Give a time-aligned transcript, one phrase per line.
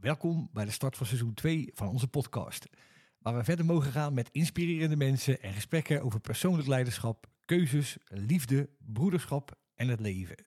[0.00, 2.68] Welkom bij de start van seizoen 2 van onze podcast.
[3.18, 8.68] Waar we verder mogen gaan met inspirerende mensen en gesprekken over persoonlijk leiderschap, keuzes, liefde,
[8.78, 10.44] broederschap en het leven.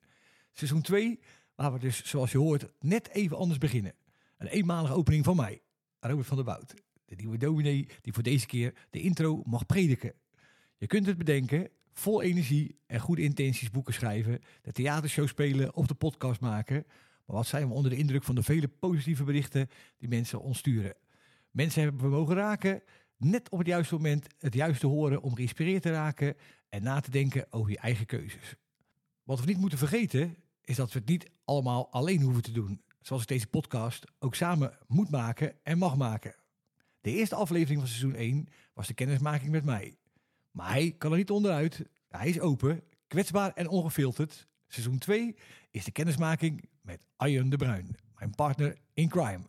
[0.52, 1.20] Seizoen 2,
[1.54, 3.94] waar we dus, zoals je hoort, net even anders beginnen.
[4.38, 5.62] Een eenmalige opening van mij,
[6.00, 6.74] Robert van der Bout.
[7.04, 10.14] De nieuwe dominee die voor deze keer de intro mag prediken.
[10.76, 15.86] Je kunt het bedenken, vol energie en goede intenties boeken schrijven, de theatershow spelen of
[15.86, 16.86] de podcast maken.
[17.24, 19.68] Maar wat zijn we onder de indruk van de vele positieve berichten
[19.98, 20.94] die mensen ons sturen.
[21.50, 22.82] Mensen hebben we mogen raken,
[23.16, 26.36] net op het juiste moment het juiste horen om geïnspireerd te raken
[26.68, 28.54] en na te denken over je eigen keuzes.
[29.22, 32.82] Wat we niet moeten vergeten is dat we het niet allemaal alleen hoeven te doen.
[33.00, 36.34] Zoals ik deze podcast ook samen moet maken en mag maken.
[37.00, 39.96] De eerste aflevering van seizoen 1 was de kennismaking met mij.
[40.50, 41.82] Maar hij kan er niet onderuit.
[42.08, 44.48] Hij is open, kwetsbaar en ongefilterd.
[44.66, 45.36] Seizoen 2
[45.70, 49.42] is de kennismaking met Arjen de Bruin, mijn partner in crime.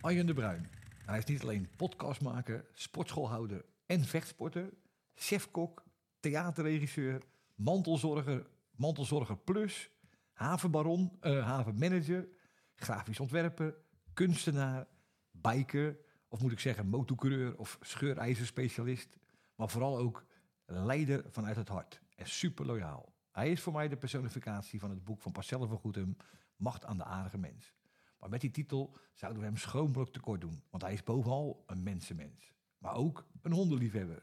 [0.00, 0.68] Arjen de Bruin.
[1.06, 4.72] Hij is niet alleen podcastmaker, sportschoolhouder en vechtsporter,
[5.14, 5.84] chefkok,
[6.20, 7.22] theaterregisseur,
[7.54, 9.90] mantelzorger, mantelzorger plus,
[10.32, 12.28] havenbaron, uh, havenmanager,
[12.74, 13.74] grafisch ontwerper,
[14.12, 14.86] kunstenaar,
[15.30, 15.96] biker,
[16.28, 19.16] of moet ik zeggen motocoureur of scheurijzerspecialist,
[19.54, 20.24] maar vooral ook
[20.66, 23.12] leider vanuit het hart en super loyaal.
[23.30, 26.16] Hij is voor mij de personificatie van het boek van Parcelle van Goedem,
[26.56, 27.74] Macht aan de aardige mens.
[28.18, 31.82] Maar met die titel zouden we hem schoonbrok tekort doen, want hij is bovenal een
[31.82, 32.52] mensenmens.
[32.78, 34.22] Maar ook een hondenliefhebber.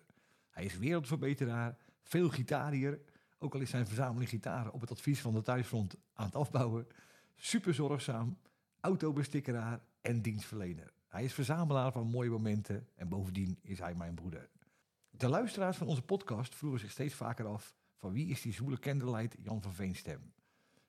[0.50, 3.00] Hij is wereldverbeteraar, veel gitarier,
[3.38, 6.88] ook al is zijn verzameling gitaren op het advies van de thuisfront aan het afbouwen.
[7.36, 8.38] Super zorgzaam,
[8.82, 10.94] autobestikkeraar en dienstverlener.
[11.08, 14.50] Hij is verzamelaar van mooie momenten en bovendien is hij mijn broeder.
[15.10, 18.80] De luisteraars van onze podcast vroegen zich steeds vaker af van wie is die zwoele
[18.80, 20.34] candlelight Jan van Veenstem.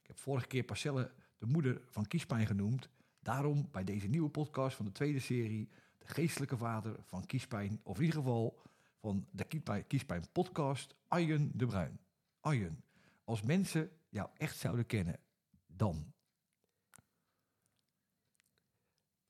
[0.00, 2.88] Ik heb vorige keer Parcelle de moeder van kiespijn genoemd.
[3.20, 5.68] Daarom bij deze nieuwe podcast van de tweede serie
[5.98, 8.58] de geestelijke vader van kiespijn, of in ieder geval
[9.00, 12.00] van de Kiespijn podcast, Arjen de Bruin.
[12.40, 12.84] Arjen,
[13.24, 15.18] als mensen jou echt zouden kennen,
[15.66, 16.12] dan?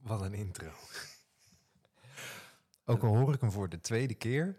[0.00, 0.71] Wat een intro.
[2.84, 4.59] Ook al hoor ik hem voor de tweede keer,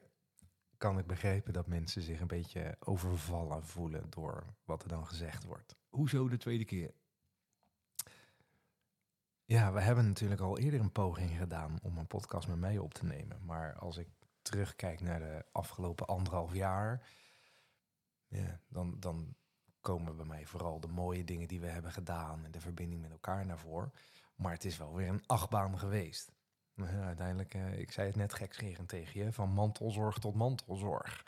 [0.78, 5.44] kan ik begrijpen dat mensen zich een beetje overvallen voelen door wat er dan gezegd
[5.44, 5.75] wordt.
[5.90, 6.94] Hoezo de tweede keer?
[9.46, 12.94] Ja, we hebben natuurlijk al eerder een poging gedaan om een podcast met mij op
[12.94, 13.46] te nemen.
[13.46, 14.08] Maar als ik
[14.41, 17.09] terugkijk naar de afgelopen anderhalf jaar,
[18.28, 19.35] ja, dan, dan
[19.79, 23.12] komen bij mij vooral de mooie dingen die we hebben gedaan en de verbinding met
[23.12, 23.91] elkaar naar voren.
[24.41, 26.31] Maar het is wel weer een achtbaan geweest.
[27.02, 31.25] uiteindelijk, uh, ik zei het net gekscherend tegen je, van mantelzorg tot mantelzorg.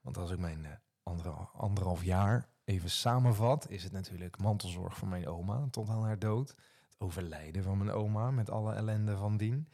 [0.00, 5.26] Want als ik mijn uh, anderhalf jaar even samenvat, is het natuurlijk mantelzorg voor mijn
[5.26, 6.48] oma tot aan haar dood.
[6.48, 9.68] Het overlijden van mijn oma met alle ellende van dien.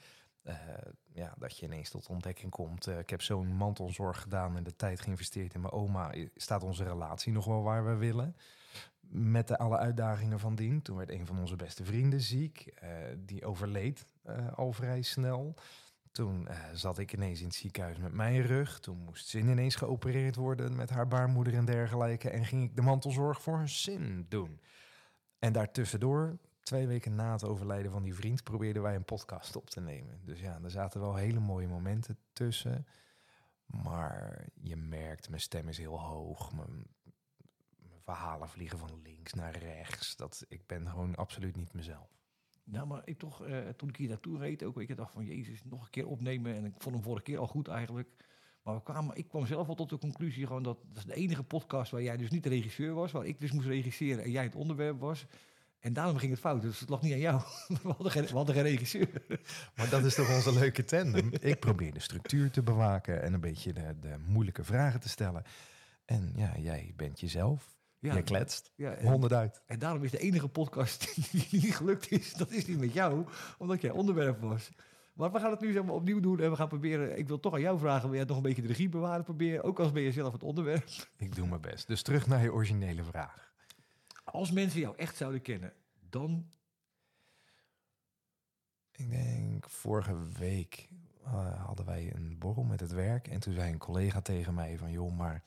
[1.12, 2.86] Ja, dat je ineens tot ontdekking komt.
[2.86, 6.14] Ik heb zo'n mantelzorg gedaan en de tijd geïnvesteerd in mijn oma.
[6.34, 8.36] Staat onze relatie nog wel waar we willen?
[9.14, 10.82] Met de alle uitdagingen van dien.
[10.82, 12.72] Toen werd een van onze beste vrienden ziek.
[12.82, 14.06] Uh, die overleed
[14.54, 15.54] al vrij snel.
[16.12, 18.80] Toen zat ik ineens in het ziekenhuis met mijn rug.
[18.80, 22.30] Toen moest Zin ineens geopereerd worden met haar baarmoeder en dergelijke.
[22.30, 24.60] En ging ik de mantelzorg voor Zin doen.
[25.38, 29.70] En daartussendoor twee weken na het overlijden van die vriend probeerden wij een podcast op
[29.70, 30.20] te nemen.
[30.24, 32.86] Dus ja, er zaten wel hele mooie momenten tussen.
[33.66, 36.52] Maar je merkt, mijn stem is heel hoog.
[36.52, 36.86] Mijn
[38.02, 40.16] verhalen vliegen van links naar rechts.
[40.16, 42.10] Dat, ik ben gewoon absoluut niet mezelf.
[42.64, 45.64] Nou, maar ik toch, uh, toen ik hier naartoe reed, ook ik dacht van Jezus,
[45.64, 46.54] nog een keer opnemen.
[46.54, 48.08] En ik vond hem vorige keer al goed eigenlijk.
[48.62, 51.14] Maar we kwamen, ik kwam zelf al tot de conclusie gewoon dat dat is de
[51.14, 54.30] enige podcast waar jij dus niet de regisseur was, waar ik dus moest regisseren en
[54.30, 55.26] jij het onderwerp was.
[55.80, 56.62] En daarom ging het fout.
[56.62, 57.42] Dus het lag niet aan jou.
[57.82, 59.22] We hadden geen, we hadden geen regisseur.
[59.76, 61.30] Maar dat is toch onze leuke tandem?
[61.40, 65.42] Ik probeer de structuur te bewaken en een beetje de, de moeilijke vragen te stellen.
[66.04, 67.80] En ja, jij bent jezelf.
[68.02, 68.72] Ja, jij kletst.
[68.74, 69.62] Ja, en, honderd uit.
[69.66, 73.26] En daarom is de enige podcast die niet gelukt is, dat is niet met jou,
[73.58, 74.70] omdat jij onderwerp was.
[75.12, 77.18] Maar we gaan het nu zeg maar, opnieuw doen en we gaan proberen.
[77.18, 79.24] Ik wil toch aan jou vragen: wil jij nog een beetje de regie bewaren?
[79.24, 80.88] Proberen, ook als ben je zelf het onderwerp.
[81.16, 81.86] Ik doe mijn best.
[81.86, 83.52] Dus terug naar je originele vraag.
[84.24, 85.72] Als mensen jou echt zouden kennen,
[86.08, 86.50] dan?
[88.92, 90.88] Ik denk vorige week
[91.24, 93.28] uh, hadden wij een borrel met het werk.
[93.28, 94.90] En toen zei een collega tegen mij van...
[94.90, 95.44] joh, maar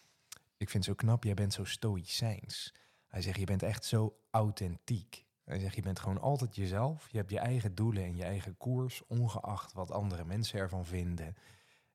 [0.57, 2.73] ik vind het zo knap, jij bent zo stoïcijns.
[3.07, 5.25] Hij zegt, je bent echt zo authentiek.
[5.43, 7.11] Hij zegt, je bent gewoon altijd jezelf.
[7.11, 11.35] Je hebt je eigen doelen en je eigen koers, ongeacht wat andere mensen ervan vinden.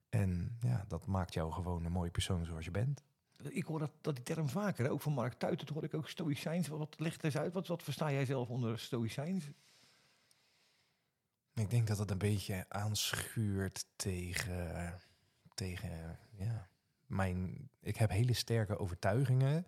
[0.08, 3.04] En ja, dat maakt jou gewoon een mooie persoon zoals je bent.
[3.48, 5.94] Ik hoor dat, dat die term vaker, hè, ook van Mark Tuiten, dat hoor ik
[5.94, 6.68] ook stoïcijns.
[6.68, 9.50] Wat, leg eens uit, wat, wat versta jij zelf onder stoïcijns?
[11.54, 15.00] Ik denk dat het een beetje aanschuurt tegen,
[15.54, 16.69] tegen ja,
[17.10, 17.70] mijn...
[17.80, 19.66] Ik heb hele sterke overtuigingen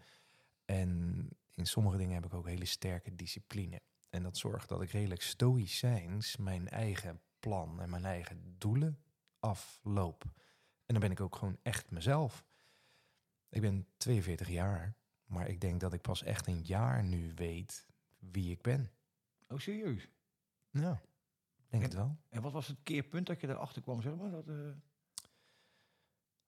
[0.64, 3.80] en in sommige dingen heb ik ook hele sterke discipline.
[4.10, 9.02] En dat zorgt dat ik redelijk stoïcijns mijn eigen plan en mijn eigen doelen
[9.38, 10.24] afloop.
[10.86, 12.44] En dan ben ik ook gewoon echt mezelf.
[13.48, 17.86] Ik ben 42 jaar, maar ik denk dat ik pas echt een jaar nu weet
[18.18, 18.90] wie ik ben.
[19.48, 20.08] Oh, serieus?
[20.70, 21.00] Ja,
[21.68, 22.16] denk het wel.
[22.28, 24.30] En wat was het keerpunt dat je erachter kwam, zeg maar?
[24.30, 24.70] Dat, eh,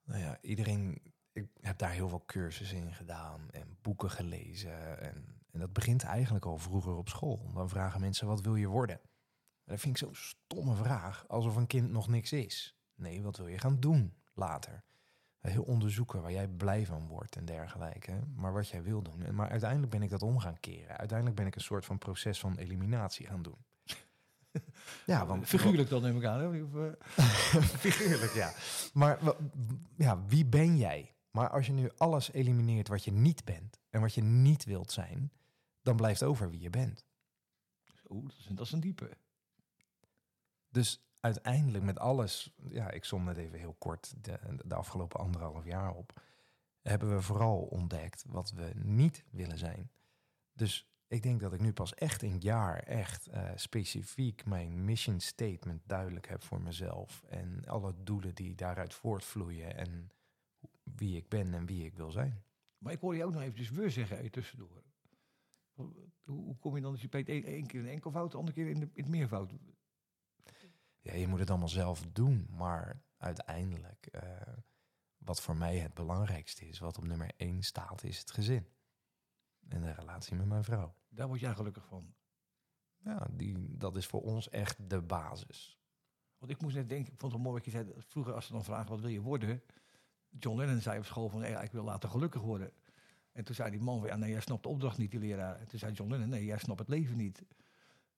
[0.04, 1.12] Nou ja, iedereen.
[1.32, 5.00] Ik heb daar heel veel cursussen in gedaan en boeken gelezen.
[5.00, 7.50] En, en dat begint eigenlijk al vroeger op school.
[7.54, 9.00] Dan vragen mensen: wat wil je worden?
[9.64, 12.76] En dat vind ik zo'n stomme vraag, alsof een kind nog niks is.
[12.94, 14.84] Nee, wat wil je gaan doen later?
[15.40, 18.20] Heel onderzoeken waar jij blij van wordt en dergelijke.
[18.34, 19.22] Maar wat jij wil doen.
[19.22, 20.96] En Maar uiteindelijk ben ik dat om gaan keren.
[20.96, 23.64] Uiteindelijk ben ik een soort van proces van eliminatie gaan doen.
[25.06, 26.40] Ja, want Figuurlijk dan neem ik aan.
[26.40, 26.86] Hè?
[26.86, 26.92] Eh,
[27.84, 28.52] Figuurlijk, ja.
[28.92, 29.18] Maar
[29.96, 31.14] ja, wie ben jij?
[31.30, 34.92] Maar als je nu alles elimineert wat je niet bent en wat je niet wilt
[34.92, 35.32] zijn,
[35.82, 37.04] dan blijft over wie je bent.
[38.08, 39.16] Oeh, dat is, een- dat is een diepe.
[40.68, 45.64] Dus uiteindelijk met alles, ja, ik som net even heel kort de, de afgelopen anderhalf
[45.64, 46.22] jaar op,
[46.82, 49.90] hebben we vooral ontdekt wat we niet willen zijn.
[50.52, 55.20] Dus ik denk dat ik nu pas echt een jaar echt eh, specifiek mijn mission
[55.20, 57.22] statement duidelijk heb voor mezelf.
[57.28, 60.11] En alle doelen die daaruit voortvloeien en
[60.82, 62.43] wie ik ben en wie ik wil zijn.
[62.78, 64.82] Maar ik hoor je ook nog eventjes we zeggen er tussendoor.
[66.25, 68.69] Hoe, kom je dan als je peet één keer in de enkelvoud, de andere keer
[68.69, 69.52] in, de, in het meervoud?
[71.00, 74.22] Ja, je moet het allemaal zelf doen, maar uiteindelijk, eh,
[75.17, 78.67] wat voor mij het belangrijkste is, wat op nummer één staat, is het gezin.
[79.69, 80.94] En de relatie met mijn vrouw.
[81.08, 82.14] Daar word jij gelukkig van.
[82.99, 85.78] Ja, die, dat is voor ons echt de basis.
[86.38, 87.93] Want ik moest net denken, ik vond het mooi wat je zei.
[87.96, 89.62] Vroeger als ze dan vragen, wat wil je worden?
[90.38, 92.72] John Lennon zei op school van, ja, ik wil later gelukkig worden.
[93.32, 95.58] En toen zei die man, ja, nee, jij snapt de opdracht niet, die leraar.
[95.58, 97.44] En toen zei John Lennon, nee, jij snapt het leven niet.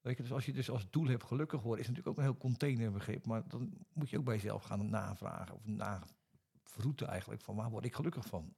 [0.01, 2.31] Weet je, dus als je dus als doel hebt gelukkig worden, is natuurlijk ook een
[2.31, 3.27] heel containerbegrip.
[3.27, 7.85] Maar dan moet je ook bij jezelf gaan navragen, of navroeten eigenlijk, van waar word
[7.85, 8.55] ik gelukkig van?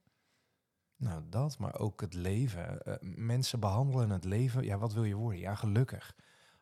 [0.99, 2.83] Nou, dat, maar ook het leven.
[2.83, 5.41] Eh, mensen behandelen het leven, ja, wat wil je worden?
[5.41, 6.15] Ja, gelukkig.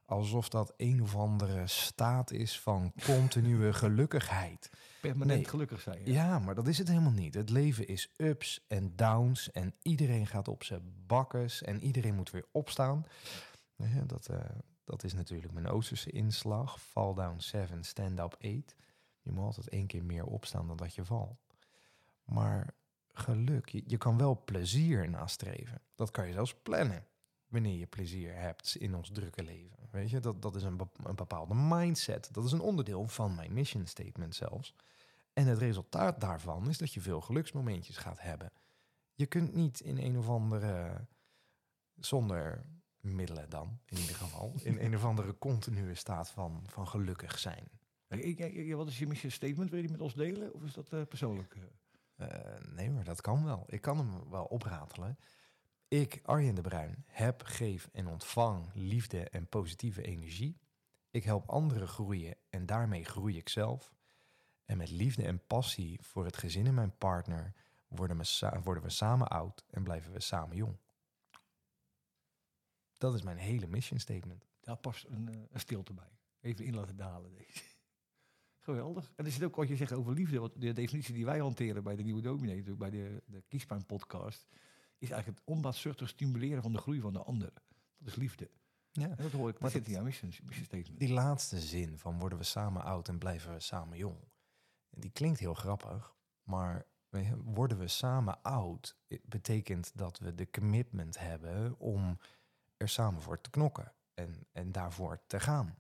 [0.05, 4.71] Alsof dat een of andere staat is van continue gelukkigheid.
[5.01, 5.49] Permanent Nee.
[5.49, 6.01] gelukkig zijn.
[6.05, 6.13] Ja.
[6.13, 7.35] Ja, maar dat is het helemaal niet.
[7.35, 12.31] Het leven is ups en downs en iedereen gaat op zijn bakkes en iedereen moet
[12.31, 13.05] weer opstaan.
[13.77, 14.39] Ja, dat, eh,
[14.85, 16.81] dat is natuurlijk mijn Oosterse inslag.
[16.81, 18.75] Fall down 7, stand up 8.
[19.23, 21.45] Je moet altijd één keer meer opstaan dan dat je valt.
[22.25, 22.75] Maar
[23.19, 25.81] geluk, je, kan wel plezier nastreven.
[25.95, 27.07] Dat kan je zelfs plannen.
[27.47, 29.79] Wanneer je plezier hebt in ons drukke leven.
[29.91, 32.29] Weet je, dat, dat is een, een bepaalde mindset.
[32.33, 34.75] Dat is een onderdeel van mijn mission statement zelfs.
[35.33, 38.53] En het resultaat daarvan is dat je veel geluksmomentjes gaat hebben.
[39.15, 41.07] Je kunt niet in een of andere,
[41.95, 42.67] zonder
[43.01, 47.69] middelen dan, in ieder geval, in een of andere continue staat van, van gelukkig zijn.
[48.77, 49.71] Wat is je mission statement?
[49.71, 50.55] Wil je die met ons delen?
[50.55, 51.57] Of is dat eh, persoonlijk?
[52.17, 52.61] Eh?
[52.69, 53.65] Nee, maar dat kan wel.
[53.67, 55.19] Ik kan hem wel opratelen.
[55.89, 60.61] Ik, Arjen de Bruin, heb, geef en ontvang liefde en positieve energie.
[61.11, 63.95] Ik help anderen groeien en daarmee groei ik zelf.
[64.65, 67.53] En met liefde en passie voor het gezin en mijn partner
[67.89, 70.79] worden we, worden we samen oud en blijven we samen jong.
[72.99, 74.47] Dat is mijn hele mission statement.
[74.61, 76.19] Daar past een, eh, een stilte bij.
[76.41, 77.63] Even in laten dalen deze.
[78.67, 79.13] Geweldig.
[79.17, 80.41] En er zit ook wat je zegt over liefde.
[80.41, 83.87] Want de definitie die wij hanteren bij de Nieuwe Dominee, natuurlijk bij de, de Kiespijn
[83.87, 84.47] podcast,
[84.99, 87.53] is eigenlijk het onbaatzuchtig stimuleren van de groei van de ander.
[87.99, 88.51] Dat is liefde.
[88.93, 89.09] Ja.
[89.09, 90.99] En dat hoor ik, Maar dat zit mission, mission statement.
[90.99, 94.19] Die laatste zin van worden we samen oud en blijven we samen jong.
[94.91, 96.87] Die klinkt heel grappig, maar
[97.45, 102.19] worden we samen oud betekent dat we de commitment hebben om
[102.77, 105.79] er samen voor te knokken en, en daarvoor te gaan.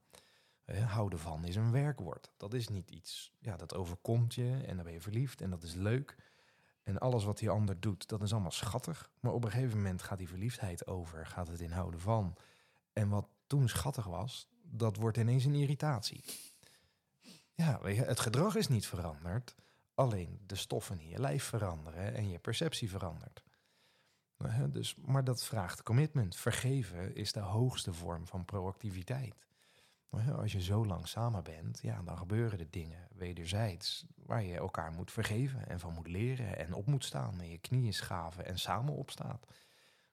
[0.74, 2.30] Houden van is een werkwoord.
[2.36, 5.62] Dat is niet iets, ja, dat overkomt je en dan ben je verliefd en dat
[5.62, 6.16] is leuk.
[6.82, 9.10] En alles wat die ander doet, dat is allemaal schattig.
[9.20, 12.36] Maar op een gegeven moment gaat die verliefdheid over, gaat het in houden van.
[12.92, 16.24] En wat toen schattig was, dat wordt ineens een irritatie.
[17.54, 19.54] Ja, het gedrag is niet veranderd.
[19.94, 23.42] Alleen de stoffen in je lijf veranderen en je perceptie verandert.
[24.36, 26.36] Hè, Dus, maar dat vraagt commitment.
[26.36, 29.46] Vergeven is de hoogste vorm van proactiviteit.
[30.10, 34.56] Hè, Als je zo lang samen bent, ja, dan gebeuren er dingen wederzijds waar je
[34.56, 38.46] elkaar moet vergeven en van moet leren en op moet staan en je knieën schaven
[38.46, 39.46] en samen opstaat.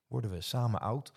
[0.06, 1.12] Worden we samen oud,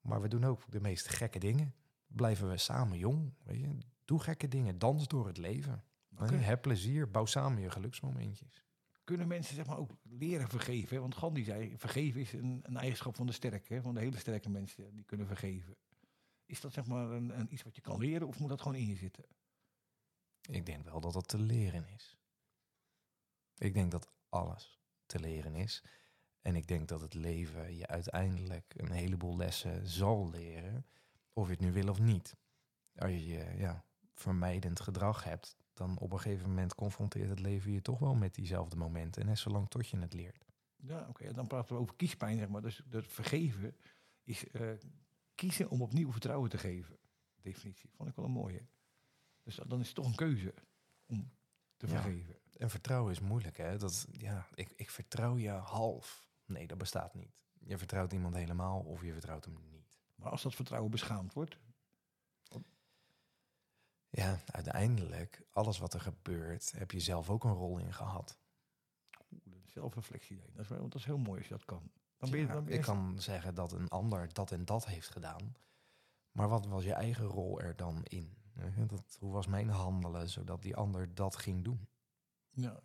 [0.00, 1.74] maar we doen ook de meest gekke dingen.
[2.06, 3.78] Blijven we samen jong, weet je?
[4.04, 5.84] Doe gekke dingen, dans door het leven.
[6.16, 8.62] Heb plezier, bouw samen je geluksmomentjes.
[9.04, 11.00] Kunnen mensen zeg maar ook leren vergeven?
[11.00, 14.50] Want Gandhi zei, vergeven is een, een eigenschap van de sterke, van de hele sterke
[14.50, 15.76] mensen die kunnen vergeven.
[16.48, 18.76] Is dat zeg maar een, een iets wat je kan leren of moet dat gewoon
[18.76, 19.24] in je zitten?
[20.50, 22.16] Ik denk wel dat dat te leren is.
[23.56, 25.84] Ik denk dat alles te leren is.
[26.40, 30.86] En ik denk dat het leven je uiteindelijk een heleboel lessen zal leren,
[31.32, 32.36] of je het nu wil of niet.
[32.94, 37.82] Als je ja, vermijdend gedrag hebt, dan op een gegeven moment confronteert het leven je
[37.82, 39.22] toch wel met diezelfde momenten.
[39.22, 40.44] En net zolang tot je het leert.
[40.76, 41.32] Ja, oké.
[41.32, 42.62] dan praten we over kiespijn, zeg maar.
[42.62, 43.76] Dus dat vergeven
[44.22, 44.70] is eh,
[45.38, 46.98] kiezen om opnieuw vertrouwen te geven.
[47.40, 47.90] Definitie.
[47.94, 48.66] Vond ik wel een mooie.
[49.42, 50.54] Dus dat- dan is het toch een keuze
[51.06, 51.30] om
[51.76, 51.92] te Ja.
[51.92, 52.36] vergeven.
[52.56, 53.78] En vertrouwen is moeilijk, hè?
[53.78, 56.28] Dat, ja, ik, ik vertrouw je half.
[56.44, 57.32] Nee, dat bestaat niet.
[57.58, 59.98] Je vertrouwt iemand helemaal of je vertrouwt hem niet.
[60.14, 61.58] Maar als dat vertrouwen beschaamd wordt,
[64.10, 68.38] Ja, uiteindelijk, alles wat er gebeurt, heb je zelf ook een rol in gehad.
[69.32, 70.40] oeh, zelfreflectie.
[70.52, 71.90] Dat is, wel, dat is heel mooi als je dat kan.
[72.18, 74.64] Dan ben je, Ja, dan ben je ik kan zeggen dat een ander dat en
[74.64, 75.56] dat heeft gedaan.
[76.32, 78.36] Maar wat was je eigen rol er dan in?
[78.86, 81.88] Dat, hoe was mijn handelen zodat die ander dat ging doen?
[82.50, 82.80] Ja,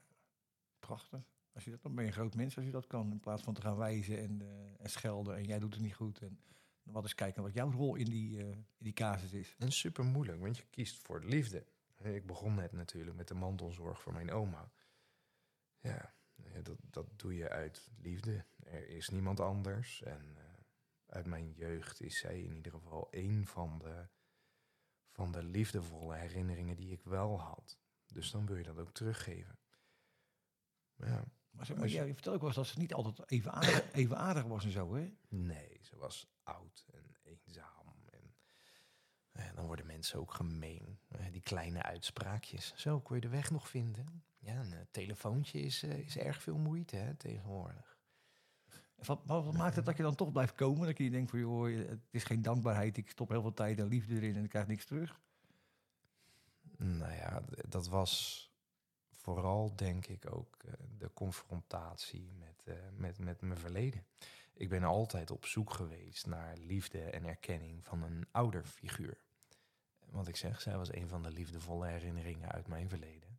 [0.79, 1.21] prachtig.
[1.53, 3.11] Als je dat, dan ben je een groot mens als je dat kan.
[3.11, 5.95] In plaats van te gaan wijzen en, eh, en schelden en jij doet het niet
[5.95, 6.21] goed.
[6.21, 6.39] En
[6.83, 9.55] wat eens kijken wat jouw rol in die, eh, in die casus is.
[9.57, 11.65] En super moeilijk, want je kiest voor de liefde.
[11.97, 14.71] Ik begon net natuurlijk met de mantelzorg voor mijn oma.
[15.79, 16.13] Ja,
[16.63, 18.45] dat, dat doe je uit liefde.
[18.63, 20.01] Er is niemand anders.
[20.01, 20.43] En eh,
[21.05, 24.07] uit mijn jeugd is zij in ieder geval één van de,
[25.11, 27.77] van de liefdevolle herinneringen die ik wel had.
[28.05, 29.59] Dus dan wil je dat ook teruggeven.
[30.95, 34.17] Ja, Maar, zeg maar vertelt ook wel eens dat ze niet altijd even aardig, even
[34.17, 35.13] aardig was en zo, hè?
[35.29, 37.83] nee, ze was oud en eenzaam.
[39.33, 40.99] En eh, dan worden mensen ook gemeen.
[41.07, 42.73] Eh, die kleine uitspraakjes.
[42.75, 44.23] Zo, kun je de weg nog vinden?
[44.43, 47.97] Ja, een eh, telefoontje is, eh, is erg veel moeite hè, tegenwoordig.
[48.95, 50.85] En Wat, wat, wat maakt het dat je dan toch blijft komen?
[50.88, 52.97] Dat je denkt van, joh, je- het is geen dankbaarheid.
[52.97, 55.19] Ik stop heel veel tijd en liefde erin en ik krijg niks terug.
[56.77, 58.47] Nou ja, dat was
[59.12, 64.05] vooral denk ik ook eh, de confrontatie met, eh, met, met mijn verleden.
[64.53, 69.17] Ik ben altijd op zoek geweest naar liefde en erkenning van een ouderfiguur.
[70.09, 73.32] Want ik zeg, zij was een van de liefdevolle herinneringen uit mijn verleden.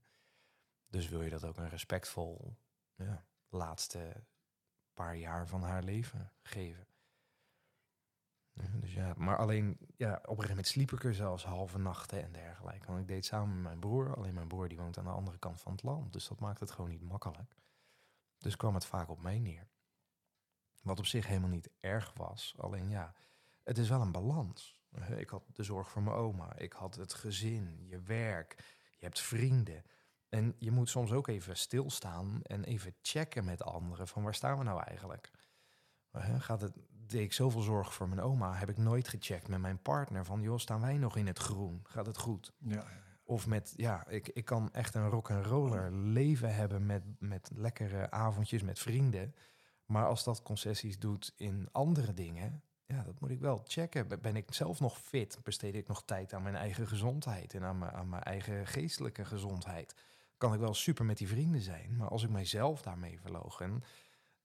[0.94, 2.56] Dus wil je dat ook een respectvol
[2.94, 4.24] ja, laatste
[4.92, 6.86] paar jaar van haar leven geven.
[8.52, 11.78] Ja, Dus ja, maar alleen, ja, op een gegeven moment sliep ik er zelfs halve
[11.78, 12.86] nachten en dergelijke.
[12.86, 14.16] Want ik deed samen met mijn broer.
[14.16, 16.12] Alleen mijn broer die woont aan de andere kant van het land.
[16.12, 17.56] Dus dat maakt het gewoon niet makkelijk.
[18.38, 19.68] Dus kwam het vaak op mij neer.
[20.82, 22.54] Wat op zich helemaal niet erg was.
[22.56, 23.14] Alleen ja,
[23.62, 24.80] het is wel een balans.
[25.16, 26.56] Ik had de zorg voor mijn oma.
[26.56, 28.56] Ik had het gezin, je werk.
[28.98, 29.84] Je hebt vrienden.
[30.34, 34.08] En je moet soms ook even stilstaan en even checken met anderen.
[34.08, 35.30] Van waar staan we nou eigenlijk?
[36.38, 39.82] Gaat het, deed ik zoveel zorg voor mijn oma, heb ik nooit gecheckt met mijn
[39.82, 40.24] partner.
[40.24, 41.80] Van joh, staan wij nog in het groen?
[41.82, 42.52] Gaat het goed?
[42.58, 42.84] Ja,
[43.24, 47.50] Of met, ja, ik, ik kan echt een rock and roller leven hebben met, met
[47.54, 49.34] lekkere avondjes met vrienden.
[49.86, 54.08] Maar als dat concessies doet in andere dingen, ja, dat moet ik wel checken.
[54.08, 55.38] Ben- Ben ik zelf nog fit?
[55.42, 59.24] Besteed ik nog tijd aan mijn eigen gezondheid en aan mijn, aan mijn eigen geestelijke
[59.24, 59.94] gezondheid?
[60.38, 63.82] Kan ik wel super met die vrienden zijn, maar als ik mijzelf daarmee verloochen,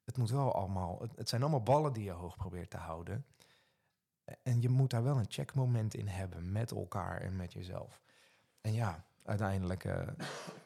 [0.03, 3.25] het moet wel allemaal, het, het zijn allemaal ballen die je hoog probeert te houden.
[4.43, 8.01] En je moet daar wel een checkmoment in hebben met elkaar en met jezelf.
[8.62, 10.08] En ja, uiteindelijk, eh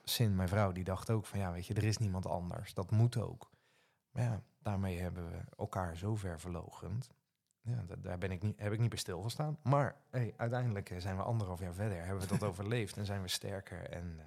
[0.04, 2.74] Sin, mijn vrouw, die dacht ook van ja, weet je, er is niemand anders.
[2.74, 3.50] Dat moet ook.
[4.12, 7.10] Maar ja, daarmee hebben we elkaar zo ver verlogend.
[7.62, 9.58] Ja, da- daar ben ik niet, heb ik niet bij stilgestaan.
[9.62, 13.22] Maar hey, uiteindelijk eh, zijn we anderhalf jaar verder, hebben we dat overleefd en zijn
[13.22, 14.26] we sterker en, eh,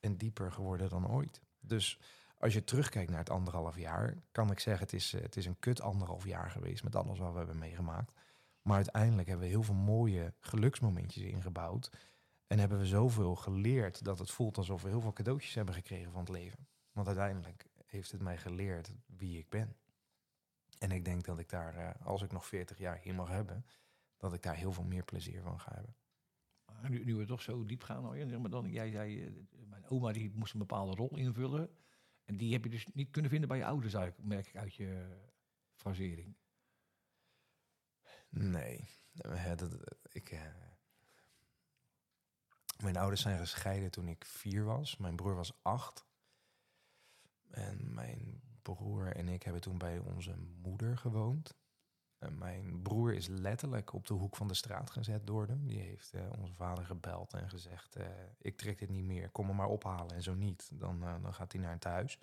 [0.00, 1.40] en dieper geworden dan ooit.
[1.60, 1.98] Dus
[2.38, 5.46] als je terugkijkt naar het anderhalf jaar, kan ik zeggen, het is, eh, het is
[5.46, 8.12] een kut anderhalf jaar geweest met alles wat we hebben meegemaakt.
[8.62, 11.90] Maar uiteindelijk hebben we heel veel mooie geluksmomentjes ingebouwd.
[12.46, 16.12] En hebben we zoveel geleerd dat het voelt alsof we heel veel cadeautjes hebben gekregen
[16.12, 16.66] van het leven.
[16.92, 19.76] Want uiteindelijk heeft het mij geleerd wie ik ben.
[20.78, 23.66] En ik denk dat ik daar, eh, als ik nog 40 jaar hier mag hebben,
[24.16, 25.94] dat ik daar heel veel meer plezier van ga hebben.
[26.88, 28.02] Nu, nu we toch zo diep gaan,
[28.40, 29.32] maar dan, jij zei, eh,
[29.70, 31.70] mijn oma die moest een bepaalde rol invullen.
[32.24, 35.18] En die heb je dus niet kunnen vinden bij je ouders, merk ik uit je
[35.74, 36.36] frasering?
[38.28, 38.88] Nee.
[39.56, 39.78] Dat,
[40.12, 40.40] ik, eh,
[42.82, 44.96] mijn ouders zijn gescheiden toen ik vier was.
[44.96, 46.06] Mijn broer was acht.
[47.50, 51.58] En mijn broer en ik hebben toen bij onze moeder gewoond.
[52.20, 55.66] En mijn broer is letterlijk op de hoek van de straat gezet door hem.
[55.66, 58.06] Die heeft eh, onze vader gebeld en gezegd: eh,
[58.38, 60.14] Ik trek dit niet meer, kom me maar ophalen.
[60.14, 62.18] En zo niet, dan, eh, dan gaat hij naar een thuis.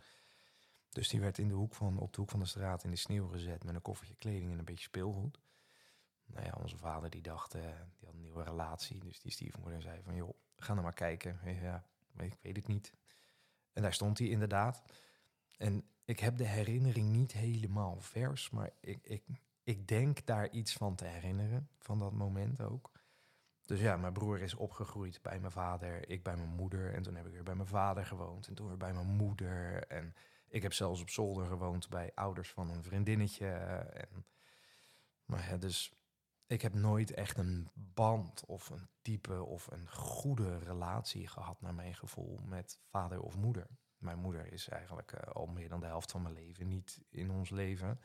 [0.90, 2.96] Dus die werd in de hoek van, op de hoek van de straat in de
[2.96, 5.40] sneeuw gezet met een koffertje kleding en een beetje speelgoed.
[6.26, 9.00] Nou ja, onze vader die dacht, eh, die had een nieuwe relatie.
[9.00, 11.40] Dus die stiefmoeder zei van, joh, ga nou maar kijken.
[11.62, 11.84] Ja,
[12.18, 12.94] ik weet het niet.
[13.74, 14.84] En daar stond hij inderdaad.
[15.58, 19.24] En ik heb de herinnering niet helemaal vers, maar ik, ik,
[19.68, 22.92] ik denk daar iets van te herinneren, van dat moment ook.
[23.66, 26.94] Dus ja, mijn broer is opgegroeid bij mijn vader, ik bij mijn moeder.
[26.94, 29.84] En toen heb ik weer bij mijn vader gewoond en toen weer bij mijn moeder.
[29.88, 30.16] En
[30.48, 33.48] ik heb zelfs op zolder gewoond bij ouders van een vriendinnetje.
[33.48, 34.26] En,
[35.26, 35.94] maar ja, dus
[36.46, 41.76] ik heb nooit echt een band of een type of een goede relatie gehad, naar
[41.76, 43.68] mijn gevoel, met vader of moeder.
[43.98, 47.32] Mijn moeder is eigenlijk uh, al meer dan de helft van mijn leven niet in
[47.32, 48.00] ons leven.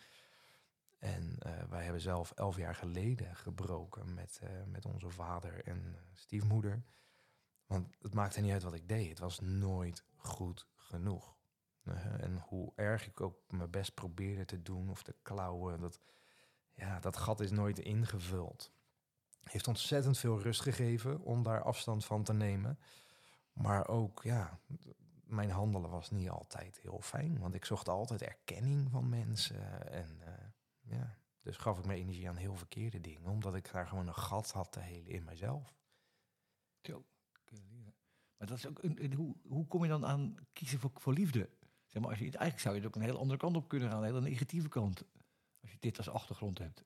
[1.02, 5.96] En uh, wij hebben zelf elf jaar geleden gebroken met, uh, met onze vader en
[6.14, 6.82] stiefmoeder.
[7.66, 9.08] Want het maakte niet uit wat ik deed.
[9.08, 11.36] Het was nooit goed genoeg.
[12.20, 16.00] en hoe erg ik ook mijn best probeerde te doen of te klauwen, dat,
[16.74, 18.72] ja, dat gat is nooit ingevuld.
[19.40, 22.78] Heeft ontzettend veel rust gegeven om daar afstand van te nemen.
[23.52, 24.58] Maar ook, ja,
[25.24, 27.38] mijn handelen was niet altijd heel fijn.
[27.38, 29.92] Want ik zocht altijd erkenning van mensen.
[29.92, 30.20] En
[30.94, 33.30] ja, dus gaf ik mijn energie aan heel verkeerde dingen.
[33.30, 35.74] Omdat ik daar gewoon een gat had te helen in mijzelf.
[36.80, 37.04] Zo,
[38.36, 41.50] maar dat is ook een, hoe, hoe kom je dan aan kiezen voor, voor liefde?
[41.86, 43.90] Zeg maar, als je, eigenlijk zou je het ook een hele andere kant op kunnen
[43.90, 45.04] gaan, een hele negatieve kant.
[45.60, 46.84] Als je dit als achtergrond hebt.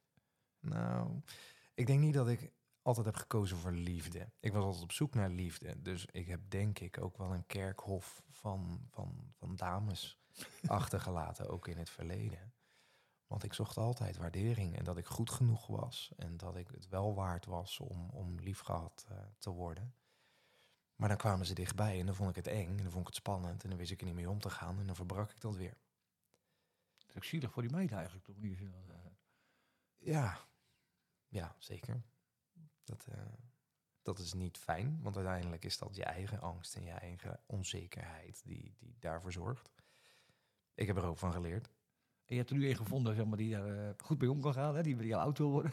[0.61, 1.21] Nou,
[1.75, 4.33] ik denk niet dat ik altijd heb gekozen voor liefde.
[4.41, 5.83] Ik was altijd op zoek naar liefde.
[5.83, 10.19] Dus ik heb denk ik ook wel een kerkhof van, van, van dames
[10.67, 12.55] achtergelaten, ook in het verleden.
[13.27, 16.13] Want ik zocht altijd waardering en dat ik goed genoeg was.
[16.17, 19.95] En dat ik het wel waard was om, om lief gehad uh, te worden.
[20.97, 23.07] Maar dan kwamen ze dichtbij en dan vond ik het eng en dan vond ik
[23.07, 23.63] het spannend.
[23.63, 25.57] En dan wist ik er niet mee om te gaan en dan verbrak ik dat
[25.57, 25.77] weer.
[26.99, 28.37] Dat is ook zielig voor die meid eigenlijk, toch?
[28.37, 28.71] Niet uh...
[29.97, 30.41] Ja,
[31.29, 32.03] ja, zeker.
[32.85, 33.19] Dat, uh,
[34.03, 38.43] dat is niet fijn, want uiteindelijk is dat je eigen angst en je eigen onzekerheid
[38.45, 39.73] die, die daarvoor zorgt.
[40.75, 41.71] Ik heb er ook van geleerd.
[42.27, 44.41] En je hebt er nu een gevonden zeg maar, die daar uh, goed mee om
[44.41, 44.83] kan gaan, hè?
[44.83, 45.73] die bij jouw auto wil worden.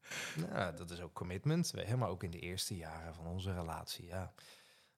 [0.50, 1.72] nou, dat is ook commitment.
[1.72, 4.06] Helemaal ook in de eerste jaren van onze relatie.
[4.06, 4.32] Ja.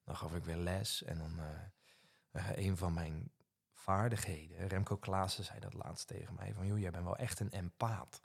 [0.05, 1.41] Dan gaf ik weer les en dan
[2.33, 3.31] uh, een van mijn
[3.73, 4.69] vaardigheden.
[4.69, 6.55] Remco Klaassen zei dat laatst tegen mij.
[6.55, 8.21] Van, joh, jij bent wel echt een empaat.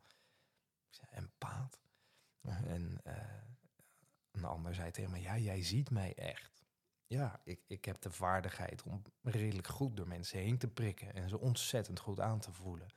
[0.89, 1.79] Ik zei, empaat?
[2.43, 3.01] En
[4.31, 6.60] een ander zei tegen mij, ja, jij ziet mij echt.
[7.11, 11.29] Ja, ik, ik heb de vaardigheid om redelijk goed door mensen heen te prikken en
[11.29, 12.87] ze ontzettend goed aan te voelen.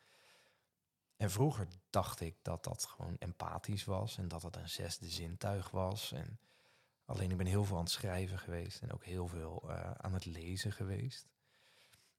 [1.17, 5.71] En vroeger dacht ik dat dat gewoon empathisch was en dat het een zesde zintuig
[5.71, 6.13] was.
[6.13, 6.39] En
[7.05, 10.15] alleen ik ben heel veel aan het schrijven geweest en ook heel veel uh, aan
[10.15, 11.27] het lezen geweest.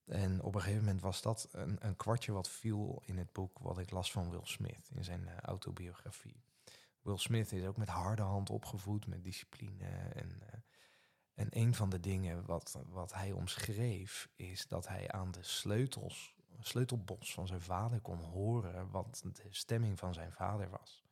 [0.06, 3.60] En op een gegeven moment was dat een, een, kwartje wat viel in het boek
[3.60, 6.44] wat ik las van Will Smith in zijn uh, autobiografie.
[7.02, 9.86] Will Smith is ook met harde hand opgevoed, met discipline.
[10.14, 10.60] En, uh,
[11.36, 16.36] en een van de dingen wat, wat hij omschreef, is dat hij aan de sleutels,
[16.60, 21.04] sleutelbos van zijn vader kon horen wat de stemming van zijn vader was.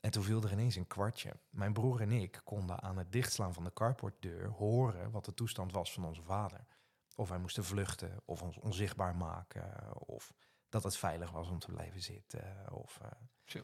[0.00, 1.36] En toen viel er ineens een kwartje.
[1.50, 5.72] Mijn broer en ik konden aan het dichtslaan van de carportdeur horen wat de toestand
[5.72, 6.66] was van onze vader.
[7.16, 10.32] Of wij moesten vluchten, of ons onzichtbaar maken, of
[10.68, 12.72] dat het veilig was om te blijven zitten.
[12.72, 13.60] Of, uh,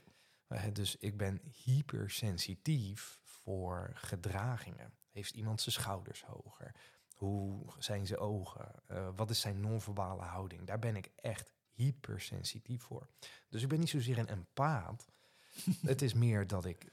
[0.48, 4.99] uh, dus ik ben hypersensitief voor gedragingen.
[5.10, 6.74] Heeft iemand zijn schouders hoger?
[7.14, 8.82] Hoe zijn zijn ogen?
[8.88, 10.66] Uh, wat is zijn non-verbale houding?
[10.66, 13.08] Daar ben ik echt hypersensitief voor.
[13.48, 15.10] Dus ik ben niet zozeer een empaat.
[15.82, 16.90] het is meer dat ik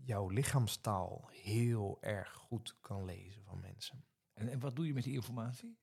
[0.00, 4.04] jouw lichaamstaal heel erg goed kan lezen van mensen.
[4.32, 5.78] En, en wat doe je met die informatie?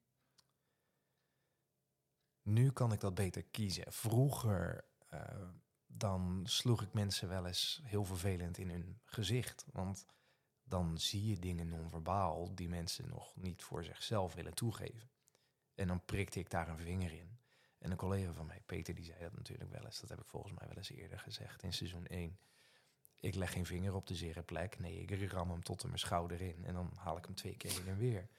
[2.41, 3.93] Nu kan ik dat beter kiezen.
[3.93, 5.21] Vroeger uh,
[5.85, 9.65] dan sloeg ik mensen wel eens heel vervelend in hun gezicht.
[9.71, 10.05] Want
[10.65, 15.09] dan zie je dingen non-verbaal die mensen nog niet voor zichzelf willen toegeven.
[15.75, 17.39] En dan prikte ik daar een vinger in.
[17.79, 19.99] En een collega van mij, Peter, die zei dat natuurlijk wel eens.
[19.99, 22.39] Dat heb ik volgens mij wel eens eerder gezegd in seizoen 1.
[23.19, 24.79] Ik leg geen vinger op de zere plek.
[24.79, 26.65] Nee, ik ram hem tot in mijn schouder in.
[26.65, 28.29] En dan haal ik hem twee keer in en weer.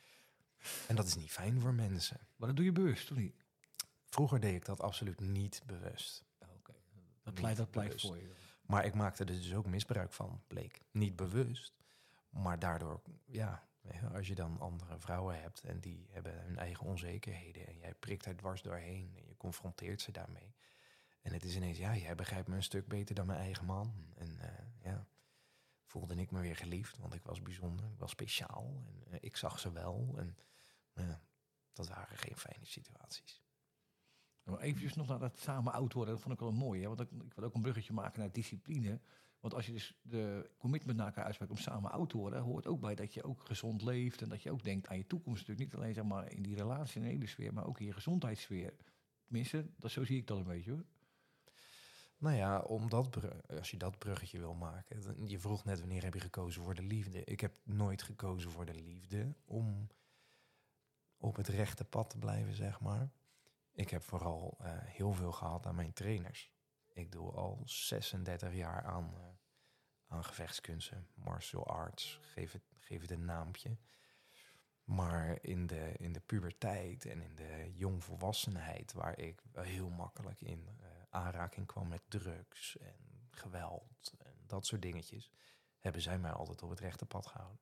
[0.88, 2.28] En dat is niet fijn voor mensen.
[2.36, 3.44] Maar dat doe je bewust, of niet?
[4.04, 6.24] Vroeger deed ik dat absoluut niet bewust.
[7.22, 8.34] Dat pleit, dat pleit voor je.
[8.62, 10.80] Maar ik maakte er dus ook misbruik van, bleek.
[10.90, 11.72] Niet bewust,
[12.42, 13.68] maar daardoor, ja,
[14.12, 18.26] als je dan andere vrouwen hebt en die hebben hun eigen onzekerheden en jij prikt
[18.26, 20.54] er dwars doorheen en je confronteert ze daarmee.
[21.22, 24.12] En het is ineens, ja, jij begrijpt me een stuk beter dan mijn eigen man.
[24.14, 25.06] En eh, ja,
[25.84, 29.36] voelde ik me weer geliefd, want ik was bijzonder, ik was speciaal en eh, ik
[29.36, 30.14] zag ze wel.
[30.16, 30.36] En
[30.94, 31.20] ja,
[31.72, 33.42] dat waren geen fijne situaties.
[34.54, 36.80] Eventjes nog naar dat samen oud worden, dat vond ik wel mooi.
[36.80, 36.88] Hè?
[36.88, 39.00] Want ik, wil ook een bruggetje maken naar discipline.
[39.40, 42.66] Want als je dus de commitment naar elkaar uitspreekt om samen oud te worden, hoort
[42.66, 45.40] ook bij dat je ook gezond leeft en dat je ook denkt aan je toekomst.
[45.40, 47.86] Natuurlijk niet alleen zeg maar, in die relatie en de hele sfeer, maar ook in
[47.86, 48.74] je gezondheidssfeer.
[49.24, 50.84] Tenminste, dat, zo zie ik dat een beetje hoor.
[52.18, 55.28] Nou ja, om dat als je dat bruggetje wil maken.
[55.28, 57.24] Je vroeg net wanneer heb je gekozen voor de liefde.
[57.24, 59.88] Ik heb nooit gekozen voor de liefde om
[61.16, 63.10] op het rechte pad te blijven, zeg maar.
[63.76, 66.52] Ik heb vooral eh, heel veel gehad aan mijn trainers.
[66.92, 69.24] Ik doe al 36 jaar aan, eh,
[70.06, 73.78] aan gevechtskunsten, martial arts, geef het, geef het een naampje.
[74.84, 80.68] Maar in de, in de puberteit en in de jongvolwassenheid, waar ik heel makkelijk in
[80.68, 85.30] eh, aanraking kwam met drugs en geweld en dat soort dingetjes,
[85.78, 87.60] hebben zij mij altijd op het rechte pad gehouden.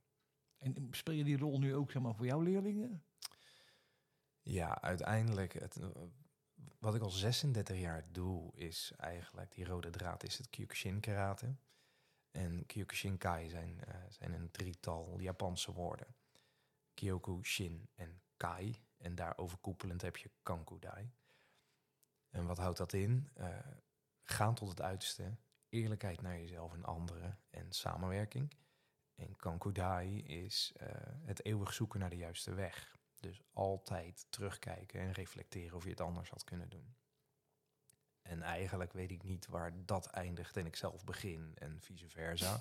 [0.59, 3.05] En speel je die rol nu ook zeg maar, voor jouw leerlingen?
[4.45, 5.79] Ja, uiteindelijk, het,
[6.79, 11.57] wat ik al 36 jaar doe, is eigenlijk, die rode draad is het Kyokushin karate.
[12.31, 16.17] En Kyokushin Kai zijn, eh, zijn een drietal Japanse woorden.
[16.95, 18.85] Kyoku, Shin en Kai.
[18.97, 21.11] En daar overkoepelend heb je Kankudai.
[22.31, 23.31] En wat houdt dat in?
[23.35, 23.59] Eh,
[24.23, 25.37] gaan tot het uiterste,
[25.69, 28.55] eerlijkheid naar jezelf en anderen en samenwerking.
[29.15, 30.89] En Kankudai is eh,
[31.25, 32.97] het eeuwig zoeken naar de juiste weg.
[33.25, 36.95] Dus altijd terugkijken en reflecteren of je het anders had kunnen doen.
[38.23, 42.61] En eigenlijk weet ik niet waar dat eindigt en ik zelf begin en vice versa.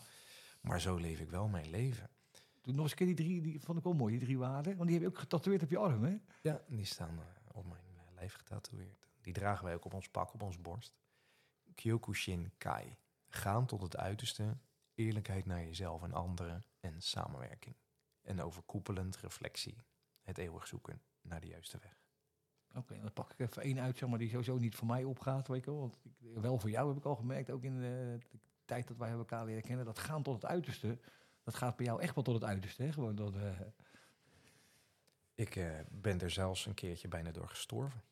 [0.61, 2.09] Maar zo leef ik wel mijn leven.
[2.61, 4.75] Doe nog eens een keer die drie, die vond ik wel mooi, die drie waarden.
[4.75, 6.17] Want die heb je ook getatoeëerd op je arm, hè?
[6.41, 9.07] Ja, die staan eh, op mijn eh, lijf getatoeëerd.
[9.21, 10.97] Die dragen wij ook op ons pak, op ons borst.
[11.75, 12.97] Kyokushin Kai.
[13.27, 14.57] Gaan tot het uiterste,
[14.93, 17.75] eerlijkheid naar jezelf en anderen en samenwerking.
[18.21, 19.77] En overkoepelend reflectie,
[20.23, 22.01] het eeuwig zoeken naar de juiste weg.
[22.75, 25.47] Oké, dan pak ik even één uit, zeg maar, die sowieso niet voor mij opgaat,
[25.47, 25.79] weet je wel.
[25.79, 28.97] Want ik, wel voor jou heb ik al gemerkt, ook in de, de tijd dat
[28.97, 30.99] wij elkaar leren kennen, dat gaan tot het uiterste,
[31.43, 32.91] dat gaat bij jou echt wel tot het uiterste, hè?
[32.91, 33.59] Gewoon dat, eh,
[35.35, 38.03] Ik eh, ben er zelfs een keertje bijna door gestorven.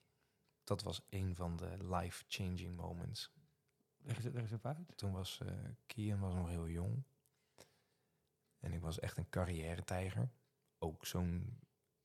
[0.63, 3.31] Dat was een van de life-changing moments.
[4.01, 4.97] leg eens, even uit.
[4.97, 5.53] Toen was eh
[5.85, 7.03] Kian was nog heel jong.
[8.59, 10.29] En ik was echt een carrière-tijger.
[10.79, 11.59] Ook zo'n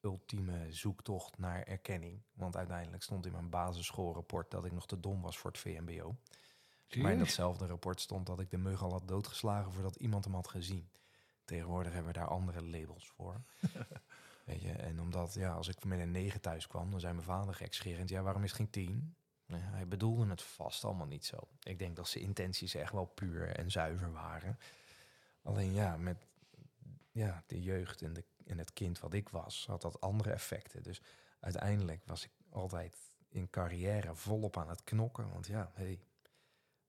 [0.06, 2.22] ultieme zoektocht naar erkenning.
[2.32, 6.16] Want uiteindelijk stond in mijn basisschoolrapport dat ik nog te dom was voor het VMBO.
[6.94, 10.34] Maar in datzelfde rapport stond dat ik de mug al had doodgeslagen voordat iemand hem
[10.34, 10.90] had gezien.
[11.44, 13.42] Tegenwoordig hebben we daar andere labels voor.
[14.44, 17.26] Weet je, en omdat, ja, als ik met een 9 thuis kwam, dan zei mijn
[17.26, 19.16] vader gekscherend, ja, waarom is het geen 10?
[19.46, 21.36] Nou ja, hij bedoelde het vast allemaal niet zo.
[21.62, 24.58] Ik denk dat zijn intenties echt wel puur en zuiver waren.
[25.42, 26.26] Alleen ja, met
[27.10, 30.82] ja, de jeugd en, de, en het kind wat ik was, had dat andere effecten.
[30.82, 31.00] Dus
[31.40, 32.96] uiteindelijk was ik altijd
[33.28, 35.30] in carrière volop aan het knokken.
[35.30, 36.00] Want ja, hé, hey,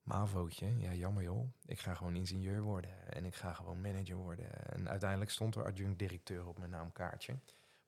[0.08, 1.50] Mavootje, ja jammer joh.
[1.66, 4.66] Ik ga gewoon ingenieur worden en ik ga gewoon manager worden.
[4.66, 7.40] En uiteindelijk stond er adjunct directeur op mijn naamkaartje.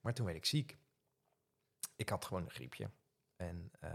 [0.01, 0.77] Maar toen werd ik ziek.
[1.95, 2.89] Ik had gewoon een griepje.
[3.36, 3.91] En eh,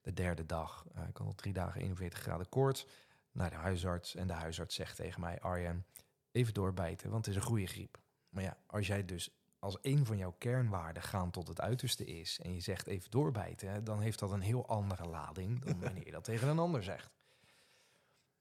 [0.00, 2.86] de derde dag, eh, ik had al drie dagen 41 graden koorts,
[3.32, 4.14] naar de huisarts.
[4.14, 5.86] En de huisarts zegt tegen mij, Arjen,
[6.30, 7.98] even doorbijten, want het is een goede griep.
[8.30, 12.40] Maar ja, als jij dus als een van jouw kernwaarden gaan tot het uiterste is...
[12.42, 15.64] en je zegt even doorbijten, dan heeft dat een heel andere lading...
[15.64, 17.10] dan wanneer je dat tegen een ander zegt.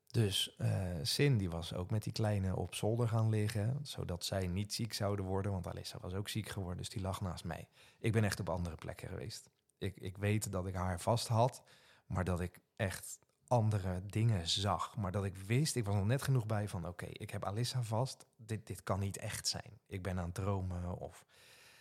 [0.07, 0.57] Dus
[1.01, 3.79] Sin die was ook met die kleine op zolder gaan liggen...
[3.83, 6.77] zodat zij niet ziek zouden worden, want Alissa was ook ziek geworden...
[6.77, 7.67] dus die lag naast mij.
[7.97, 9.49] Ik ben echt op andere plekken geweest.
[9.77, 11.63] Ik, ik weet dat ik haar vast had,
[12.05, 13.19] maar dat ik echt
[13.49, 14.95] andere dingen zag.
[14.95, 16.87] Maar dat ik wist, ik was nog net genoeg bij van...
[16.87, 19.79] oké, ik heb Alissa vast, dit, dit kan niet echt zijn.
[19.87, 21.25] Ik ben aan het dromen of...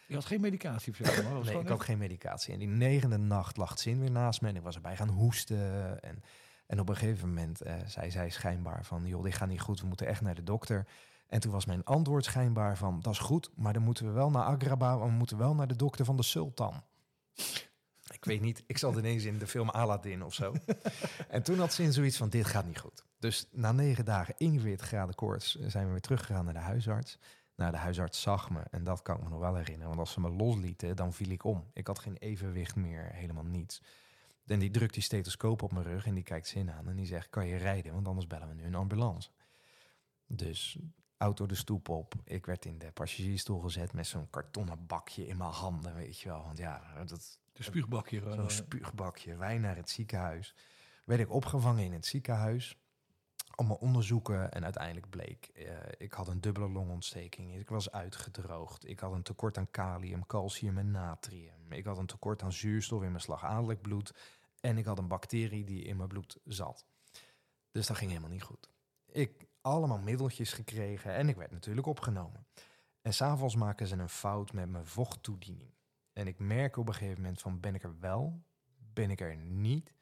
[0.06, 1.42] Je had geen medicatie of zo?
[1.42, 2.52] Nee, ik ook echt- geen medicatie.
[2.52, 6.02] En die negende nacht lag Zin weer naast me en ik was erbij gaan hoesten.
[6.02, 6.22] En,
[6.66, 9.06] en op een gegeven moment eh, zei zij schijnbaar van...
[9.06, 10.86] joh, dit gaat niet goed, we moeten echt naar de dokter.
[11.26, 13.00] En toen was mijn antwoord schijnbaar van...
[13.00, 14.98] dat is goed, maar dan moeten we wel naar Agraba...
[14.98, 16.82] we moeten wel naar de dokter van de sultan.
[18.12, 20.54] Ik weet niet, ik zat ineens in de film Aladdin of zo.
[21.28, 23.04] en toen had Zin zoiets van, dit gaat niet goed.
[23.18, 25.54] Dus na negen dagen, 41 graden koorts...
[25.54, 27.18] zijn we weer teruggegaan naar de huisarts...
[27.58, 29.88] Nou, de huisarts zag me en dat kan ik me nog wel herinneren.
[29.88, 31.70] Want als ze me loslieten, dan viel ik om.
[31.72, 33.82] Ik had geen evenwicht meer, helemaal niets.
[34.46, 36.88] En die drukt die stethoscoop op mijn rug en die kijkt zin aan.
[36.88, 37.92] En die zegt, kan je rijden?
[37.92, 39.30] Want anders bellen we nu een ambulance.
[40.26, 40.78] Dus
[41.16, 42.14] auto de stoep op.
[42.24, 46.28] Ik werd in de passagiersstoel gezet met zo'n kartonnen bakje in mijn handen, weet je
[46.28, 46.42] wel.
[46.42, 48.34] Want ja, dat, De spuugbakje gewoon.
[48.34, 48.50] zo'n eh.
[48.50, 49.36] spuugbakje.
[49.36, 50.54] Wij naar het ziekenhuis.
[51.04, 52.76] Werd ik opgevangen in het ziekenhuis.
[53.50, 55.50] Allemaal onderzoeken en uiteindelijk bleek...
[55.54, 55.64] eh,
[55.96, 57.54] ik had een dubbele longontsteking.
[57.54, 58.88] Ik was uitgedroogd.
[58.88, 61.72] Ik had een tekort aan kalium, calcium en natrium.
[61.72, 64.14] Ik had een tekort aan zuurstof in mijn slagadelijk bloed.
[64.60, 66.86] En ik had een bacterie die in mijn bloed zat.
[67.70, 68.70] Dus dat ging helemaal niet goed.
[69.06, 72.46] Ik allemaal middeltjes gekregen en ik werd natuurlijk opgenomen.
[73.02, 75.77] En s'avonds maken ze een fout met mijn vochttoediening.
[76.18, 78.42] En ik merk op een gegeven moment van ben ik er wel,
[78.92, 79.92] ben ik er niet.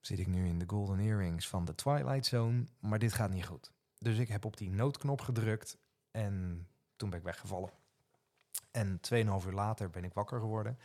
[0.00, 3.46] Zit ik nu in de golden earrings van de Twilight Zone, maar dit gaat niet
[3.46, 3.72] goed.
[3.98, 5.78] Dus ik heb op die noodknop gedrukt
[6.10, 6.66] en
[6.96, 7.70] toen ben ik weggevallen.
[8.70, 10.78] En 2,5 uur later ben ik wakker geworden.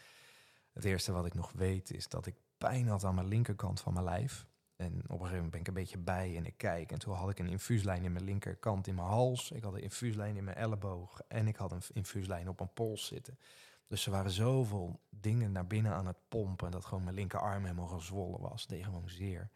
[0.74, 3.94] Het eerste wat ik nog weet is dat ik pijn had aan mijn linkerkant van
[3.94, 4.48] mijn lijf.
[4.76, 6.92] En op een gegeven moment ben ik een beetje bij en ik kijk.
[6.92, 9.52] En toen had ik een infuuslijn in mijn linkerkant in mijn hals.
[9.52, 11.22] Ik had een infuuslijn in mijn elleboog.
[11.28, 13.38] En ik had een infuuslijn op mijn pols zitten.
[13.88, 16.72] Dus er waren zoveel dingen naar binnen aan het pompen.
[16.72, 18.66] Dat gewoon mijn linkerarm helemaal gezwollen was.
[18.70, 19.50] Gewoon zeer.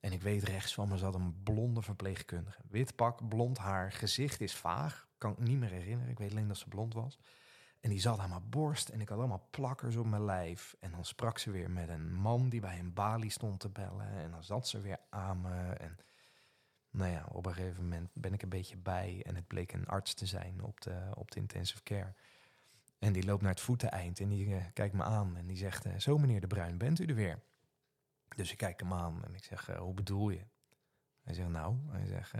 [0.00, 2.62] En ik weet rechts van me zat een blonde verpleegkundige.
[2.68, 5.08] Wit pak, blond haar, gezicht is vaag.
[5.18, 6.10] Kan ik niet meer herinneren.
[6.10, 7.18] Ik weet alleen dat ze blond was.
[7.80, 10.76] En die zat aan mijn borst en ik had allemaal plakkers op mijn lijf.
[10.80, 14.08] En dan sprak ze weer met een man die bij een balie stond te bellen.
[14.08, 15.72] En dan zat ze weer aan me.
[15.72, 15.96] En
[16.90, 19.22] nou ja, op een gegeven moment ben ik een beetje bij.
[19.24, 22.14] En het bleek een arts te zijn op de, op de intensive care.
[22.98, 25.36] En die loopt naar het voeteneind en die eh, kijkt me aan.
[25.36, 27.42] En die zegt, eh, zo meneer De Bruin, bent u er weer?
[28.36, 30.44] Dus ik kijk hem aan en ik zeg, eh, hoe bedoel je?
[31.22, 32.32] Hij zegt, nou, hij zegt,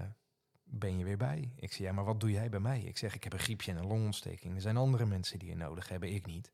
[0.63, 1.53] ben je weer bij?
[1.57, 2.81] Ik zeg, ja, maar wat doe jij bij mij?
[2.81, 4.55] Ik zeg, ik heb een griepje en een longontsteking.
[4.55, 6.51] Er zijn andere mensen die je nodig hebben, ik niet.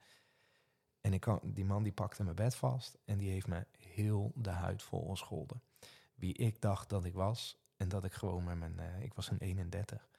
[1.00, 4.32] En ik kan, die man die pakte mijn bed vast en die heeft me heel
[4.34, 5.62] de huid vol gescholden.
[6.14, 9.38] Wie ik dacht dat ik was en dat ik gewoon met mijn, ik was een
[9.38, 10.11] 31.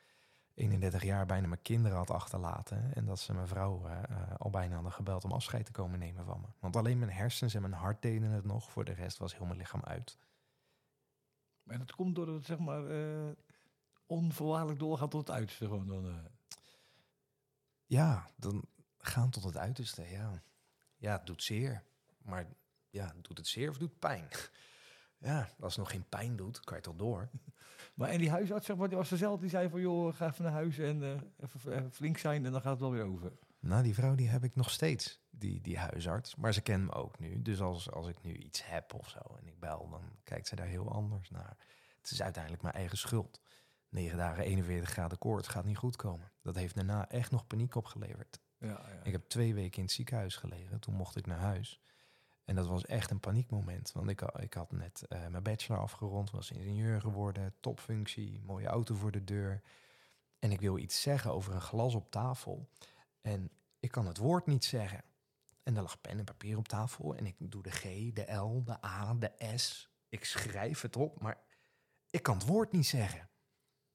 [0.54, 2.94] 31 jaar bijna mijn kinderen had achterlaten.
[2.94, 6.00] En dat ze mijn vrouw eh, eh, al bijna hadden gebeld om afscheid te komen
[6.00, 6.48] nemen van me.
[6.60, 8.72] Want alleen mijn hersens en mijn hart deden het nog.
[8.72, 10.18] Voor de rest was heel mijn lichaam uit.
[11.66, 13.32] En dat komt door het, zeg maar, eh,
[14.06, 15.66] onvoorwaardelijk doorgaan tot het uiterste.
[15.66, 16.30] Gewoon dan.
[17.86, 18.64] Ja, dan
[18.98, 20.44] gaan tot het uiterste, ja.
[20.98, 21.84] Ja, het doet zeer.
[22.18, 22.48] Maar
[22.90, 24.28] ja, doet het zeer of doet pijn?
[25.24, 27.30] Ja, als het nog geen pijn doet, kan je toch door.
[27.94, 29.42] Maar en die huisarts, zeg maar, die was dezelfde.
[29.42, 31.10] Die zei van, joh, ga even naar huis en eh,
[31.40, 33.32] even, even flink zijn en dan gaat het wel weer over.
[33.60, 36.36] Nou, die vrouw die heb ik nog steeds, die, die huisarts.
[36.36, 37.42] Maar ze kent me ook nu.
[37.42, 40.56] Dus als, als ik nu iets heb of zo en ik bel, dan kijkt ze
[40.56, 41.58] daar heel anders naar.
[42.02, 43.42] Het is uiteindelijk mijn eigen schuld.
[43.90, 46.32] 9 dagen 41 graden koorts gaat niet goed komen.
[46.42, 48.42] Dat heeft daarna echt nog paniek opgeleverd.
[48.58, 49.04] Ja, ja.
[49.04, 50.80] Ik heb twee weken in het ziekenhuis gelegen.
[50.80, 51.82] Toen mocht ik naar huis.
[52.46, 53.92] En dat was echt een paniekmoment.
[53.92, 58.96] Want ik, ik had net eh, mijn bachelor afgerond, was ingenieur geworden, topfunctie, mooie auto
[58.96, 59.62] voor de deur.
[60.40, 62.70] En ik wil iets zeggen over een glas op tafel.
[63.22, 65.04] En ik kan het woord niet zeggen.
[65.64, 67.16] En er lag pen en papier op tafel.
[67.16, 67.82] En ik doe de G,
[68.14, 69.92] de L, de A, de S.
[70.10, 71.38] Ik schrijf het op, maar
[72.10, 73.30] ik kan het woord niet zeggen.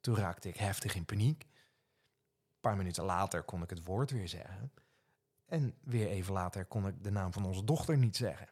[0.01, 1.43] Toen raakte ik heftig in paniek.
[1.43, 4.73] Een paar minuten later kon ik het woord weer zeggen.
[5.49, 8.49] En weer even later kon ik de naam van onze dochter niet zeggen.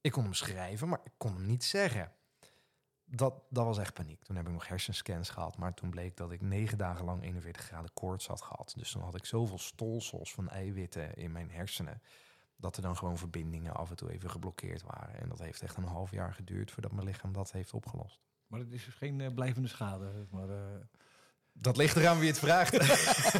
[0.00, 2.12] Ik kon hem schrijven, maar ik kon hem niet zeggen.
[3.04, 4.24] Dat, dat was echt paniek.
[4.24, 7.64] Toen heb ik nog hersenscans gehad, maar toen bleek dat ik negen dagen lang 41
[7.64, 8.74] graden koorts had gehad.
[8.76, 12.02] Dus dan had ik zoveel stolsels van eiwitten in mijn hersenen,
[12.56, 15.20] dat er dan gewoon verbindingen af en toe even geblokkeerd waren.
[15.20, 18.20] En dat heeft echt een half jaar geduurd voordat mijn lichaam dat heeft opgelost.
[18.46, 20.26] Maar het is dus geen eh, blijvende schade.
[20.30, 20.80] Maar, eh,
[21.60, 22.76] Dat ligt eraan wie het vraagt.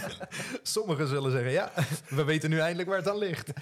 [0.63, 1.73] Sommigen zullen zeggen, ja,
[2.09, 3.53] we weten nu eindelijk waar het aan ligt.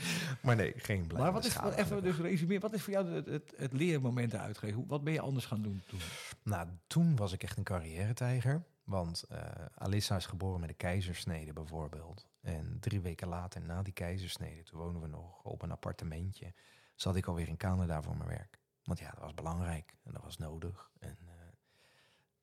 [0.43, 3.09] Maar nee, geen blijvende maar wat is, wat, even dus resumeer, wat is voor jou
[3.15, 4.33] het, het, het leermoment?
[4.61, 5.99] Hoe- Wat ben je anders gaan doen toen?
[6.43, 8.65] Nou, toen was ik echt een carrière-tijger.
[8.85, 9.39] Want eh,
[9.75, 12.27] Alissa is geboren met een keizersnede bijvoorbeeld.
[12.41, 16.53] En drie weken later, na die keizersnede, toen woonden we nog op een appartementje.
[16.95, 18.59] Zat ik alweer in Canada voor mijn werk.
[18.85, 20.91] Want ja, dat was belangrijk en dat was nodig.
[20.99, 21.19] En,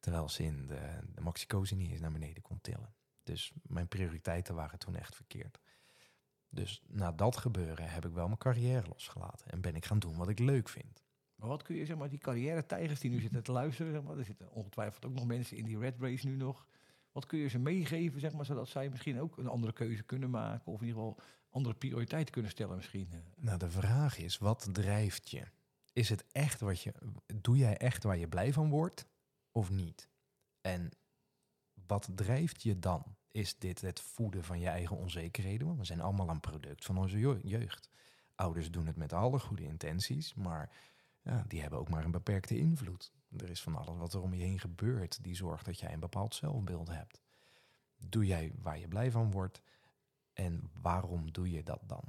[0.01, 2.93] terwijl ze in de, de maxicosi niet eens naar beneden kon tillen.
[3.23, 5.59] Dus mijn prioriteiten waren toen echt verkeerd.
[6.49, 9.51] Dus na dat gebeuren heb ik wel mijn carrière losgelaten.
[9.51, 11.03] En ben ik gaan doen wat ik leuk vind.
[11.35, 14.17] Maar wat kun je, zeg maar, die carrière-tijgers die nu zitten te luisteren, zeg maar,
[14.17, 16.67] er zitten ongetwijfeld ook nog mensen in die red race nu nog.
[17.11, 20.29] Wat kun je ze meegeven, zeg maar, zodat zij misschien ook een andere keuze kunnen
[20.29, 23.09] maken, of in ieder geval andere prioriteiten kunnen stellen misschien?
[23.35, 25.43] Nou, de vraag is, wat drijft je?
[25.93, 26.93] Is het echt wat je...
[27.41, 29.05] Doe jij echt waar je blij van wordt
[29.51, 30.09] of niet?
[30.61, 30.91] En
[31.87, 33.15] wat drijft je dan?
[33.31, 35.67] Is dit het voeden van je eigen onzekerheden?
[35.67, 37.89] Want we zijn allemaal een product van onze jeugd.
[38.35, 40.69] Ouders doen het met alle goede intenties, maar
[41.21, 43.11] ja, die hebben ook maar een beperkte invloed.
[43.37, 45.99] Er is van alles wat er om je heen gebeurt, die zorgt dat jij een
[45.99, 47.21] bepaald zelfbeeld hebt.
[47.97, 49.61] Doe jij waar je blij van wordt
[50.33, 52.03] en waarom doe je dat dan?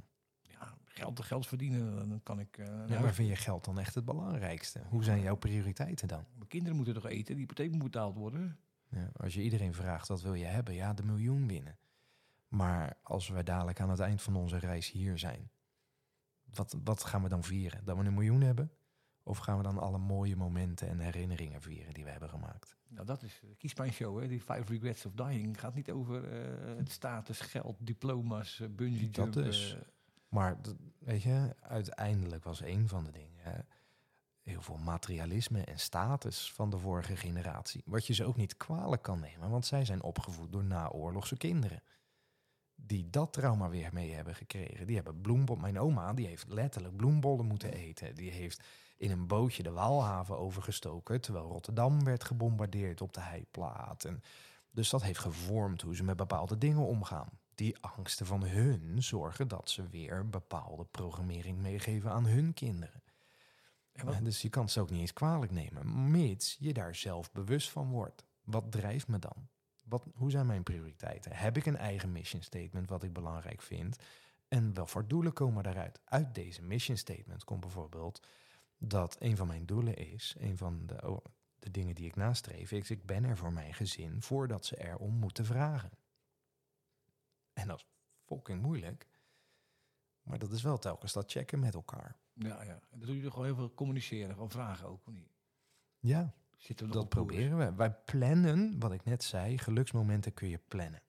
[0.95, 2.57] Geld, geld verdienen, dan kan ik...
[2.57, 4.81] eh, Ja, maar vind je geld dan echt het belangrijkste?
[4.89, 6.25] Hoe zijn jouw prioriteiten dan?
[6.35, 8.57] Mijn kinderen moeten toch eten, die hypotheek moet betaald worden.
[8.89, 11.77] Ja, als je iedereen vraagt wat wil je hebben, ja, de miljoen winnen.
[12.47, 15.49] Maar als we dadelijk aan het eind van onze reis hier zijn,
[16.43, 17.83] wat, wat gaan we dan vieren?
[17.85, 18.71] Dat we een miljoen hebben?
[19.23, 22.75] Of gaan we dan alle mooie momenten en herinneringen vieren die we hebben gemaakt?
[22.87, 24.27] Nou, dat is de kiespijnshow, hè.
[24.27, 29.09] Die Five Regrets of Dying gaat niet over eh, het status, geld, diploma's, uh, bungee
[29.09, 29.77] Dat dus.
[30.33, 30.57] Maar
[30.99, 33.65] weet je, uiteindelijk was een van de dingen
[34.43, 37.81] heel veel materialisme en status van de vorige generatie.
[37.85, 41.83] Wat je ze ook niet kwalijk kan nemen, want zij zijn opgevoed door naoorlogse kinderen.
[42.75, 44.87] Die dat trauma weer mee hebben gekregen.
[44.87, 45.61] Die hebben bloembollen.
[45.61, 48.15] Mijn oma die heeft letterlijk bloembollen moeten eten.
[48.15, 48.63] Die heeft
[48.97, 51.21] in een bootje de Waalhaven overgestoken.
[51.21, 54.05] Terwijl Rotterdam werd gebombardeerd op de heiplaat.
[54.05, 54.21] En
[54.71, 57.29] dus dat heeft gevormd hoe ze met bepaalde dingen omgaan.
[57.55, 63.03] Die angsten van hun zorgen dat ze weer bepaalde programmering meegeven aan hun kinderen.
[63.91, 67.69] En Dus je kan ze ook niet eens kwalijk nemen, mits je daar zelf bewust
[67.69, 68.25] van wordt.
[68.43, 69.47] Wat drijft me dan?
[69.83, 71.31] Wat, hoe zijn mijn prioriteiten?
[71.35, 73.97] Heb ik een eigen mission statement wat ik belangrijk vind?
[74.47, 75.99] En wel voor doelen komen daaruit?
[76.03, 78.27] Uit deze mission statement komt bijvoorbeeld
[78.77, 81.25] dat een van mijn doelen is, een van de, oh,
[81.59, 85.13] de dingen die ik nastreef, is ik ben er voor mijn gezin voordat ze erom
[85.13, 85.91] moeten vragen.
[87.53, 87.85] En dat is
[88.25, 89.07] fucking moeilijk.
[90.21, 92.17] Maar dat is wel telkens dat checken met elkaar.
[92.33, 92.79] ja, ja.
[92.89, 95.07] En dat doe je wel heel veel communiceren, gewoon vragen ook.
[95.11, 95.31] niet?
[95.99, 97.73] Ja, Zitten we nog dat proberen we.
[97.73, 101.01] Wij plannen, wat ik net zei, geluksmomenten kun je plannen.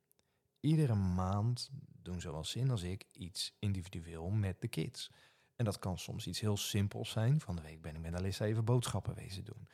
[0.61, 1.71] Iedere maand
[2.03, 5.11] doen zowel Sin als ik iets individueel met de kids.
[5.57, 7.41] En dat kan soms iets heel simpels zijn.
[7.41, 9.69] Van de week ben ik met Alissa even boodschappen wezen doen.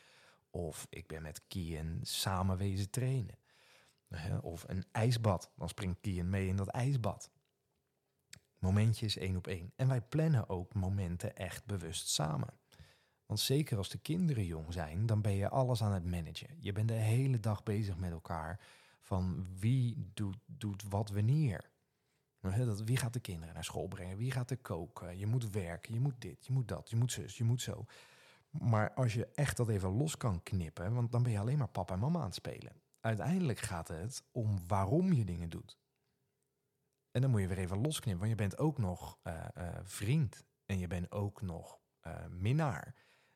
[0.51, 3.39] Of ik ben met Kian samen wezen trainen.
[4.41, 5.51] Of een ijsbad.
[5.57, 7.31] Dan springt Kian mee in dat ijsbad.
[8.59, 9.73] Momentjes één op één.
[9.77, 12.59] En wij plannen ook momenten echt bewust samen.
[13.27, 16.57] Want zeker als de kinderen jong zijn, dan ben je alles aan het managen.
[16.59, 18.61] Je bent de hele dag bezig met elkaar
[19.01, 21.71] van wie doet, doet wat wanneer.
[22.85, 24.17] Wie gaat de kinderen naar school brengen?
[24.17, 25.19] Wie gaat er koken?
[25.19, 27.85] Je moet werken, je moet dit, je moet dat, je moet zus, je moet zo.
[28.51, 31.69] Maar als je echt dat even los kan knippen, want dan ben je alleen maar
[31.69, 32.73] papa en mama aan het spelen.
[33.01, 35.79] Uiteindelijk gaat het om waarom je dingen doet.
[37.11, 40.47] En dan moet je weer even losknippen, want je bent ook nog eh, eh, vriend
[40.67, 42.95] en je bent ook nog eh, minnaar.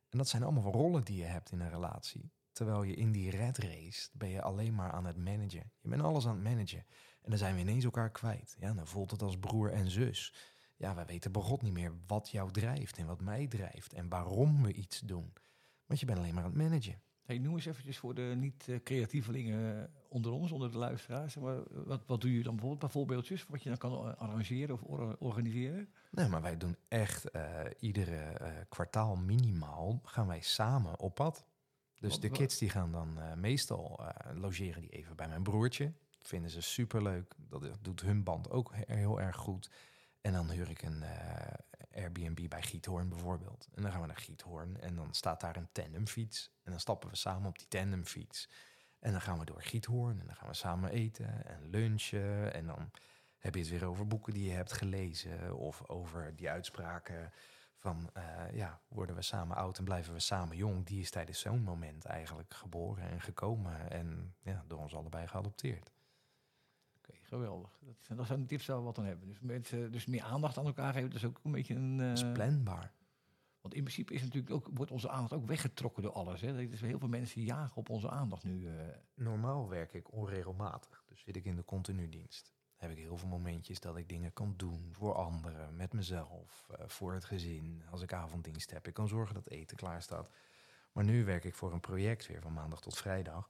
[0.09, 2.33] En dat zijn allemaal rollen die je hebt in een relatie.
[2.53, 5.72] Terwijl je in die red race ben je alleen maar aan het managen.
[5.81, 6.87] Je bent alles aan het managen.
[7.20, 8.57] En dan zijn we ineens elkaar kwijt.
[8.59, 10.35] Ja, dan voelt het als broer en zus.
[10.77, 13.92] Ja, wij weten begot niet meer wat jou drijft en wat mij drijft.
[13.92, 15.33] En waarom we iets doen.
[15.87, 17.03] Want je bent alleen maar aan het managen.
[17.24, 21.37] Hey, noem eens eventjes voor de niet-creatievelingen onder ons, onder de luisteraars.
[21.37, 22.72] Maar wat, wat doe je dan bijvoorbeeld?
[22.72, 25.88] Een paar voorbeeldjes wat je dan kan eh, arrangeren of or- organiseren?
[26.10, 31.44] Nee, maar wij doen echt eh, iedere eh, kwartaal minimaal gaan wij samen op pad.
[31.98, 35.42] Dus Wat- de kids die gaan dan eh, meestal eh, logeren die even bij mijn
[35.42, 35.92] broertje.
[36.22, 37.34] Vinden ze superleuk.
[37.48, 39.70] Dat doet hun band ook he- heel erg goed.
[40.20, 41.54] En dan huur ik een eh,
[41.94, 43.68] Airbnb bij Giethoorn bijvoorbeeld.
[43.74, 46.50] En dan gaan we naar Giethoorn en dan staat daar een tandemfiets.
[46.62, 48.48] En dan stappen we samen op die tandemfiets.
[48.98, 52.54] En dan gaan we door Giethoorn en dan gaan we samen eten en lunchen.
[52.54, 52.90] En dan
[53.38, 55.57] heb je het weer over boeken die je hebt gelezen.
[55.57, 57.33] Of over die uitspraken
[57.76, 60.87] van, eh, ja, worden we samen oud en blijven we samen jong.
[60.87, 63.90] Die is tijdens zo'n moment eigenlijk geboren en gekomen.
[63.90, 65.93] En ja, door ons allebei geadopteerd.
[67.08, 67.78] Oké, geweldig.
[67.80, 69.28] Dat, dat zijn tips waar we wat aan hebben.
[69.28, 72.00] Dus, mensen, dus meer aandacht aan elkaar geven, dat is ook een beetje een...
[72.00, 72.92] eh, Dat is planbaar.
[73.60, 76.40] want in principe is natuurlijk ook, wordt onze aandacht ook weggetrokken door alles.
[76.40, 76.58] Hè.
[76.58, 78.68] Er heel veel mensen die jagen op onze aandacht nu.
[78.68, 78.74] eh.
[79.14, 81.04] Normaal werk ik onregelmatig.
[81.08, 82.52] Dus zit ik in de continu dienst.
[82.76, 86.84] Heb ik heel veel momentjes dat ik dingen kan doen voor anderen, met mezelf, eh,
[86.88, 87.82] voor het gezin.
[87.90, 90.30] Als ik avonddienst heb, ik kan zorgen dat eten klaar staat.
[90.92, 93.48] Maar nu werk ik voor een project weer van maandag tot vrijdag.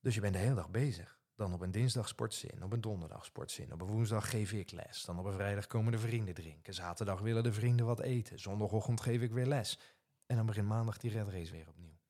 [0.00, 1.20] Dus je bent de hele dag bezig.
[1.34, 3.72] Dan op een dinsdag sportzin, op een donderdag sportzin.
[3.72, 5.04] Op een woensdag geef ik les.
[5.04, 6.74] Dan op een vrijdag komen de vrienden drinken.
[6.74, 8.38] Zaterdag willen de vrienden wat eten.
[8.38, 9.78] Zondagochtend geef ik weer les.
[10.26, 12.00] En dan begint maandag die red race weer opnieuw.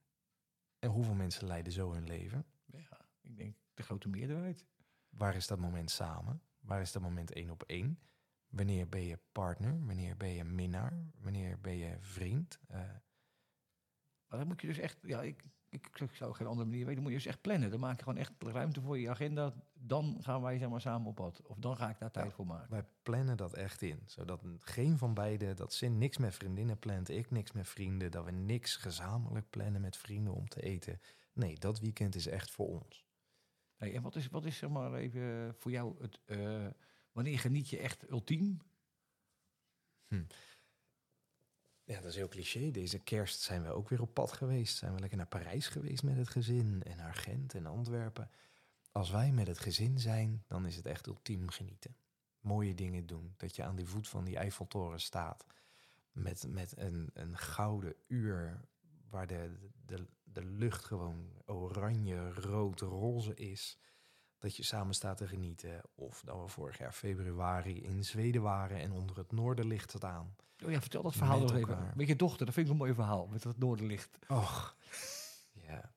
[0.79, 2.47] En hoeveel mensen leiden zo hun leven?
[2.65, 4.67] ja, ik denk de grote meerderheid.
[5.09, 6.43] Waar is dat moment samen?
[6.61, 7.99] Waar is dat moment één op één?
[8.49, 9.85] Wanneer ben je partner?
[9.87, 11.07] Wanneer ben je minnaar?
[11.21, 12.61] Wanneer ben je vriend?
[14.27, 14.99] Maar dan moet je dus echt...
[15.03, 16.95] Ja, ik, ik, ik zou geen andere manier weten.
[16.95, 17.71] Dan moet je dus echt plannen.
[17.71, 19.55] Dan maak je gewoon echt ruimte voor je agenda.
[19.73, 21.43] Dan gaan wij zeg maar samen op pad.
[21.43, 22.33] Of dan ga ik daar tijd Ja.
[22.33, 22.71] voor maken.
[22.71, 24.03] Wij plannen dat echt in.
[24.07, 28.25] Zodat geen van beiden, dat Sin niks met vriendinnen plant, ik niks met vrienden, dat
[28.25, 31.01] we niks gezamenlijk plannen met vrienden om te eten.
[31.33, 33.05] Nee, dat weekend is echt voor ons.
[33.77, 36.21] Hey, en wat is, wat is zeg maar even voor jou het...
[36.25, 36.67] eh,
[37.13, 38.61] wanneer geniet je echt ultiem?
[41.85, 42.71] Ja, dat is heel cliché.
[42.71, 44.77] Deze kerst zijn we ook weer op pad geweest.
[44.77, 48.31] Zijn we lekker naar Parijs geweest met het gezin en naar Gent en Antwerpen.
[48.93, 51.97] Als wij met het gezin zijn, dan is het echt ultiem genieten.
[52.41, 53.35] Mooie dingen doen.
[53.37, 55.47] Dat je aan de voet van die Eiffeltoren staat.
[56.13, 58.61] Met, met een, een gouden uur
[59.11, 63.79] waar de, de, de lucht gewoon oranje, rood, roze is.
[64.43, 65.81] Dat je samen staat te genieten.
[65.95, 70.37] Of dat we vorig jaar februari in Zweden waren en onder het noorderlicht staan.
[70.65, 71.93] Oh ja, vertel dat verhaal nog even.
[71.95, 73.27] Met je dochter, dat vind ik een mooi verhaal.
[73.27, 74.19] Met dat noorderlicht.
[74.29, 74.77] Och,
[75.53, 75.95] ja.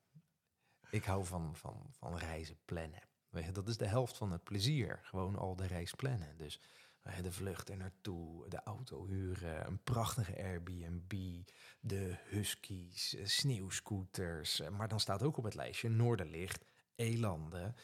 [0.90, 3.02] Ik hou van, van, van reizen plannen.
[3.30, 5.00] Weet je, dat is de helft van het plezier.
[5.04, 6.38] Gewoon al de reis plannen.
[6.38, 6.60] Dus
[7.02, 11.42] eh, de vlucht er naartoe, de auto huren, een prachtige Airbnb,
[11.80, 14.60] de huskies, eh, sneeuwscooters.
[14.60, 16.66] Eh, Maar dan staat ook op het lijstje Noorderlicht,
[16.96, 17.76] elanden.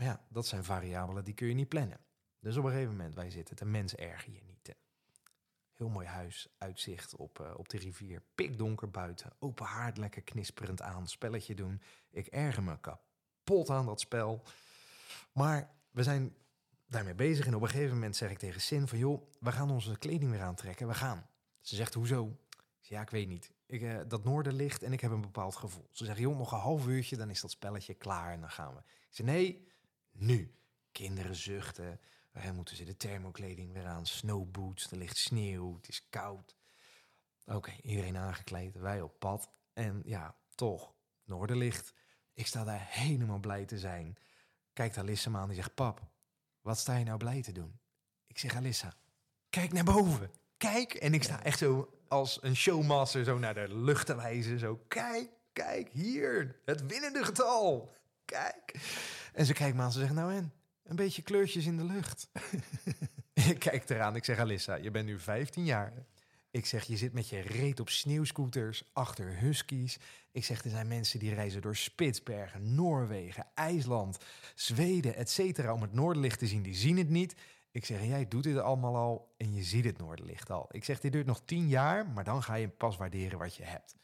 [0.00, 2.00] Maar ja, dat zijn variabelen die kun je niet plannen.
[2.38, 4.74] Dus op een gegeven moment, wij zitten te mens erger je niet.
[5.72, 8.22] Heel mooi huis, uitzicht op, eh, op de rivier.
[8.34, 11.82] Pikdonker buiten, open haard lekker knisperend aan, spelletje doen.
[12.10, 14.42] Ik erger me kapot aan dat spel.
[15.32, 16.34] Maar we zijn
[16.86, 18.98] daarmee bezig en op een gegeven moment zeg ik tegen Sin van...
[18.98, 21.26] joh, we gaan onze kleding weer aantrekken, we gaan.
[21.60, 22.26] Ze zegt, hoezo?
[22.48, 23.52] Ik zeg, ja, ik weet niet.
[23.66, 25.88] Ik, eh, dat noorderlicht en ik heb een bepaald gevoel.
[25.92, 28.74] Ze zegt, joh, nog een half uurtje, dan is dat spelletje klaar en dan gaan
[28.74, 28.80] we.
[28.80, 29.68] Ik zeg, nee,
[30.12, 30.54] nu.
[30.92, 32.00] Kinderen zuchten.
[32.32, 34.06] We moeten ze de thermokleding weer aan.
[34.06, 36.56] Snowboots, er ligt sneeuw, het is koud.
[37.46, 39.50] Oké, iedereen aangekleed, wij op pad.
[39.72, 40.94] En ja, toch,
[41.24, 41.94] Noorderlicht.
[42.34, 44.16] Ik sta daar helemaal blij te zijn.
[44.72, 46.00] Kijkt Alissa me aan en zegt, pap,
[46.60, 47.80] wat sta je nou blij te doen?
[48.26, 48.94] Ik zeg, Alissa,
[49.50, 50.30] kijk naar boven.
[50.56, 50.94] Kijk.
[50.94, 54.58] En ik sta echt zo als een showmaster zo naar de lucht te wijzen.
[54.58, 57.92] Zo, kijk, kijk, hier, het winnende getal.
[58.30, 58.74] Kijk.
[59.32, 60.52] En ze kijkt me aan, ze zegt, nou en?
[60.82, 62.30] Een beetje kleurtjes in de lucht.
[63.50, 65.92] ik kijk eraan, ik zeg, Alissa, je bent nu 15 jaar.
[66.50, 69.98] Ik zeg, je zit met je reet op sneeuwscooters, achter huskies.
[70.32, 74.18] Ik zeg, er zijn mensen die reizen door Spitsbergen, Noorwegen, IJsland,
[74.54, 76.62] Zweden, et cetera, om het noorderlicht te zien.
[76.62, 77.34] Die zien het niet.
[77.70, 80.68] Ik zeg, jij doet dit allemaal al en je ziet het noorderlicht al.
[80.70, 83.64] Ik zeg, dit duurt nog tien jaar, maar dan ga je pas waarderen wat je
[83.64, 83.96] hebt.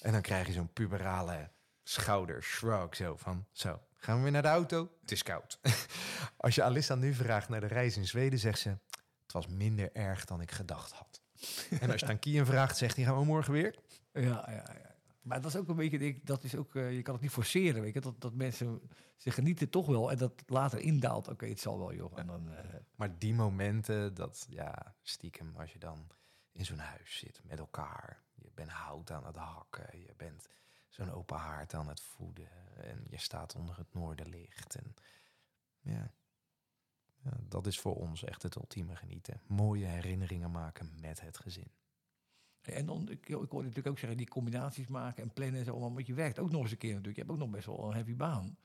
[0.00, 1.50] En dan krijg je zo'n puberale
[1.90, 4.90] schouder shrug zo van, zo, gaan we weer naar de auto?
[5.00, 5.58] Het is koud.
[6.36, 8.68] Als je Alissa nu vraagt naar de reis in Zweden, zegt ze,
[9.22, 11.22] het was minder erg dan ik gedacht had.
[11.80, 12.06] En als je
[12.40, 13.74] aan vraagt, zegt hij, gaan we morgen weer?
[14.12, 14.94] Ja, ja, ja.
[15.22, 17.32] Maar dat is ook een beetje, ik- dat is ook, eh, je kan het niet
[17.32, 18.00] forceren, weet je.
[18.00, 18.80] Dat, dat mensen,
[19.16, 21.28] ze genieten toch wel en dat later indaalt.
[21.28, 22.18] Oké, het zal wel, joh.
[22.18, 22.64] En dan, eh,
[22.94, 26.08] Maar die momenten, dat ja, stiekem, als je dan
[26.52, 28.22] in zo'n huis zit met elkaar.
[28.34, 30.48] Je bent hout aan het hakken, je bent
[30.90, 32.48] zo'n open haard aan het voeden.
[32.76, 34.74] En je staat onder het noorderlicht.
[34.74, 34.94] En
[35.80, 36.12] ja,
[37.22, 39.40] ja, dat is voor ons echt het ultieme genieten.
[39.46, 41.70] Mooie herinneringen maken met het gezin.
[42.60, 45.78] En dan, ik, ik hoorde natuurlijk ook zeggen, die combinaties maken en plannen en zo.
[45.78, 47.16] Want je werkt ook nog eens een keer natuurlijk.
[47.16, 48.56] Je hebt ook nog best wel een heavy baan.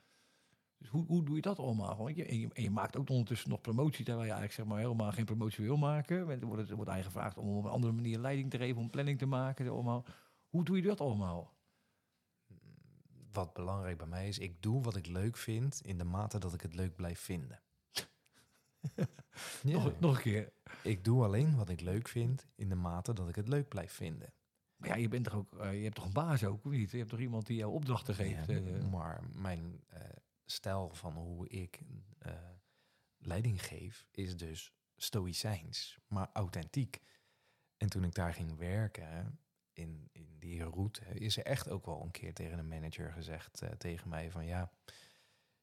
[0.78, 1.96] Dus hoe, hoe doe je dat allemaal?
[1.96, 5.12] Want je, en, je, maakt ook ondertussen nog promotie, terwijl je eigenlijk zeg maar helemaal
[5.12, 6.16] geen promotie wil maken.
[6.16, 8.90] Er wordt, er wordt eigenlijk gevraagd om op een andere manier leiding te geven, om
[8.90, 9.68] planning te maken.
[9.68, 10.04] Allemaal.
[10.48, 11.55] Hoe doe je dat allemaal?
[13.36, 16.54] Wat belangrijk bij mij is, ik doe wat ik leuk vind in de mate dat
[16.54, 17.60] ik het leuk blijf vinden.
[19.62, 19.72] Ja.
[19.72, 20.52] Nog, nog een keer.
[20.82, 23.92] Ik doe alleen wat ik leuk vind in de mate dat ik het leuk blijf
[23.92, 24.32] vinden.
[24.76, 26.90] Maar ja, je bent toch ook, eh, je hebt toch een baas ook, of niet?
[26.90, 28.46] Je hebt toch iemand die jou opdrachten geeft?
[28.46, 30.00] Ja, eh, maar mijn eh,
[30.44, 31.80] stijl van hoe ik
[33.18, 37.00] leiding geef is dus stoïcijns, maar authentiek.
[37.76, 39.38] En toen ik daar ging werken
[39.76, 43.62] in, in die route, is er echt ook wel een keer tegen een manager gezegd
[43.62, 44.72] eh, tegen mij van ja,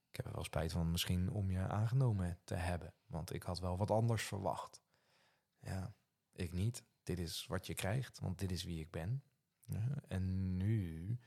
[0.09, 3.59] ik heb er wel spijt van misschien om je aangenomen te hebben, want ik had
[3.59, 4.82] wel wat anders verwacht.
[5.59, 5.95] Ja,
[6.32, 6.84] ik niet.
[7.03, 9.24] Dit is wat je krijgt, want dit is wie ik ben.
[9.64, 11.20] Ja, en nu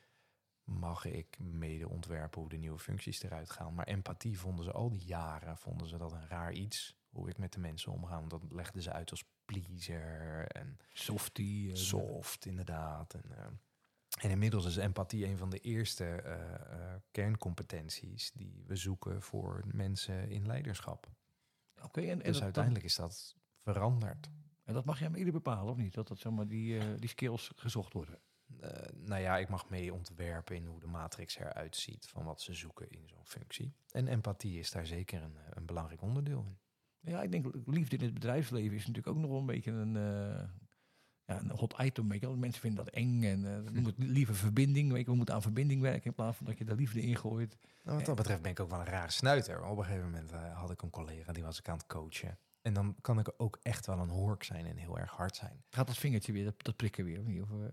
[0.62, 3.74] mag ik mede ontwerpen hoe de nieuwe functies eruit gaan.
[3.74, 6.97] Maar empathie vonden ze al die jaren, vonden ze dat een raar iets.
[7.09, 11.76] Hoe ik met de mensen omga, want dat legden ze uit als pleaser en Softie.
[11.76, 13.14] soft inderdaad.
[13.14, 13.47] En, eh,
[14.20, 19.64] en inmiddels is empathie een van de eerste eh, eh, kerncompetenties die we zoeken voor
[19.66, 21.11] mensen in leiderschap.
[21.82, 24.30] Oké, en, en, dus uiteindelijk is dat veranderd.
[24.64, 25.94] en dat mag jij maar ieder bepalen, of niet?
[25.94, 28.18] Dat, dat zeg maar, die, die skills gezocht worden.
[28.94, 32.55] Nou ja, ik mag mee ontwerpen in hoe de matrix eruit ziet van wat ze
[32.55, 33.74] zoeken in zo'n functie.
[33.90, 36.59] En empathie is daar zeker een, een belangrijk onderdeel in.
[37.07, 39.96] Ja, ik denk liefde in het bedrijfsleven is natuurlijk ook nog wel een beetje een,
[39.96, 40.48] eh,
[41.24, 42.09] ja, een hot item.
[42.09, 42.36] Weet je wel.
[42.36, 44.92] Mensen vinden dat eng en uh, noem het liever verbinding.
[44.92, 47.57] Weet je, we moeten aan verbinding werken in plaats van dat je de liefde ingooit.
[47.82, 49.64] Nou, wat dat betreft ben ik ook wel een rare snuiter.
[49.64, 52.38] Op een gegeven moment eh, had ik een collega die was ik aan het coachen.
[52.62, 55.64] En dan kan ik ook echt wel een hork zijn en heel erg hard zijn.
[55.70, 57.42] Gaat dat vingertje weer, dat, dat prikken weer?
[57.42, 57.66] Of, uh...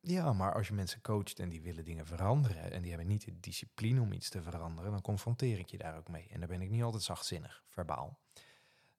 [0.00, 3.24] Ja, maar als je mensen coacht en die willen dingen veranderen en die hebben niet
[3.24, 6.28] de discipline om iets te veranderen, dan confronteer ik je daar ook mee.
[6.30, 8.18] En dan ben ik niet altijd zachtzinnig, verbaal.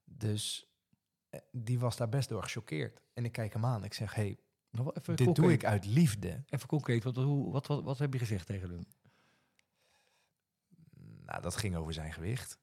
[0.04, 0.68] Dus
[1.30, 3.02] eh, die was daar best door gechoqueerd.
[3.14, 3.84] En ik kijk hem aan.
[3.84, 4.40] Ik zeg, hey,
[4.72, 5.36] even dit concreet.
[5.36, 6.44] doe ik uit liefde.
[6.50, 8.86] Even concreet, wat, hoe, wat, wat, wat heb je gezegd tegen hem?
[11.26, 12.60] Nou, dat ging over zijn gewicht.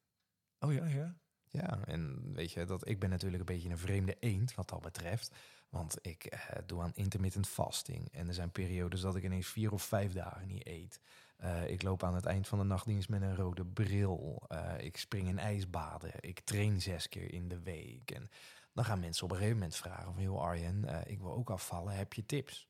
[0.59, 1.19] Oh ja, ja.
[1.51, 4.81] Ja, en weet je, dat, ik ben natuurlijk een beetje een vreemde eend wat dat
[4.81, 5.35] betreft.
[5.69, 8.13] Want ik eh, doe aan intermittent fasting.
[8.13, 11.01] En er zijn periodes dat ik ineens vier of vijf dagen niet eet.
[11.41, 14.43] Eh, ik loop aan het eind van de nachtdienst met een rode bril.
[14.49, 16.13] Eh, ik spring in ijsbaden.
[16.21, 18.11] Ik train zes keer in de week.
[18.11, 18.31] En
[18.73, 20.39] dan gaan mensen op een gegeven moment vragen van...
[20.39, 21.97] Arjen, eh, ik wil ook afvallen.
[21.97, 22.69] Heb je tips?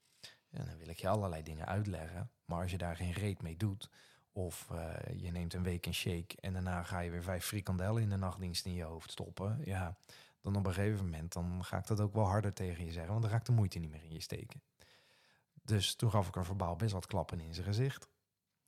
[0.50, 2.30] En dan wil ik je allerlei dingen uitleggen.
[2.44, 3.90] Maar als je daar geen reet mee doet...
[4.32, 4.68] of
[5.16, 6.36] je neemt een week een shake...
[6.40, 9.60] en daarna ga je weer vijf frikandellen in de nachtdienst in je hoofd stoppen...
[9.64, 9.96] ja,
[10.40, 13.10] dan op een gegeven moment dan ga ik dat ook wel harder tegen je zeggen...
[13.10, 14.62] want dan ga ik de moeite niet meer in je steken.
[15.62, 18.08] Dus toen gaf ik er verbaal best wat klappen in zijn gezicht...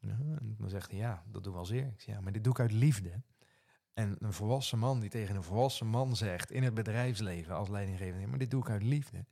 [0.02, 1.86] Ja, en dan zegt hij, ja, dat doe wel zeer.
[1.86, 3.22] Ik zeg, ja, maar dit doe ik uit liefde.
[3.92, 8.20] En een volwassen man die tegen een volwassen man zegt in het bedrijfsleven als leidinggevende,
[8.20, 9.24] "Ja, maar dit doe ik uit liefde.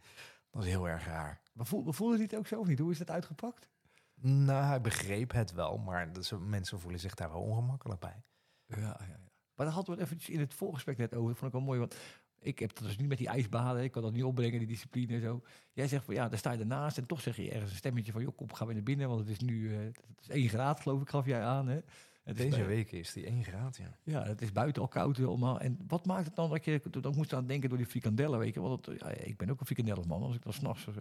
[0.51, 1.41] Dat is heel erg raar.
[1.53, 2.79] Maar voel, voelde hij het ook zo of niet?
[2.79, 3.69] Hoe is dat uitgepakt?
[4.15, 8.23] Nou, hij begreep het wel, maar dat mensen voelen zich daar wel ongemakkelijk bij.
[8.67, 9.21] Ja, ja, ja.
[9.55, 11.29] Maar daar hadden we het eventjes in het voorgesprek net over.
[11.29, 11.97] Dat vond ik wel mooi, want
[12.41, 13.83] ik heb dat dus niet met die ijsbaden.
[13.83, 15.43] Ik kan dat niet opbrengen, die discipline en zo.
[15.73, 18.13] Jij zegt van ja, daar sta je ernaast en toch zeg je ergens een stemmetje
[18.13, 18.23] van...
[18.23, 20.81] joh, kom, gaan we naar binnen, want het is nu eh, het is 1 graad,
[20.81, 21.69] geloof ik, gaf jij aan.
[21.69, 21.81] Hè?
[22.25, 23.97] Het Deze bij- week is die 1 graad, ja.
[24.03, 25.61] Ja, het is buiten al koud allemaal.
[25.61, 26.81] En wat maakt het dan dat je...
[27.01, 28.61] Dan moest aan denken door die frikandellen, weet je.
[28.61, 30.23] Want het- ja, ik ben ook een frikandellenman.
[30.23, 30.95] Als ik dan s'nachts uh,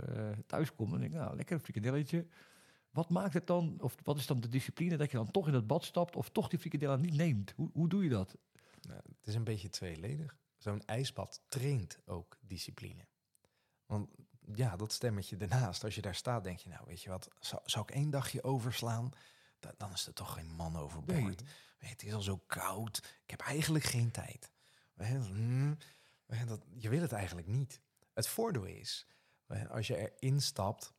[0.45, 2.25] thuis kom, dan denk ik, nou, lekker een frikandelletje.
[2.91, 5.53] Wat maakt het dan, of wat is dan de discipline dat je dan toch in
[5.53, 6.15] het bad stapt...
[6.15, 7.53] of toch die frikandellen niet neemt?
[7.55, 8.37] Hoe, hoe doe je dat?
[8.81, 10.37] Nou, het is een beetje tweeledig.
[10.59, 13.07] Zo'n ijsbad traint ook discipline.
[13.85, 14.09] Want
[14.53, 17.61] ja, dat stemmetje ernaast, als je daar staat, denk je, nou weet je wat, zou,
[17.65, 19.11] zou ik één dagje overslaan?
[19.59, 21.41] Da- dan is er toch geen man overboord.
[21.43, 21.53] Nee.
[21.79, 24.51] Weet, het is al zo koud, ik heb eigenlijk geen tijd.
[24.93, 25.27] Weet
[26.75, 27.81] je, wil het eigenlijk niet.
[28.13, 29.07] Het voordeel is,
[29.69, 30.93] als je erin stapt,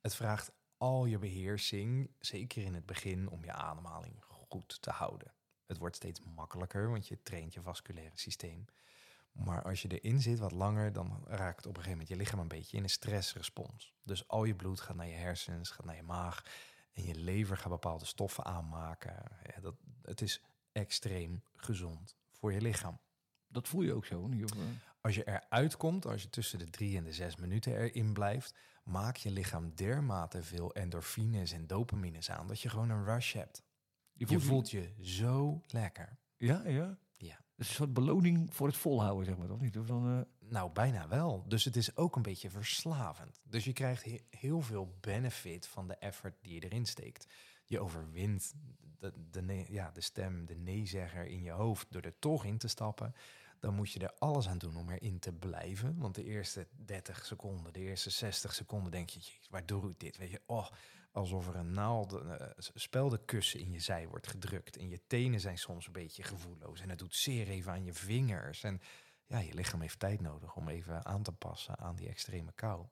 [0.00, 5.34] het vraagt al je beheersing, zeker in het begin, om je ademhaling goed te houden.
[5.66, 8.64] Het wordt steeds makkelijker, want je traint je vasculaire systeem.
[9.32, 12.38] Maar als je erin zit wat langer, dan raakt op een gegeven moment je lichaam
[12.38, 13.94] een beetje in een stressrespons.
[14.02, 16.44] Dus al je bloed gaat naar je hersens, gaat naar je maag.
[16.92, 19.14] En je lever gaat bepaalde stoffen aanmaken.
[19.54, 22.98] Ja, dat, het is extreem gezond voor je lichaam.
[23.48, 24.26] Dat voel je ook zo.
[24.26, 24.44] Niet?
[24.44, 24.64] Of, eh,
[25.00, 28.54] Als je eruit komt, als je tussen de drie en de zes minuten erin blijft,
[28.84, 33.62] maak je lichaam dermate veel endorfines en dopamines aan dat je gewoon een rush hebt.
[34.12, 36.18] Je voelt je zo lekker.
[36.36, 36.98] Ja, ja.
[37.68, 39.50] Een soort beloning voor het volhouden, zeg maar.
[39.50, 39.78] Of niet?
[39.78, 41.44] Of dan, eh, Nou, bijna wel.
[41.48, 43.40] Dus het is ook een beetje verslavend.
[43.44, 47.26] Dus je krijgt he- heel veel benefit van de effort die je erin steekt.
[47.64, 48.54] Je overwint
[48.98, 52.58] de, de, nee- ja, de stem, de nee-zegger in je hoofd door er toch in
[52.58, 53.14] te stappen.
[53.60, 55.98] Dan moet je er alles aan doen om erin te blijven.
[55.98, 60.00] Want de eerste 30 seconden, de eerste 60 seconden denk je, "Jeez, waar doe ik
[60.00, 60.16] dit?
[60.16, 60.68] Weet je, oh,
[61.12, 64.76] alsof er een naald, eh, speldenkussen in je zij wordt gedrukt.
[64.76, 66.80] En je tenen zijn soms een beetje gevoelloos.
[66.80, 68.62] En het doet zeer even aan je vingers.
[68.62, 68.80] En
[69.26, 72.86] ja, je lichaam heeft tijd nodig om even aan te passen aan die extreme kou.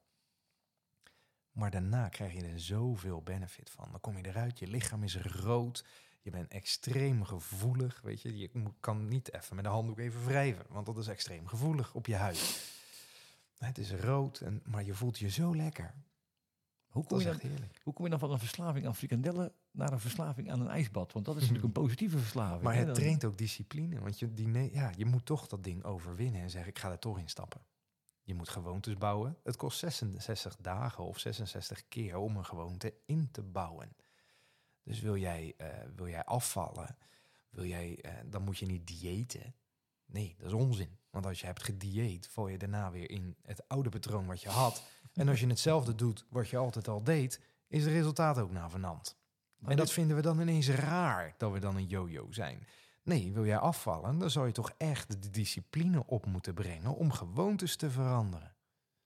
[1.53, 3.89] Maar daarna krijg je er zoveel benefit van.
[3.91, 5.85] Dan kom je eruit, je lichaam is rood.
[6.23, 8.01] Je bent extreem gevoelig.
[8.01, 8.51] Weet je, je
[8.81, 12.17] kan niet even met de handdoek even wrijven, want dat is extreem gevoelig op je
[12.17, 12.69] huid.
[13.59, 15.95] Het is rood, en, maar je voelt je zo lekker.
[16.91, 17.41] Hoe, kom je dan,
[17.83, 21.13] hoe kom je dan van een verslaving aan frikandellen naar een verslaving aan een ijsbad?
[21.13, 22.63] Want dat is natuurlijk een positieve verslaving.
[22.63, 22.85] Maar hè?
[22.85, 24.01] het traint ook discipline.
[24.01, 26.91] Want je, die, nee, ja, je moet toch dat ding overwinnen en zeggen: ik ga
[26.91, 27.61] er toch in stappen.
[28.23, 29.37] Je moet gewoontes bouwen.
[29.43, 33.97] Het kost 66 dagen of 66 keer om een gewoonte in te bouwen.
[34.83, 36.97] Dus wil jij, eh, wil jij afvallen,
[37.51, 39.55] wil jij, eh, dan moet je niet diëten.
[40.07, 40.99] Nee, dat is onzin.
[41.11, 44.49] Want als je hebt gedieet, val je daarna weer in het oude patroon wat je
[44.49, 44.83] had.
[45.13, 49.19] En als je hetzelfde doet wat je altijd al deed, is het resultaat ook navenant.
[49.65, 52.67] En dat vinden we dan ineens raar, dat we dan een yo-yo zijn.
[53.03, 57.13] Nee, wil jij afvallen, dan zou je toch echt de discipline op moeten brengen om
[57.13, 58.55] gewoontes te veranderen.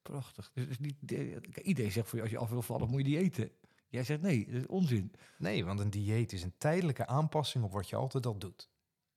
[0.03, 0.51] Prachtig.
[0.55, 3.05] Dus is niet, kijk, iedereen zegt voor je, als je af wil vallen, moet je
[3.05, 3.51] die eten.
[3.89, 5.13] Jij zegt nee, dat is onzin.
[5.39, 8.71] Nee, want een dieet is een tijdelijke aanpassing op wat je altijd al doet.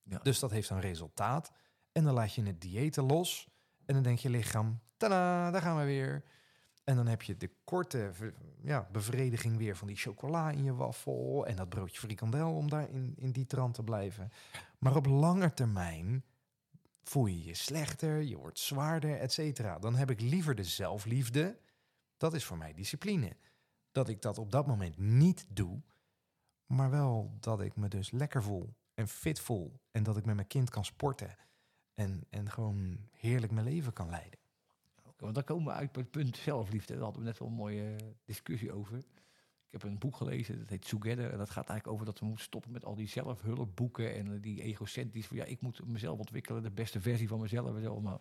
[0.03, 0.19] Ja.
[0.19, 1.51] Dus dat heeft een resultaat.
[1.91, 3.47] En dan laat je het diëten los.
[3.85, 6.23] En dan denkt je lichaam, tada, daar gaan we weer.
[6.87, 8.11] En dan heb je de korte
[8.61, 11.45] ja, bevrediging weer van die chocola in je wafel.
[11.45, 14.31] En dat broodje frikandel om daar in, in die trant te blijven.
[14.79, 16.23] Maar op lange termijn
[17.03, 19.79] voel je je slechter, je wordt zwaarder, et cetera.
[19.79, 21.59] Dan heb ik liever de zelfliefde.
[22.17, 23.35] Dat is voor mij discipline.
[23.91, 25.81] Dat ik dat op dat moment niet doe.
[26.65, 29.79] Maar wel dat ik me dus lekker voel en fit voel.
[29.91, 31.35] En dat ik met mijn kind kan sporten.
[31.93, 34.39] En, en gewoon heerlijk mijn leven kan leiden.
[35.17, 36.93] Want dan komen we uit bij het punt zelfliefde.
[36.93, 38.97] Daar hadden we net wel een mooie eh, discussie over.
[38.97, 41.31] Ik heb een boek gelezen, dat heet Together.
[41.31, 44.41] En dat gaat eigenlijk over dat we moeten stoppen met al die zelfhulpboeken en eh,
[44.41, 48.01] die egocentrisch van ja, ik moet mezelf ontwikkelen, de beste versie van mezelf.
[48.01, 48.19] Maar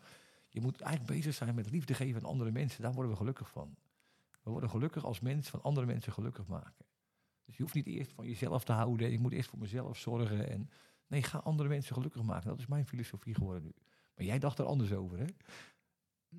[0.48, 2.82] je moet eigenlijk bezig zijn met liefde geven aan andere mensen.
[2.82, 3.76] Daar worden we gelukkig van.
[4.42, 6.84] We worden gelukkig als mens van andere mensen gelukkig maken.
[7.44, 9.12] Dus je hoeft niet eerst van jezelf te houden.
[9.12, 10.50] Ik moet eerst voor mezelf zorgen.
[10.50, 10.70] En
[11.06, 12.48] nee, ga andere mensen gelukkig maken.
[12.48, 13.72] Dat is mijn filosofie geworden nu.
[14.14, 15.26] Maar jij dacht er anders over, hè?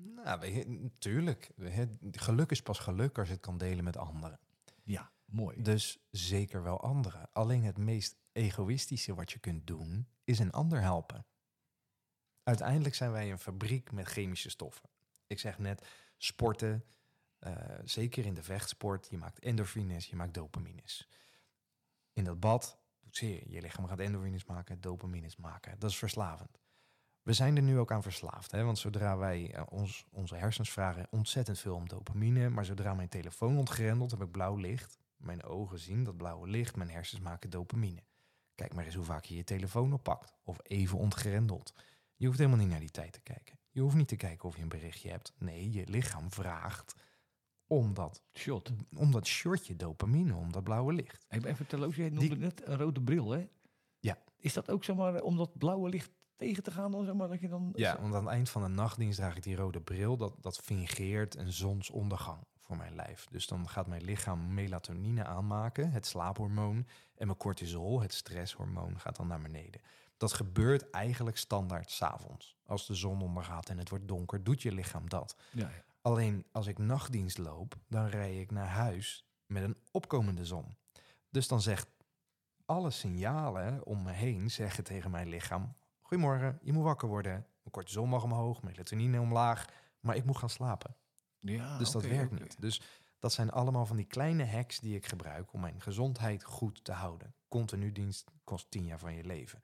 [0.04, 1.50] Nou, weet je, natuurlijk.
[2.10, 4.40] Geluk is pas geluk als je het kan delen met anderen.
[4.82, 5.62] Ja, mooi.
[5.62, 7.32] Dus zeker wel anderen.
[7.32, 11.26] Alleen het meest egoïstische wat je kunt doen, is een ander helpen.
[12.42, 14.88] Uiteindelijk zijn wij een fabriek met chemische stoffen.
[15.26, 15.86] Ik zeg net,
[16.16, 16.84] sporten,
[17.38, 21.08] eh, zeker in de vechtsport, je maakt endorfines, je maakt dopamines.
[22.12, 23.50] In dat bad doet zeer.
[23.50, 25.78] Je lichaam gaat endorfines maken, dopamines maken.
[25.78, 26.58] Dat is verslavend.
[27.28, 28.50] We zijn er nu ook aan verslaafd.
[28.50, 28.64] Hè?
[28.64, 32.48] Want zodra wij eh, ons, onze hersens vragen ontzettend veel om dopamine.
[32.48, 34.98] Maar zodra mijn telefoon ontgrendelt, heb ik blauw licht.
[35.16, 36.76] Mijn ogen zien dat blauwe licht.
[36.76, 38.02] Mijn hersens maken dopamine.
[38.54, 40.34] Kijk maar eens hoe vaak je je telefoon oppakt.
[40.44, 41.74] Of even ontgrendelt.
[42.16, 43.58] Je hoeft helemaal niet naar die tijd te kijken.
[43.70, 45.32] Je hoeft niet te kijken of je een berichtje hebt.
[45.38, 46.94] Nee, je lichaam vraagt
[47.66, 48.72] om dat, Shot.
[48.96, 51.26] om dat shortje dopamine, om dat blauwe licht.
[51.28, 53.48] Ik ben even terloops, jij noemde Die- net een rode bril, hè?
[53.98, 54.18] Ja.
[54.36, 56.90] Is dat ook zomaar om dat blauwe licht tegen te gaan?
[56.90, 59.36] Dan, zeg maar, dat je dan, Ja, want aan het eind van de nachtdienst draag
[59.36, 60.16] ik die rode bril.
[60.16, 63.26] Dat, dat fingeert een zonsondergang voor mijn lijf.
[63.30, 66.86] Dus dan gaat mijn lichaam melatonine aanmaken, het slaaphormoon.
[67.14, 69.80] En mijn cortisol, het stresshormoon, gaat dan naar beneden.
[70.16, 72.56] Dat gebeurt eigenlijk standaard s'avonds.
[72.66, 75.36] Als de zon ondergaat en het wordt donker, doet je lichaam dat.
[75.52, 75.84] Ja, ja.
[76.00, 80.76] Alleen als ik nachtdienst loop, dan rij ik naar huis met een opkomende zon.
[81.30, 81.88] Dus dan zegt
[82.64, 85.74] alle signalen om me heen zeggen tegen mijn lichaam:
[86.08, 87.32] Goedemorgen, je moet wakker worden.
[87.32, 89.66] Mijn cortisol mag omhoog, melatonine omlaag,
[90.00, 90.96] maar ik moet gaan slapen.
[91.38, 92.60] ja dus dat werkt niet.
[92.60, 92.82] Dus
[93.18, 96.92] dat zijn allemaal van die kleine hacks die ik gebruik om mijn gezondheid goed te
[96.92, 97.34] houden.
[97.48, 99.62] Continu dienst kost tien jaar van je leven.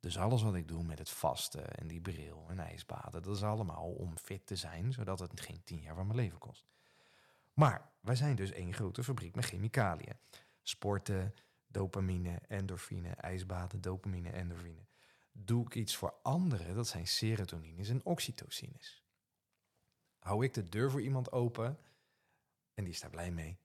[0.00, 3.42] Dus alles wat ik doe met het vasten en die bril en ijsbaden, dat is
[3.42, 6.66] allemaal om fit te zijn, zodat het geen tien jaar van mijn leven kost.
[7.52, 10.16] Maar wij zijn dus één grote fabriek met chemicaliën.
[10.62, 11.34] Sporten,
[11.66, 14.87] dopamine, endorfine, ijsbaden, dopamine, endorfine.
[15.44, 19.02] Doe ik iets voor anderen, dat zijn serotonines en oxytocines.
[20.18, 21.78] Hou ik de deur voor iemand open
[22.74, 23.58] en die is daar blij mee,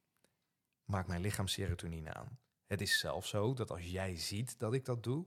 [0.85, 2.39] maakt mijn lichaam serotonine aan.
[2.67, 5.25] Het is zelfs zo dat als jij ziet dat ik dat doe,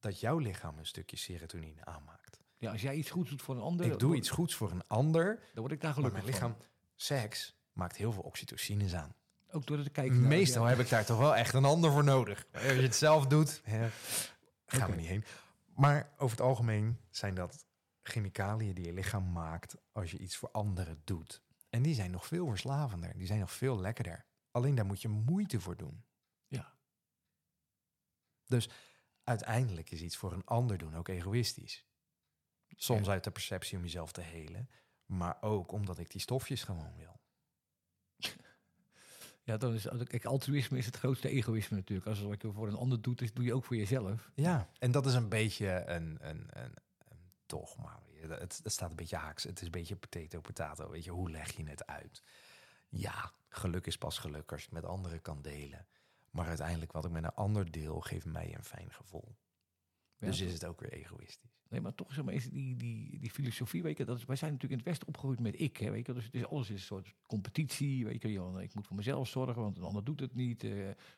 [0.00, 2.40] dat jouw lichaam een stukje serotonine aanmaakt.
[2.58, 4.70] Ja, als jij iets goeds doet voor een ander, Ik doe word- iets goeds voor
[4.70, 6.66] een ander, dan word ik daar maar gelukkig mijn lichaam, van.
[6.94, 9.14] seks, maakt heel veel oxytocines aan.
[9.50, 10.28] Ook door het kijken naar...
[10.28, 10.68] Meestal ja.
[10.68, 12.46] heb ik daar toch wel echt een ander voor nodig.
[12.52, 13.88] Als je het zelf doet, hè,
[14.66, 15.24] gaan we niet heen.
[15.74, 17.66] Maar over het algemeen zijn dat
[18.02, 21.42] chemicaliën die je lichaam maakt als je iets voor anderen doet.
[21.68, 23.18] En die zijn nog veel verslavender.
[23.18, 24.26] Die zijn nog veel lekkerder.
[24.50, 26.04] Alleen daar moet je moeite voor doen.
[26.46, 26.76] Ja.
[28.44, 28.70] Dus
[29.22, 31.86] uiteindelijk is iets voor een ander doen ook egoïstisch.
[32.68, 34.70] Soms uit de perceptie om jezelf te helen.
[35.06, 37.20] Maar ook omdat ik die stofjes gewoon wil.
[39.44, 42.08] Ja, dan is kijk, altruïsme is het grootste egoïsme natuurlijk.
[42.08, 44.30] Als wat je voor een ander doet, doe je ook voor jezelf.
[44.34, 46.74] Ja, en dat is een beetje een, een, een,
[47.08, 48.02] een dogma.
[48.20, 49.42] Het, het staat een beetje haaks.
[49.42, 50.90] Het is een beetje potato, potato.
[50.90, 52.22] Weet je, hoe leg je het uit?
[52.88, 55.86] Ja, geluk is pas geluk als je het met anderen kan delen.
[56.30, 59.36] Maar uiteindelijk wat ik met een ander deel, geeft mij een fijn gevoel.
[60.24, 61.54] Dus is het ook weer egoïstisch.
[61.68, 64.36] Nee, maar toch zeg maar, is die, die, die filosofie, weet je, dat is, wij
[64.36, 66.86] zijn natuurlijk in het Westen opgegroeid met ik, hè, weet je, dus alles is een
[66.86, 70.34] soort competitie, weet je, joh, ik moet voor mezelf zorgen, want een ander doet het
[70.34, 70.64] niet.
[70.64, 70.72] Eh,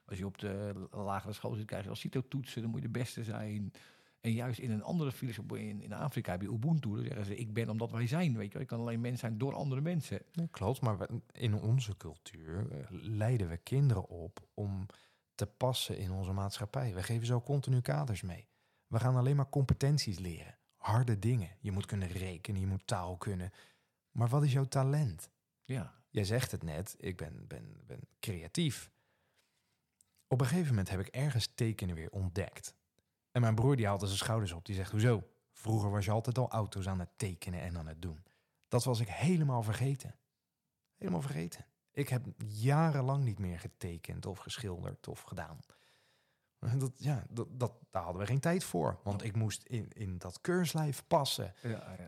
[0.05, 2.99] als je op de lagere school zit, krijg je als CITO-toetsen, dan moet je de
[2.99, 3.73] beste zijn.
[4.21, 7.37] En juist in een andere filosofie, in, in Afrika heb je Ubuntu, dan zeggen ze,
[7.37, 10.23] ik ben omdat wij zijn, weet je, ik kan alleen mens zijn door andere mensen.
[10.33, 14.87] Ja, klopt, maar in onze cultuur eh, leiden we kinderen op om
[15.35, 16.95] te passen in onze maatschappij.
[16.95, 18.47] We geven zo continu kaders mee.
[18.87, 20.59] We gaan alleen maar competenties leren.
[20.77, 21.57] Harde dingen.
[21.61, 23.53] Je moet kunnen rekenen, je moet taal kunnen.
[24.11, 25.31] Maar wat is jouw talent?
[25.65, 25.95] Ja.
[26.09, 28.91] Jij zegt het net, ik ben, ben, ben creatief.
[30.27, 32.75] Op een gegeven moment heb ik ergens tekenen weer ontdekt.
[33.31, 34.65] En mijn broer die haalde zijn schouders op.
[34.65, 35.29] Die zegt, hoezo?
[35.53, 38.25] Vroeger was je altijd al auto's aan het tekenen en aan het doen.
[38.69, 40.15] Dat was ik helemaal vergeten.
[40.95, 41.67] Helemaal vergeten.
[41.91, 45.59] Ik heb jarenlang niet meer getekend of geschilderd of gedaan.
[46.79, 49.01] Dat, ja, dat, dat, daar hadden we geen tijd voor.
[49.03, 51.55] Want ik moest in, in dat keurslijf passen.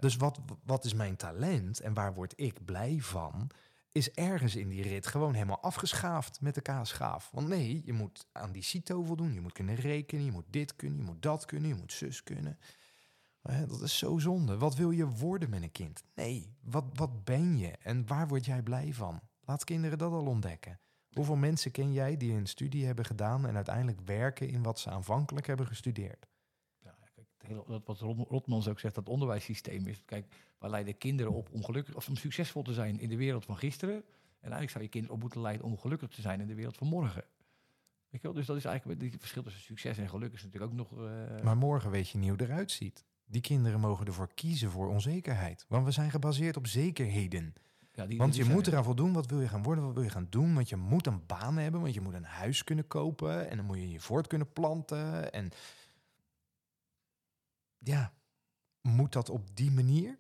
[0.01, 3.51] Dus wat, wat is mijn talent en waar word ik blij van?
[3.93, 7.31] Is ergens in die rit gewoon helemaal afgeschaafd met de kaasschaaf.
[7.33, 9.33] Want nee, je moet aan die CITO voldoen.
[9.33, 12.23] Je moet kunnen rekenen, je moet dit kunnen, je moet dat kunnen, je moet zus
[12.23, 12.59] kunnen.
[13.67, 14.59] Dat is zo zonde.
[14.59, 16.03] Wat wil je worden met een kind?
[16.15, 19.21] Nee, wat, wat ben je en waar word jij blij van?
[19.41, 20.81] Laat kinderen dat al ontdekken.
[21.13, 24.91] Hoeveel mensen ken jij die een studie hebben gedaan en uiteindelijk werken in wat ze
[24.91, 26.27] aanvankelijk hebben gestudeerd?
[26.83, 30.05] Ja, kijk, het hele, dat wat Rot- Rotmans ook zegt, dat onderwijssysteem is.
[30.05, 33.45] Kijk, wij leiden kinderen op om gelukkig of om succesvol te zijn in de wereld
[33.45, 33.95] van gisteren.
[33.97, 34.05] En
[34.41, 36.87] eigenlijk zou je kinderen op moeten leiden om gelukkig te zijn in de wereld van
[36.89, 37.25] morgen.
[38.09, 38.33] Weet je wel?
[38.37, 40.93] Dus dat is eigenlijk het verschil tussen succes en geluk is natuurlijk ook nog.
[41.09, 43.05] eh, Maar morgen weet je niet hoe het eruit ziet.
[43.25, 45.65] Die kinderen mogen ervoor kiezen voor onzekerheid.
[45.69, 47.55] Want we zijn gebaseerd op zekerheden.
[47.99, 48.73] Ja, die, Want je moet er.
[48.73, 49.13] eraan voldoen.
[49.13, 49.85] Wat wil je gaan worden?
[49.85, 50.55] Wat wil je gaan doen?
[50.55, 51.81] Want je moet een baan hebben.
[51.81, 53.51] Want je moet een huis kunnen kopen.
[53.51, 55.33] En dan moet je je voort kunnen planten.
[55.33, 55.51] En
[57.79, 58.13] ja,
[58.81, 60.19] moet dat op die manier?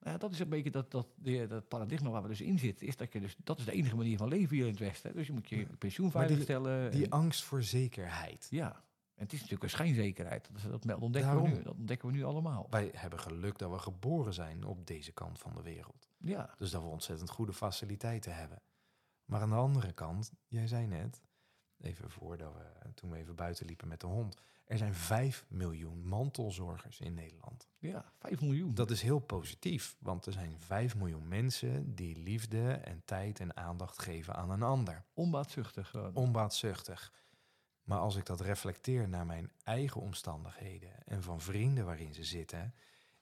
[0.00, 2.58] Nou ja, dat is een beetje dat, dat, de, dat paradigma waar we dus in
[2.58, 2.86] zitten.
[2.86, 5.12] Is dat, je dus, dat is de enige manier van leven hier in het Westen.
[5.14, 6.90] Dus je moet je pensioen die- veiligstellen.
[6.90, 8.46] Die en- angst voor zekerheid.
[8.50, 8.72] ja,
[9.14, 10.48] en het is natuurlijk een schijnzekerheid.
[10.70, 12.66] Dat, dat ontdekken, we nu, dat ontdekken we nu allemaal.
[12.70, 16.08] Wij hebben geluk dat we geboren zijn op deze kant van de wereld.
[16.24, 18.62] Ja, Dus dat we ontzettend goede faciliteiten hebben.
[19.24, 21.22] Maar aan de andere kant, jij zei net,
[21.80, 24.36] even voordat we, toen we even buiten liepen met de hond.
[24.64, 27.68] Er zijn 5 miljoen mantelzorgers in Nederland.
[27.78, 28.74] ja, 5 miljoen.
[28.74, 33.56] Dat is heel positief, want er zijn 5 miljoen mensen die liefde en tijd en
[33.56, 35.04] aandacht geven aan een ander.
[35.14, 35.88] onbaatzuchtig.
[35.90, 36.14] gewoon.
[36.14, 37.12] Onbaatzuchtig.
[37.82, 42.74] Maar als ik dat reflecteer naar mijn eigen omstandigheden en van vrienden waarin ze zitten,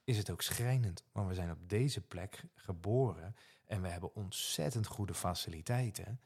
[0.09, 1.05] is het ook schrijnend.
[1.13, 3.37] Want we zijn op deze plek geboren
[3.67, 6.21] en we hebben ontzettend goede faciliteiten.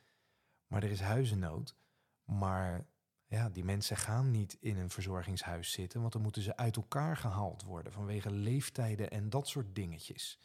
[0.66, 1.76] Maar er is huizennood.
[2.24, 2.87] Maar
[3.26, 7.16] ja, die mensen gaan niet in een verzorgingshuis zitten, want dan moeten ze uit elkaar
[7.16, 10.39] gehaald worden vanwege leeftijden en dat soort dingetjes.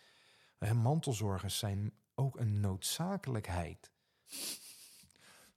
[0.74, 3.92] Mantelzorgers zijn ook een noodzakelijkheid.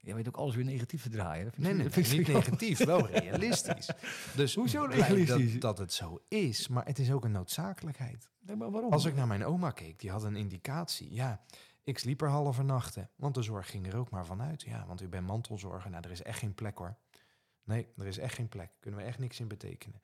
[0.00, 1.44] Jij weet ook alles weer negatief te draaien.
[1.44, 3.90] Dat vind Nee, nee, dat vind ik niet negatief, wel realistisch.
[4.36, 5.52] Dus Hoezo realistisch?
[5.52, 8.30] Dat, dat het zo is, maar het is ook een noodzakelijkheid.
[8.40, 8.92] Nee, maar waarom?
[8.92, 11.14] Als ik naar mijn oma keek, die had een indicatie.
[11.14, 11.40] Ja,
[11.84, 14.62] ik sliep er halve nachten, want de zorg ging er ook maar vanuit.
[14.62, 15.90] Ja, want u bent mantelzorger.
[15.90, 16.96] Nou, er is echt geen plek hoor.
[17.64, 18.70] Nee, er is echt geen plek.
[18.80, 20.02] Kunnen we echt niks in betekenen.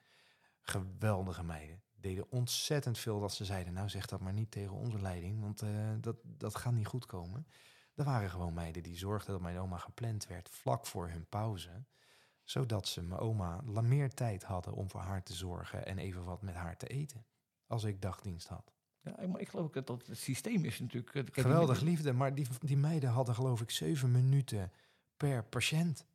[0.60, 1.82] Geweldige meiden.
[1.94, 5.62] Deden ontzettend veel dat ze zeiden, nou zeg dat maar niet tegen onze leiding, want
[5.62, 5.68] eh,
[6.00, 7.46] dat, dat gaat niet goed komen.
[7.96, 11.84] Er waren gewoon meiden die zorgden dat mijn oma gepland werd vlak voor hun pauze.
[12.44, 16.42] Zodat ze mijn oma meer tijd hadden om voor haar te zorgen en even wat
[16.42, 17.26] met haar te eten.
[17.66, 18.72] Als ik dagdienst had.
[19.00, 21.14] Ja, maar ik geloof dat dat het systeem is natuurlijk...
[21.14, 24.72] eh, Geweldig liefde, maar die, die meiden hadden geloof ik zeven minuten
[25.16, 26.06] per patiënt.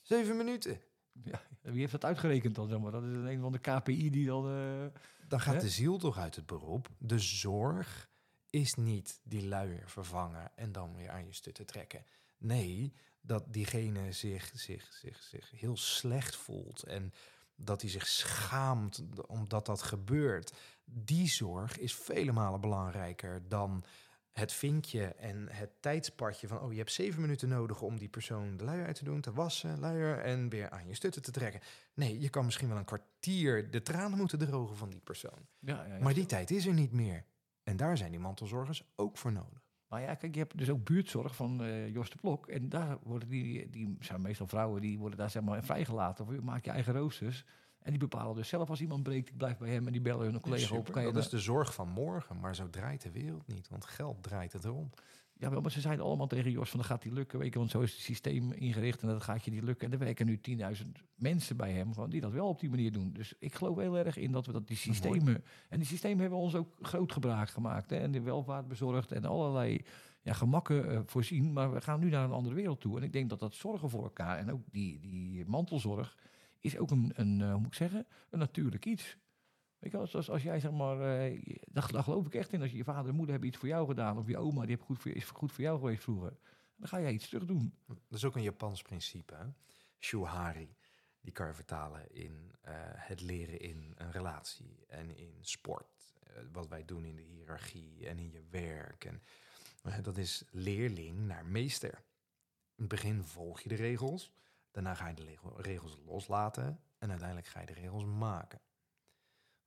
[0.00, 0.80] Zeven minuten.
[1.12, 2.68] Ja, wie heeft dat uitgerekend dan?
[2.68, 2.92] Zeg maar?
[2.92, 4.46] Dat is een van de KPI die dan...
[4.48, 5.60] eh, Dan gaat Hè?
[5.60, 6.88] de ziel toch uit het beroep.
[6.98, 8.09] De zorg
[8.50, 12.04] is niet die luier vervangen en dan weer aan je stutten trekken.
[12.38, 17.12] Nee, dat diegene zich, zich, zich, zich heel slecht voelt en
[17.54, 20.52] dat hij zich schaamt omdat dat gebeurt.
[20.84, 23.84] Die zorg is vele malen belangrijker dan
[24.32, 26.60] het vinkje en het tijdspadje van...
[26.60, 29.20] oh, je hebt zeven minuten nodig om die persoon de luier uit te doen...
[29.20, 31.60] te wassen, luier en weer aan je stutten te trekken.
[31.94, 35.46] Nee, je kan misschien wel een kwartier de tranen moeten drogen van die persoon.
[35.58, 36.02] ja, ja, ja.
[36.02, 37.24] Maar die tijd is er niet meer.
[37.62, 39.68] En daar zijn die mantelzorgers ook voor nodig.
[39.88, 42.46] Maar ja, kijk, je hebt dus ook buurtzorg van eh Jos de Blok.
[42.46, 46.26] En daar worden die, die zijn meestal vrouwen, die worden daar zeg maar vrijgelaten.
[46.26, 47.44] Of je maakt je eigen roosters.
[47.80, 49.86] En die bepalen dus zelf als iemand breekt, ik blijf bij hem.
[49.86, 50.92] En die bellen hun collega op.
[50.92, 53.68] Kan je dat is de zorg van morgen, maar zo draait de wereld niet.
[53.68, 55.02] Want geld draait het rond.
[55.40, 57.38] Ja, maar ze zeiden allemaal tegen Jos van, dat gaat die lukken.
[57.38, 59.86] Weet je, want zo is het systeem ingericht en dat gaat je niet lukken.
[59.86, 60.40] En er werken nu
[60.82, 63.12] 10.000 mensen bij hem gewoon, die dat wel op die manier doen.
[63.12, 64.98] Dus ik geloof heel erg in dat we dat die Mooi.
[64.98, 65.44] systemen...
[65.68, 67.90] En die systemen hebben ons ook groot gebruik gemaakt.
[67.90, 69.84] Hè, en de welvaart bezorgd en allerlei
[70.22, 71.52] ja, gemakken eh, voorzien.
[71.52, 72.96] Maar we gaan nu naar een andere wereld toe.
[72.96, 76.16] En ik denk dat dat zorgen voor elkaar en ook die, die mantelzorg...
[76.58, 79.16] is ook een, een eh, hoe moet ik zeggen, een natuurlijk iets.
[79.80, 82.60] Weet je als jij zeg maar, eh, daar, geloof ik echt in.
[82.60, 84.70] Als je, je vader en moeder hebben iets voor jou gedaan, of je oma die
[84.70, 86.36] heeft goed voor, is goed voor jou geweest vroeger,
[86.76, 87.74] dan ga jij iets terug doen.
[87.86, 89.34] Dat is ook een Japans principe.
[89.34, 89.44] Hè?
[89.98, 90.76] Shuhari.
[91.20, 96.42] Die kan je vertalen in eh, het leren in een relatie en in sport eh,
[96.52, 99.04] wat wij doen in de hiërarchie en in je werk.
[99.04, 99.22] En,
[100.02, 101.94] dat is leerling naar meester.
[102.74, 104.32] In het begin volg je de regels,
[104.70, 108.60] daarna ga je de regels loslaten en uiteindelijk ga je de regels maken.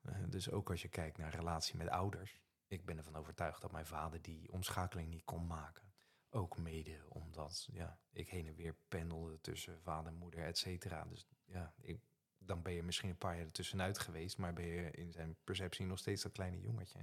[0.03, 2.41] Eh, dus ook als je kijkt naar relatie met ouders.
[2.67, 5.93] Ik ben ervan overtuigd dat mijn vader die omschakeling niet kon maken.
[6.29, 11.05] Ook mede omdat ja, ik heen en weer pendelde tussen vader moeder, et cetera.
[11.05, 11.99] Dus ja, ik,
[12.37, 15.85] dan ben je misschien een paar jaar ertussenuit geweest, maar ben je in zijn perceptie
[15.85, 16.99] nog steeds dat kleine jongetje.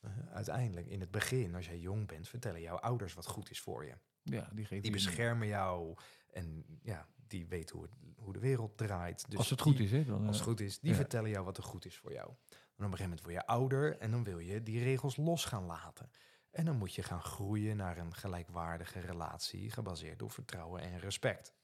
[0.00, 3.60] Eh, uiteindelijk, in het begin, als jij jong bent, vertellen jouw ouders wat goed is
[3.60, 3.96] voor je.
[4.22, 5.96] Ja, die geeft Die beschermen jou
[6.30, 9.24] en ja, die weten hoe, het, hoe de wereld draait.
[9.28, 10.04] Dus Als het goed die- is, hè?
[10.04, 10.96] Dan, als eh, het goed is, die ja.
[10.96, 12.28] vertellen jou wat er goed is voor jou.
[12.28, 15.44] En op een gegeven moment word je ouder en dan wil je die regels los
[15.44, 16.10] gaan laten.
[16.50, 21.54] En dan moet je gaan groeien naar een gelijkwaardige relatie gebaseerd op vertrouwen en respect.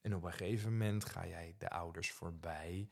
[0.00, 2.90] En op een gegeven moment ga jij de ouders voorbij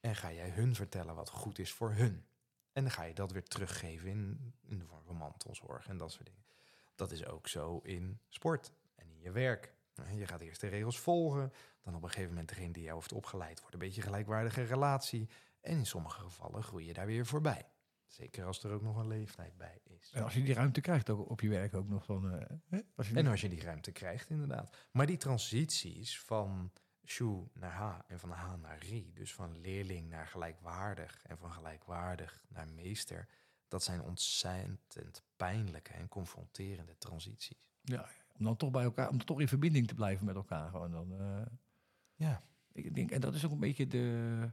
[0.00, 2.26] en ga jij hun vertellen wat goed is voor hun.
[2.72, 6.12] En dan ga je dat weer teruggeven in, in de vorm van mantelzorg en dat
[6.12, 6.44] soort dingen.
[6.94, 9.74] Dat is ook zo in sport en in je werk.
[9.94, 12.96] Nou, Je gaat eerst de regels volgen, dan op een gegeven moment degene die jou
[12.96, 15.28] heeft opgeleid wordt een beetje een gelijkwaardige relatie.
[15.60, 17.68] En in sommige gevallen groei je daar weer voorbij.
[18.06, 20.10] Zeker als er ook nog een leeftijd bij is.
[20.12, 22.32] En als je die ruimte krijgt ook op je werk ook nog dan.
[22.32, 22.78] eh, hè?
[22.96, 24.76] Als je En als je die ruimte krijgt, inderdaad.
[24.90, 26.72] Maar die transities van
[27.06, 31.52] Shu naar H en van H naar Ri, dus van leerling naar gelijkwaardig en van
[31.52, 33.28] gelijkwaardig naar meester,
[33.68, 37.66] dat zijn ontzettend pijnlijke en confronterende transities.
[37.80, 40.70] ja, om dan toch bij elkaar, om toch in verbinding te blijven met elkaar.
[40.70, 41.42] Gewoon dan, eh,
[42.14, 42.42] Ja.
[42.72, 44.50] ik denk, en dat is ook een beetje de,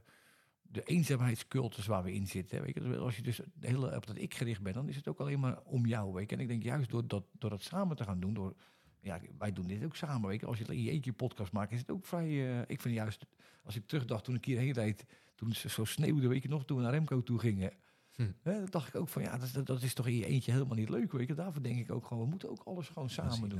[0.62, 2.62] de eenzaamheidscultus waar we in zitten.
[2.62, 2.96] Weet je?
[2.98, 5.40] Als je dus de hele op dat ik gericht bent, dan is het ook alleen
[5.40, 6.12] maar om jou.
[6.12, 6.36] Weet je?
[6.36, 8.54] En ik denk juist door dat, door dat samen te gaan doen, door,
[9.00, 10.28] ja, wij doen dit ook samen.
[10.28, 10.46] Weet je?
[10.46, 12.28] Als je in je eentje podcast maakt, is het ook vrij.
[12.28, 13.26] eh, ik vind juist,
[13.64, 15.04] als ik terugdacht toen ik hierheen reed,
[15.34, 17.72] toen het zo sneeuwde, weet je nog, toen we naar Remco toe gingen.
[18.14, 18.32] Hm.
[18.42, 20.76] Dan dacht ik ook van ja, dat, is- dat is toch in je eentje helemaal
[20.76, 21.12] niet leuk.
[21.12, 21.34] Weet je?
[21.34, 23.58] Daarvoor denk ik ook gewoon, we moeten ook alles gewoon samen doen.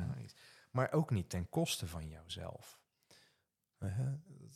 [0.70, 2.80] Maar ook niet ten koste van jouzelf.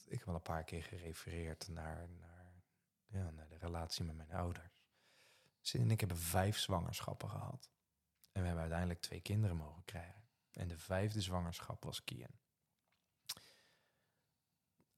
[0.04, 2.62] Ik heb wel een paar keer gerefereerd naar, naar,
[3.06, 4.84] ja, naar de relatie met mijn ouders.
[5.60, 7.70] Sid en ik hebben vijf zwangerschappen gehad.
[8.32, 10.24] En we hebben uiteindelijk twee kinderen mogen krijgen.
[10.52, 12.30] En de vijfde zwangerschap was Kian.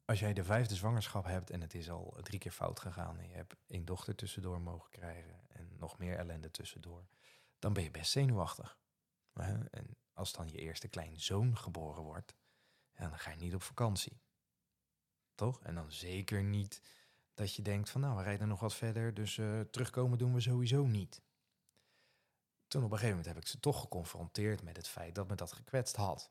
[0.09, 3.19] Als jij de vijfde zwangerschap hebt en het is al drie keer fout gegaan...
[3.19, 7.07] en je hebt één dochter tussendoor mogen krijgen en nog meer ellende tussendoor...
[7.59, 8.79] dan ben je best zenuwachtig.
[9.33, 12.35] En als dan je eerste kleinzoon geboren wordt,
[12.95, 14.21] dan ga je niet op vakantie.
[15.35, 15.63] Toch?
[15.63, 16.83] En dan zeker niet
[17.35, 20.41] dat je denkt van nou, we rijden nog wat verder, dus eh, terugkomen doen we
[20.41, 21.23] sowieso niet.
[22.67, 25.35] Toen op een gegeven moment heb ik ze toch geconfronteerd met het feit dat me
[25.35, 26.31] dat gekwetst had.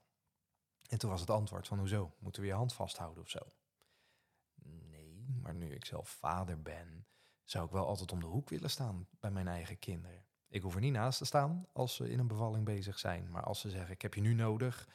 [0.90, 2.16] En toen was het antwoord van hoezo?
[2.20, 3.40] Moeten we je hand vasthouden of zo?
[5.42, 7.08] Maar nu ik zelf vader ben,
[7.44, 10.26] zou ik wel altijd om de hoek willen staan bij mijn eigen kinderen.
[10.48, 13.32] Ik hoef er niet naast te staan als ze in een bevalling bezig zijn.
[13.32, 14.88] Maar als ze zeggen, ik heb je nu nodig,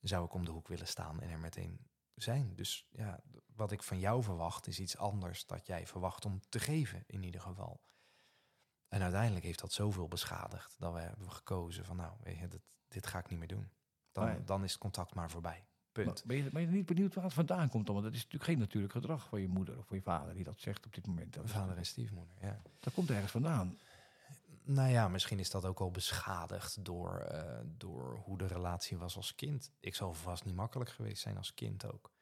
[0.00, 2.54] zou ik om de hoek willen staan en er meteen zijn.
[2.54, 6.60] Dus ja, wat ik van jou verwacht is iets anders dat jij verwacht om te
[6.60, 7.82] geven in ieder geval.
[8.88, 12.62] En uiteindelijk heeft dat zoveel beschadigd dat we hebben gekozen van nou, weet je, dit,
[12.88, 13.72] dit ga ik niet meer doen.
[14.12, 14.44] Dan, Nee.
[14.44, 15.68] dan is het contact maar voorbij.
[15.92, 16.24] Punt.
[16.26, 17.88] Ben, je, ben je niet benieuwd waar het vandaan komt?
[17.88, 20.44] Want het is natuurlijk geen natuurlijk gedrag van je moeder of van je vader die
[20.44, 21.34] dat zegt op dit moment.
[21.34, 22.62] Dat, Vader en stiefmoeder, ja.
[22.80, 23.78] dat komt ergens vandaan.
[24.62, 29.16] Nou ja, misschien is dat ook al beschadigd door, eh, door hoe de relatie was
[29.16, 29.72] als kind.
[29.80, 32.12] Ik zal vast niet makkelijk geweest zijn als kind ook.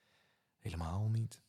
[0.59, 1.41] Helemaal niet.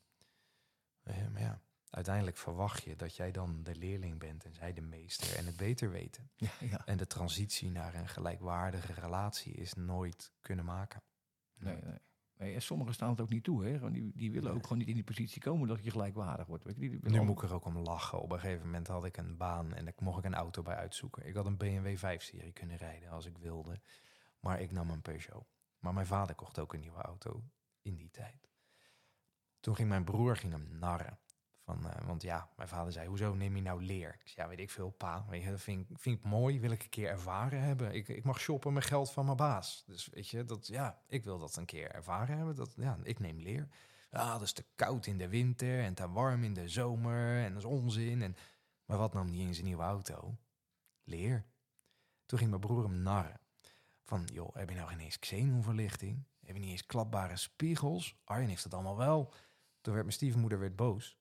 [1.03, 4.82] Eh, maar ja, uiteindelijk verwacht je dat jij dan de leerling bent en zij de
[4.82, 6.32] meester en het beter weten.
[6.36, 6.86] Ja, ja.
[6.86, 11.01] En de transitie naar een gelijkwaardige relatie is nooit kunnen maken.
[11.55, 11.97] Nee, nee.
[12.40, 13.66] En sommigen staan het ook niet toe.
[13.66, 13.80] Hè?
[13.80, 16.64] Want die, die willen ook gewoon niet in die positie komen dat je gelijkwaardig wordt.
[16.64, 16.90] Weet je?
[16.90, 18.22] Die, Nu moet ik er ook om lachen.
[18.22, 20.76] Op een gegeven moment had ik een baan en daar mocht ik een auto bij
[20.76, 21.28] uitzoeken.
[21.28, 23.80] Ik had een BMW 5-serie kunnen rijden als ik wilde.
[24.40, 25.46] Maar ik nam een Peugeot.
[25.80, 27.44] Maar mijn vader kocht ook een nieuwe auto
[27.82, 28.50] in die tijd.
[29.60, 31.20] Toen ging mijn broer ging hem narren.
[31.70, 34.09] Eh, want ja, mijn vader zei, hoezo neem je nou leer?
[34.22, 35.26] Ik zei, ja, weet ik veel, pa.
[35.30, 37.93] Weet je, dat vind, ik- vind mooi, wil ik een keer ervaren hebben.
[37.93, 39.84] Ik, ik mag shoppen met geld van mijn baas.
[39.86, 42.55] Dus weet je, dat, ja, ik wil dat een keer ervaren hebben.
[42.55, 43.67] Dat, ja, ik neem leer.
[44.11, 47.49] Ja, dat is te koud in de winter en te warm in de zomer en
[47.53, 48.22] dat is onzin.
[48.22, 48.36] En,
[48.86, 50.38] maar wat nam die in zijn nieuwe auto?
[51.03, 51.45] Leer.
[52.26, 53.39] Toen ging mijn broer hem narren.
[54.03, 56.24] Van, joh, heb je nou geen eens xenonverlichting?
[56.45, 58.15] Heb je niet eens klapbare spiegels?
[58.24, 59.34] Arjen heeft dat allemaal wel.
[59.82, 61.18] Toen werd mijn stiefmoeder weer boos.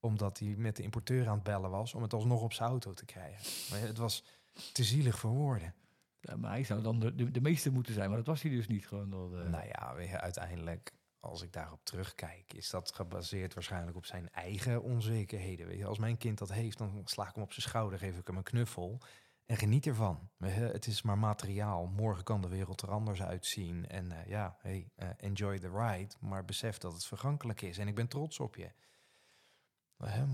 [0.00, 2.92] Omdat hij met de importeur aan het bellen was om het alsnog op zijn auto
[2.92, 3.70] te krijgen.
[3.70, 4.24] Maar het was
[4.72, 5.74] te zielig voor woorden.
[6.20, 8.86] Ja, maar hij zou dan de, de, moeten zijn, maar dat was hij dus niet.
[8.86, 9.08] Gewoon
[9.50, 15.66] Nou ja, uiteindelijk als ik daarop terugkijk, is dat gebaseerd waarschijnlijk op zijn eigen onzekerheden.
[15.66, 18.18] Weet je, als mijn kind dat heeft, dan sla ik hem op zijn schouder, geef
[18.18, 19.00] ik hem een knuffel
[19.46, 20.28] en geniet ervan.
[20.44, 21.86] Het is maar materiaal.
[21.86, 23.88] Morgen kan de wereld er anders uitzien.
[23.88, 27.78] En eh, ja, hey, eh, enjoy the ride, maar besef dat het vergankelijk is.
[27.78, 28.70] En ik ben trots op je.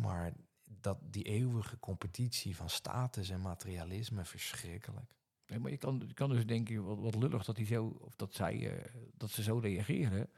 [0.01, 0.33] Maar
[0.81, 5.15] dat, die eeuwige competitie van status en materialisme, verschrikkelijk.
[5.47, 8.15] Nee, maar je kan, je kan dus denken, wat, wat lullig dat, hij zo, of
[8.17, 10.31] dat, zij, eh, dat ze zo reageren.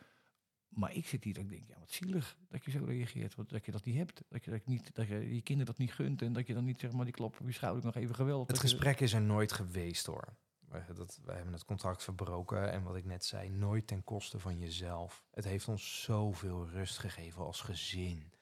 [0.68, 3.34] Maar ik zit hier en ik denk, ja, wat zielig dat je zo reageert.
[3.34, 4.22] Want dat je dat niet hebt.
[4.28, 6.22] Dat je, dat niet, dat je je kinderen dat niet gunt.
[6.22, 8.46] En dat je dan niet zeg maar die klap op je schouder nog even geweldig.
[8.46, 10.36] Het dat je- gesprek is er nooit geweest hoor.
[10.94, 14.58] Dat, wij hebben het contract verbroken en wat ik net zei, nooit ten koste van
[14.58, 15.24] jezelf.
[15.30, 18.32] Het heeft ons zoveel rust gegeven als gezin.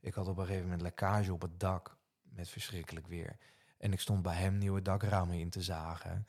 [0.00, 3.36] Ik had op een gegeven moment lekkage op het dak met verschrikkelijk weer.
[3.78, 6.26] En ik stond bij hem nieuwe dakramen in te zagen,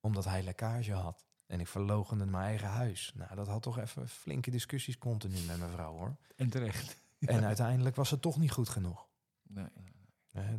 [0.00, 1.24] omdat hij lekkage had.
[1.46, 3.12] En ik verlogende mijn eigen huis.
[3.14, 6.16] Nou, dat had toch even flinke discussies continu met mijn vrouw hoor.
[6.36, 7.00] En terecht.
[7.22, 9.08] En uiteindelijk was het toch niet goed genoeg.
[9.42, 9.68] Nee.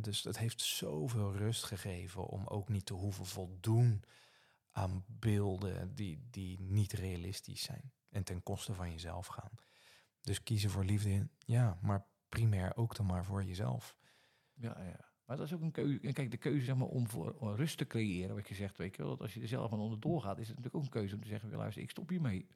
[0.00, 4.04] Dus het heeft zoveel rust gegeven om ook niet te hoeven voldoen
[4.72, 9.50] aan beelden die, die niet realistisch zijn en ten koste van jezelf gaan.
[10.20, 13.96] Dus kiezen voor liefde, ja, maar primair ook dan maar voor jezelf.
[14.54, 15.12] Ja, ja.
[15.24, 16.12] Maar dat is ook een keuze.
[16.12, 18.96] Kijk, de keuze zeg maar, om voor om rust te creëren, wat je zegt, weet
[18.96, 19.10] je wel.
[19.10, 21.20] Dat als je er zelf aan onderdoor gaat, is het natuurlijk ook een keuze om
[21.20, 22.48] te zeggen, luister, ik stop hiermee.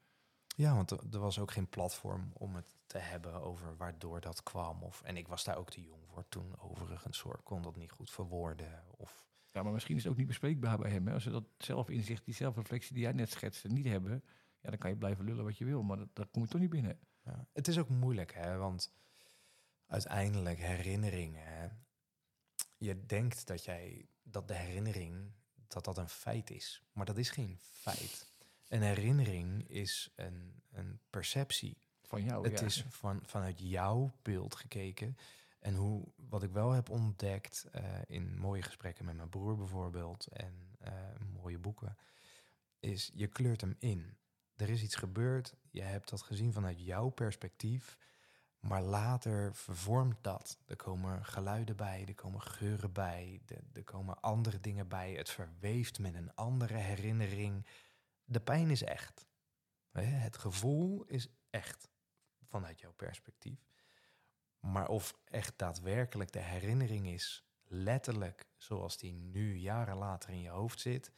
[0.57, 4.83] Ja, want er, was ook geen platform om het te hebben over waardoor dat kwam.
[4.83, 7.41] Of, en ik was daar ook te jong voor toen, overigens hoor.
[7.43, 8.85] Kon dat niet goed verwoorden.
[8.97, 11.07] Of, Ja, maar misschien is het ook niet bespreekbaar bij hem.
[11.07, 11.13] Hè?
[11.13, 14.25] Als ze dat zelfinzicht, die zelfreflectie die jij net schetste, niet hebben,
[14.61, 16.61] ja, dan kan je blijven lullen wat je wil, maar dat, daar kom je toch
[16.61, 16.99] niet binnen.
[17.25, 17.47] Ja.
[17.53, 18.57] Het is ook moeilijk, hè?
[18.57, 18.93] want
[19.89, 21.87] uiteindelijk herinneringen.
[22.77, 25.33] Je denkt dat, jij, dat de herinnering
[25.67, 28.33] dat dat een feit is, maar dat is geen feit.
[28.69, 31.77] Een herinnering is een, een perceptie.
[32.03, 32.49] Van jou.
[32.49, 32.67] het ja.
[32.67, 35.17] is van, vanuit jouw beeld gekeken.
[35.59, 40.27] En hoe, wat ik wel heb ontdekt eh, in mooie gesprekken met mijn broer bijvoorbeeld
[40.27, 40.93] en eh,
[41.35, 41.97] mooie boeken,
[42.81, 44.17] is je kleurt hem in.
[44.57, 47.99] Er is iets gebeurd, je hebt dat gezien vanuit jouw perspectief,
[48.61, 50.59] maar later vervormt dat.
[50.67, 55.13] Er komen geluiden bij, er komen geuren bij, er, er komen andere dingen bij.
[55.13, 57.67] Het verweeft met een andere herinnering.
[58.25, 59.27] De pijn is echt.
[59.93, 61.91] Het gevoel is echt
[62.43, 63.67] vanuit jouw perspectief.
[64.61, 70.49] Maar of echt daadwerkelijk de herinnering is, letterlijk zoals die nu jaren later in je
[70.49, 71.13] hoofd zit,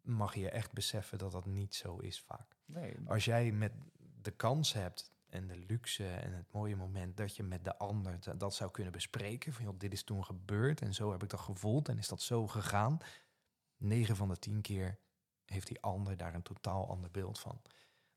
[0.00, 2.56] mag je echt beseffen dat dat niet zo is vaak.
[2.64, 7.36] Nee, Als jij met de kans hebt en de luxe en het mooie moment dat
[7.36, 10.94] je met de ander dat- zou kunnen bespreken, van joh, dit is toen gebeurd en
[10.94, 12.98] zo heb ik dat gevoeld en is dat zo gegaan,
[13.76, 14.98] 9 van de 10 keer
[15.44, 17.60] heeft die ander daar een totaal ander beeld van.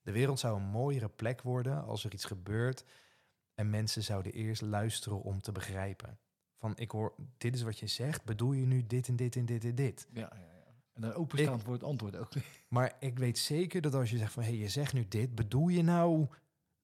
[0.01, 2.83] De wereld zou een mooiere plek worden als er iets gebeurt
[3.55, 6.19] en mensen zouden eerst luisteren om te begrijpen.
[6.57, 9.45] Van ik hoor, dit is wat je zegt, bedoel je nu dit en dit en
[9.45, 10.07] dit en dit?
[10.13, 10.51] ja, ja, ja.
[10.93, 12.29] En dan openstaan voor het antwoord ook.
[12.67, 15.35] Maar ik weet zeker dat als je zegt van hé, hey, je zegt nu dit,
[15.35, 16.27] bedoel je nou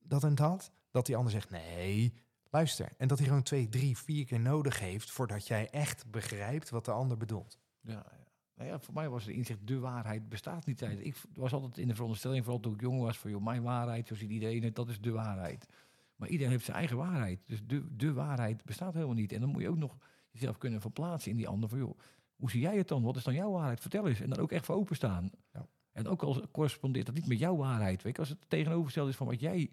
[0.10, 0.72] dat en dat?
[0.92, 2.14] Dat die ander zegt nee,
[2.50, 2.92] luister.
[2.98, 6.86] En dat hij gewoon twee, drie, vier keer nodig heeft voordat jij echt begrijpt wat
[6.86, 7.58] de ander bedoelt.
[7.82, 8.28] Ja, ja.
[8.56, 10.78] Nou ja, voor mij was de inzicht, de waarheid bestaat niet.
[10.78, 11.06] tijd.
[11.06, 14.08] Ik was altijd in de veronderstelling, vooral toen ik jong was, van joh, mijn waarheid,
[14.08, 15.68] zo ziet iedereen het, dat is de waarheid.
[16.16, 17.40] Maar iedereen heeft zijn eigen waarheid.
[17.46, 19.32] Dus de, de waarheid bestaat helemaal niet.
[19.32, 19.98] En dan moet je ook nog
[20.32, 21.70] jezelf kunnen verplaatsen in die ander.
[21.70, 22.00] Van joh,
[22.36, 23.04] hoe zie jij het dan?
[23.04, 23.80] Wat is dan jouw waarheid?
[23.80, 24.20] Vertel eens.
[24.20, 25.32] En dan ook echt voor openstaan.
[25.54, 25.68] Ja.
[25.92, 28.02] En ook al correspondeert dat niet met jouw waarheid.
[28.02, 29.70] Weet je, als het tegenovergesteld is van wat jij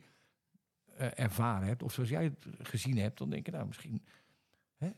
[0.97, 4.05] ervaren hebt, of zoals jij het gezien hebt, dan denk je, nou, misschien.
[4.77, 4.91] Hè,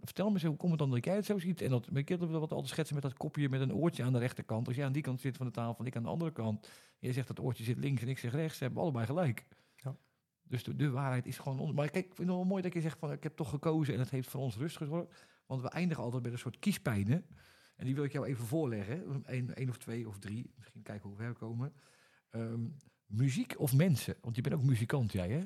[0.00, 1.60] vertel me eens, hoe komt het dan dat jij het zo ziet?
[1.60, 4.18] En dat, heb dat wat altijd schetsen met dat kopje met een oortje aan de
[4.18, 4.66] rechterkant.
[4.66, 6.68] Als jij aan die kant zit van de tafel en ik aan de andere kant.
[6.98, 8.58] Jij zegt dat oortje zit links en ik zeg rechts.
[8.58, 9.44] Ze hebben allebei gelijk.
[9.76, 9.96] Ja.
[10.42, 11.58] Dus de, de waarheid is gewoon...
[11.58, 11.74] On...
[11.74, 13.12] Maar kijk, ik vind het wel mooi dat je zegt van...
[13.12, 15.26] ik heb toch gekozen en het heeft voor ons rust gezorgd.
[15.46, 17.26] Want we eindigen altijd met een soort kiespijnen.
[17.76, 19.22] En die wil ik jou even voorleggen.
[19.24, 20.52] Eén één of twee of drie.
[20.56, 21.72] Misschien kijken hoe we ver komen.
[22.30, 22.60] Ehm,
[23.08, 24.16] muziek of mensen?
[24.20, 25.44] Want je bent ook muzikant, jij hè?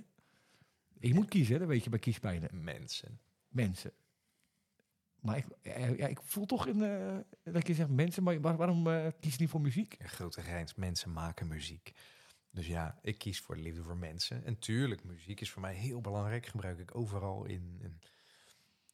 [1.09, 1.59] Je moet kiezen, hè?
[1.59, 2.63] dat weet je bij kiespijnen.
[2.65, 3.21] Mensen.
[3.49, 3.93] Mensen.
[5.21, 5.47] Maar ik,
[5.99, 7.17] ja, ik voel toch in, eh,
[7.53, 9.95] dat je zegt mensen, maar waar- waarom eh, kies je niet voor muziek?
[9.99, 11.93] Ja, grote grijns, mensen maken muziek.
[12.51, 14.45] Dus ja, ik kies voor de liefde voor mensen.
[14.45, 16.47] En tuurlijk, muziek is voor mij heel belangrijk.
[16.47, 17.79] Gebruik ik overal in.
[17.83, 18.01] in-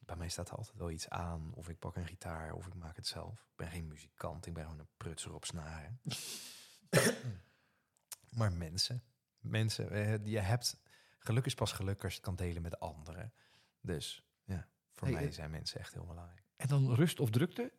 [0.05, 1.51] bij mij staat er altijd wel iets aan.
[1.53, 3.33] Of ik pak een gitaar, of ik maak het zelf.
[3.33, 5.99] Ik ben geen muzikant, ik ben gewoon een prutser op snaren.
[8.31, 9.03] maar mensen.
[9.39, 10.77] Mensen, eh, je hebt...
[11.19, 13.33] Geluk is pas geluk als je het kan delen met anderen.
[13.81, 16.43] Dus ja, voor Hey, mij zijn mensen echt heel belangrijk.
[16.55, 17.73] En dan rust of drukte?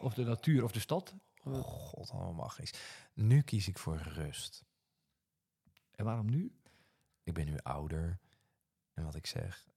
[0.00, 1.14] Of de natuur of de stad?
[1.44, 2.70] Oh, God, allemachtig.
[3.14, 4.64] Nu kies ik voor rust.
[5.90, 6.58] En waarom nu?
[7.22, 8.20] Ik ben nu ouder.
[8.92, 9.68] En wat ik zeg,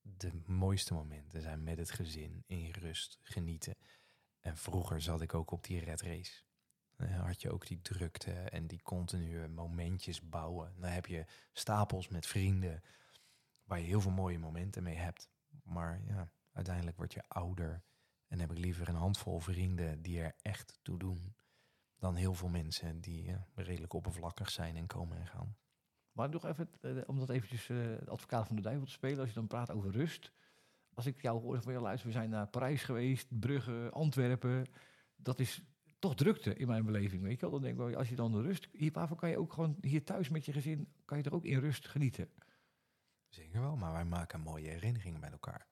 [0.00, 3.76] de mooiste momenten zijn met het gezin, in rust, genieten.
[4.40, 6.42] En vroeger zat ik ook op die red race.
[6.96, 10.72] Had je ook die drukte en die continue momentjes bouwen.
[10.78, 12.82] Dan heb je stapels met vrienden
[13.64, 15.28] waar je heel veel mooie momenten mee hebt.
[15.62, 17.82] Maar ja, uiteindelijk word je ouder
[18.28, 21.34] en heb ik liever een handvol vrienden die er echt toe doen.
[21.98, 25.56] Dan heel veel mensen die redelijk oppervlakkig zijn en komen en gaan.
[26.12, 29.28] Maar nog even, eh, om dat eventjes eh, advocaat van de duivel te spelen, als
[29.28, 30.32] je dan praat over rust.
[30.94, 34.66] Als ik jou hoor van, ja, luister, we zijn naar Parijs geweest, Brugge, Antwerpen.
[35.16, 35.62] Dat is
[36.04, 37.50] toch drukte in mijn beleving, weet je wel.
[37.50, 40.04] Dan denk ik, als je dan de rust, hier, waarvoor kan je ook gewoon hier
[40.04, 42.28] thuis met je gezin, kan je er ook in rust genieten.
[43.28, 45.66] Zeker wel, maar wij maken mooie herinneringen met elkaar.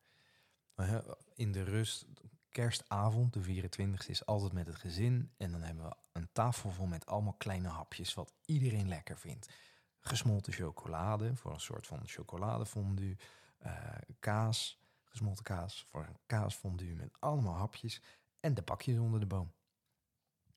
[1.35, 2.07] In de rust,
[2.49, 5.33] kerstavond, de 24e, is altijd met het gezin.
[5.37, 9.53] En dan hebben we een tafel vol met allemaal kleine hapjes, wat iedereen lekker vindt.
[10.01, 13.17] Gesmolten chocolade voor een soort van chocoladefondue.
[13.59, 13.75] eh,
[14.19, 18.03] kaas, gesmolten kaas voor een kaasfondue met allemaal hapjes.
[18.41, 19.53] En de bakjes onder de boom.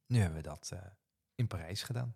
[0.08, 0.80] Nu hebben we dat eh,
[1.36, 2.16] in Parijs gedaan.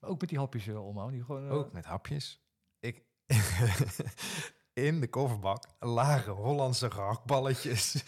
[0.00, 1.10] Ook met die hapjes uh, allemaal.
[1.10, 2.42] Die gewoon, eh, Ook met hapjes.
[2.80, 3.02] Ik,
[4.72, 8.04] in de kofferbak lagen Hollandse gehaktballetjes.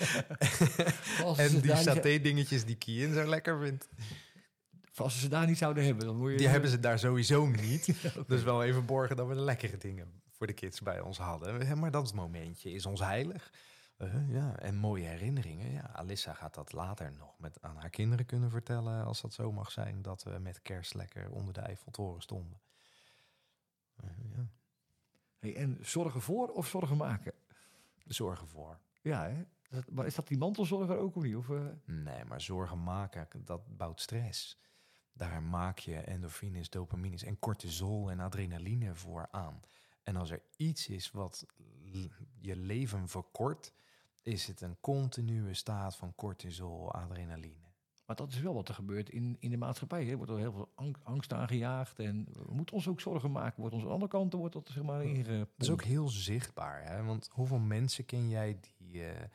[1.37, 3.89] en die saté-dingetjes die Kien zo lekker vindt.
[4.95, 6.37] Als ze ze daar niet zouden hebben, dan moet je...
[6.37, 7.89] Die hebben ze daar sowieso niet.
[8.27, 11.79] Dus wel even borgen dat we de lekkere dingen voor de kids bij ons hadden.
[11.79, 13.53] Maar dat momentje is ons heilig.
[13.97, 15.71] Eh, ja, en mooie herinneringen.
[15.73, 19.53] Ja, Alissa gaat dat later nog met, aan haar kinderen kunnen vertellen, als dat zo
[19.53, 22.61] mag zijn, dat we met kerst lekker onder de Eiffeltoren stonden.
[23.97, 24.47] Eh, ja,
[25.39, 27.33] Hey, en zorgen voor of zorgen maken?
[28.07, 28.79] zorgen voor.
[29.03, 29.45] Ja, hè?
[29.71, 31.37] Dat- maar is dat die mantelzorger ook of niet?
[31.37, 34.59] Of, eh, Nee, maar zorgen maken, dat bouwt stress.
[35.13, 39.61] Daar maak je endorfines, dopamines en cortisol en adrenaline voor aan.
[40.03, 41.47] En als er iets is wat
[42.39, 43.73] je leven verkort,
[44.27, 47.65] is het een continue staat van cortisol, adrenaline.
[48.07, 50.05] Maar dat is wel wat er gebeurt in, in de maatschappij.
[50.05, 50.11] hè.
[50.11, 51.99] Er wordt er heel veel ang- angst aangejaagd.
[51.99, 53.61] En we moeten ons ook zorgen maken.
[53.61, 55.51] Wordt ons aan de andere kant wordt dat zeg maar ingepompt.
[55.57, 56.83] Dat is ook heel zichtbaar.
[56.85, 57.03] Hè?
[57.05, 59.29] Want hoeveel mensen ken jij die, eh,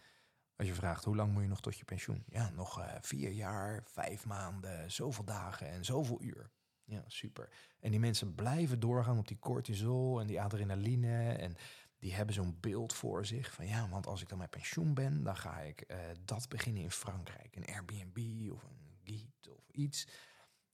[0.55, 2.23] als je vraagt hoe lang moet je nog tot je pensioen?
[2.27, 6.49] Ja, nog eh, vier jaar, vijf maanden, zoveel dagen en zoveel uur.
[6.83, 7.49] Ja, super.
[7.79, 11.31] En die mensen blijven doorgaan op die cortisol en die adrenaline.
[11.33, 11.55] En
[12.01, 15.23] die hebben zo'n beeld voor zich van ja, want als ik dan met pensioen ben,
[15.23, 17.55] dan ga ik eh, dat beginnen in Frankrijk.
[17.55, 20.07] Een Airbnb of een Giet of iets.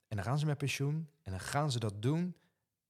[0.08, 2.36] En dan gaan ze met pensioen en dan gaan ze dat doen.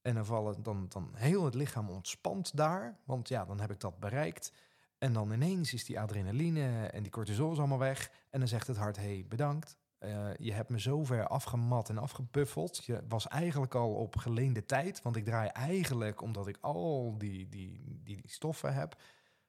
[0.01, 2.99] En dan vallen dan, dan heel het lichaam ontspant daar.
[3.03, 4.51] Want ja, dan heb ik dat bereikt.
[4.97, 8.11] En dan ineens is die adrenaline en die cortisol is allemaal weg.
[8.29, 9.77] En dan zegt het hart, hey, bedankt.
[9.97, 12.85] Eh, je hebt me zo ver afgemat en afgebuffeld.
[12.85, 15.01] Je was eigenlijk al op geleende tijd.
[15.01, 19.01] Want ik draai eigenlijk omdat ik al die, die, die, die stoffen heb.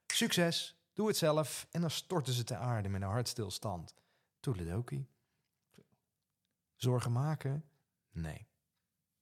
[0.05, 1.67] Succes, doe het zelf.
[1.71, 3.93] En dan storten ze te aarde met een hartstilstand.
[4.39, 5.07] Toedeledokie.
[6.75, 7.63] Zorgen maken?
[8.11, 8.47] Nee,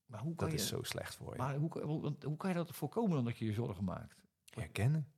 [0.05, 1.38] maar hoe kan dat je, is zo slecht voor je.
[1.38, 4.21] maar hoe, kan- hoe, hoe kan je dat voorkomen dan dat je je zorgen maakt?
[4.53, 5.11] herkennen.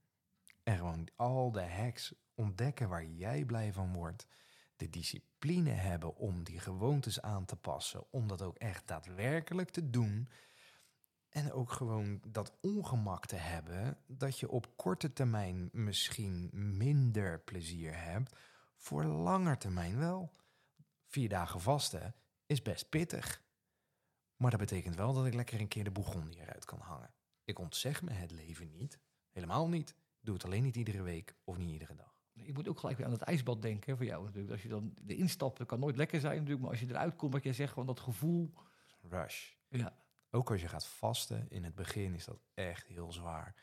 [0.64, 4.28] En gewoon al de hacks ontdekken waar jij blij van wordt.
[4.80, 8.12] De discipline hebben om die gewoontes aan te passen.
[8.12, 10.30] Om dat ook echt daadwerkelijk te doen.
[11.30, 13.98] En ook gewoon dat ongemak te hebben.
[14.08, 18.36] Dat je op korte termijn misschien minder plezier hebt.
[18.76, 20.32] Voor langer termijn wel.
[21.06, 22.16] Vier dagen vasten
[22.46, 23.44] is best pittig.
[24.36, 27.14] Maar dat betekent wel dat ik lekker een keer de Bourgondië eruit kan hangen.
[27.44, 29.00] Ik ontzeg me het leven niet.
[29.30, 29.96] Helemaal niet.
[30.22, 32.19] Doe het alleen niet iedere week of niet iedere dag.
[32.44, 34.52] Ik moet ook gelijk weer aan het ijsbad denken hè, voor jou natuurlijk.
[34.52, 36.62] Als je dan de instapt, dat kan nooit lekker zijn natuurlijk.
[36.62, 38.54] Maar als je eruit komt, wat jij zegt, gewoon dat gevoel.
[39.02, 39.54] Rush.
[39.68, 39.98] Ja,
[40.32, 43.56] Ook als je gaat vasten, in het begin is dat echt heel zwaar.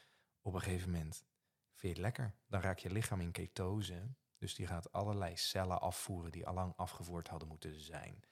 [0.42, 1.24] Op een gegeven moment
[1.74, 2.34] vind je het lekker.
[2.46, 4.14] Dan raakt je lichaam in ketose.
[4.38, 8.24] Dus die gaat allerlei cellen afvoeren die allang afgevoerd hadden moeten zijn.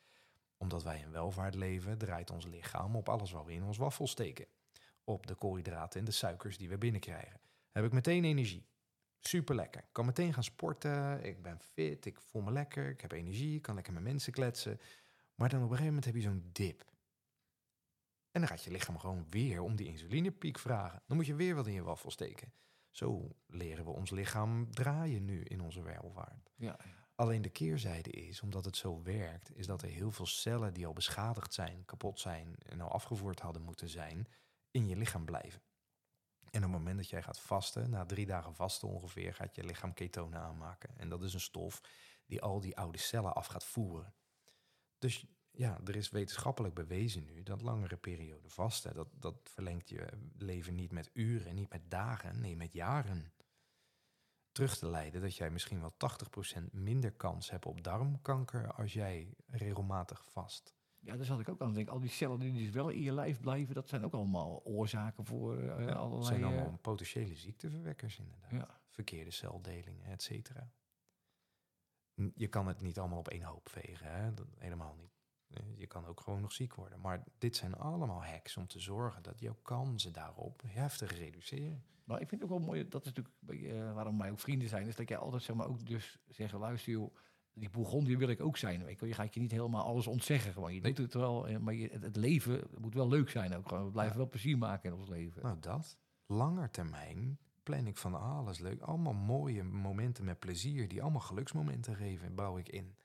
[0.57, 4.07] Omdat wij in welvaart leven, draait ons lichaam op alles wat we in ons waffel
[4.07, 4.47] steken.
[5.05, 7.41] Op de koolhydraten en de suikers die we binnenkrijgen.
[7.71, 8.66] Heb ik meteen energie.
[9.29, 9.81] Super lekker.
[9.81, 11.25] Ik kan meteen gaan sporten.
[11.25, 12.07] Ik ben fit.
[12.07, 12.89] Ik voel me lekker.
[12.89, 13.57] Ik heb energie.
[13.57, 14.81] Ik kan lekker met mensen kletsen.
[15.35, 16.85] Maar dan op een gegeven moment heb je zo'n dip.
[18.31, 21.03] En dan gaat je lichaam gewoon weer om die insulinepiek vragen.
[21.07, 22.53] Dan moet je weer wat in je waffel steken.
[22.91, 26.53] Zo leren we ons lichaam draaien nu in onze welvaart.
[26.57, 26.77] ja.
[27.17, 30.87] Alleen de keerzijde is, omdat het zo werkt, is dat er heel veel cellen die
[30.87, 34.29] al beschadigd zijn, kapot zijn en al afgevoerd hadden moeten zijn,
[34.71, 35.63] in je lichaam blijven.
[36.55, 39.64] En op het moment dat jij gaat vasten, na drie dagen vasten ongeveer, gaat je
[39.64, 40.98] lichaam ketonen aanmaken.
[40.98, 41.81] En dat is een stof
[42.26, 44.14] die al die oude cellen af gaat voeren.
[44.98, 50.09] Dus ja, er is wetenschappelijk bewezen nu dat langere perioden vasten, dat, dat verlengt je
[50.36, 53.32] leven niet met uren, niet met dagen, nee, met jaren.
[54.52, 55.94] Terug te leiden dat jij misschien wel
[56.59, 60.74] 80% minder kans hebt op darmkanker als jij regelmatig vast.
[61.05, 61.93] Ja, daar zat ik ook aan te denken.
[61.93, 65.24] Al die cellen die dus wel in je lijf blijven, dat zijn ook allemaal oorzaken
[65.24, 66.16] voor uh, Ja, allerlei...
[66.16, 68.51] het zijn eh, allemaal potentiële ziekteverwekkers inderdaad.
[68.51, 68.81] ja.
[68.89, 70.70] Verkeerde celdelingen, et cetera.
[72.35, 74.35] Je kan het niet allemaal op één hoop vegen, hè?
[74.35, 75.12] Dat, helemaal niet.
[75.51, 77.01] Eh, Je kan ook gewoon nog ziek worden.
[77.01, 81.85] Maar dit zijn allemaal hacks om te zorgen dat jouw kansen daarop heftig reduceren.
[82.05, 84.68] Maar ik vind het ook wel mooi, dat is natuurlijk eh, waarom wij ook vrienden
[84.68, 87.14] zijn, is dat jij altijd zeg maar ook dus zeggen, luister joh,
[87.55, 88.85] die Bourgondië wil ik ook zijn.
[88.85, 90.74] Weet je, je gaat je niet helemaal alles ontzeggen gewoon.
[90.74, 90.93] Je Nee.
[90.93, 93.85] doet het wel, eh, maar je, het, leven moet wel leuk zijn ook gewoon.
[93.85, 94.18] We blijven Ja.
[94.20, 95.43] wel plezier maken in ons leven.
[95.43, 95.98] Nou, dat.
[96.26, 98.81] Langer termijn plan ik van alles leuk.
[98.81, 102.97] Allemaal mooie momenten met plezier, die allemaal geluksmomenten geven, bouw ik in.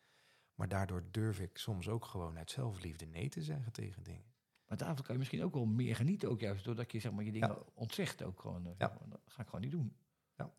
[0.55, 4.23] Maar daardoor durf ik soms ook gewoon uit zelfliefde nee te zeggen tegen dingen.
[4.67, 7.23] Maar daarvoor kan je misschien ook wel meer genieten, ook juist doordat je zeg maar
[7.23, 7.57] je dingen Ja.
[7.73, 8.65] ontzegt ook gewoon.
[8.65, 8.87] eh, Ja.
[8.87, 9.09] zeg maar.
[9.09, 9.95] Dat ga ik gewoon niet doen.
[10.35, 10.53] Ja.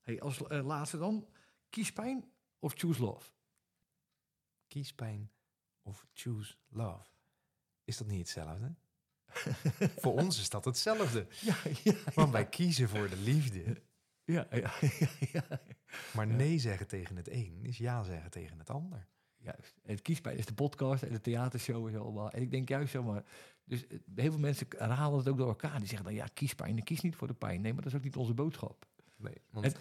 [0.00, 1.26] Hey, als eh, laatste dan,
[1.68, 2.24] kiespijn
[2.60, 3.30] of choose love?
[4.68, 5.30] Kiespijn
[5.82, 7.08] of choose love.
[7.84, 8.74] Is dat niet hetzelfde?
[10.02, 11.26] voor ons is dat hetzelfde.
[11.40, 13.82] Ja, ja, Want wij kiezen voor de liefde.
[14.24, 14.72] ja, ja,
[15.32, 15.60] ja.
[16.14, 19.08] Maar nee zeggen tegen het een is ja zeggen tegen het ander.
[19.36, 19.78] Juist.
[19.82, 22.30] En het kiespijn is de podcast en de theatershow is allemaal.
[22.30, 23.24] En ik denk juist zo maar.
[23.64, 25.78] Dus eh, heel veel mensen herhalen het ook door elkaar.
[25.78, 26.76] Die zeggen dan ja, kiespijn.
[26.76, 27.60] Ik kies niet voor de pijn.
[27.60, 28.86] Nee, maar dat is ook niet onze boodschap.
[29.16, 29.76] Nee, want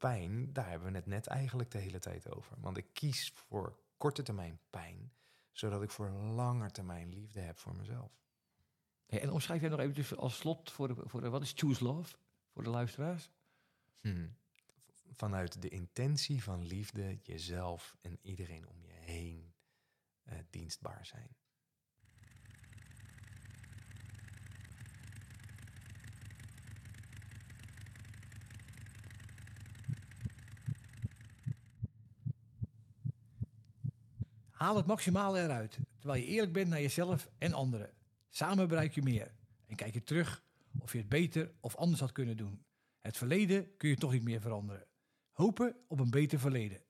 [0.00, 2.56] pijn, daar hebben we het net eigenlijk de hele tijd over.
[2.60, 5.12] Want ik kies voor korte termijn pijn,
[5.52, 8.12] zodat ik voor langer termijn liefde heb voor mezelf.
[9.06, 11.84] Hey, en omschrijf jij nog eventjes als slot voor de, voor de wat is choose
[11.84, 12.16] love
[12.52, 13.30] voor de luisteraars?
[14.00, 14.36] Hmm.
[15.12, 19.52] Vanuit de intentie van liefde jezelf en iedereen om je heen
[20.22, 21.36] eh, dienstbaar zijn.
[34.60, 37.90] Haal het maximale eruit, terwijl je eerlijk bent naar jezelf en anderen.
[38.28, 39.34] Samen bereik je meer.
[39.66, 40.42] En kijk je terug
[40.78, 42.64] of je het beter of anders had kunnen doen.
[43.00, 44.86] Het verleden kun je toch niet meer veranderen.
[45.32, 46.82] Hopen op een beter verleden.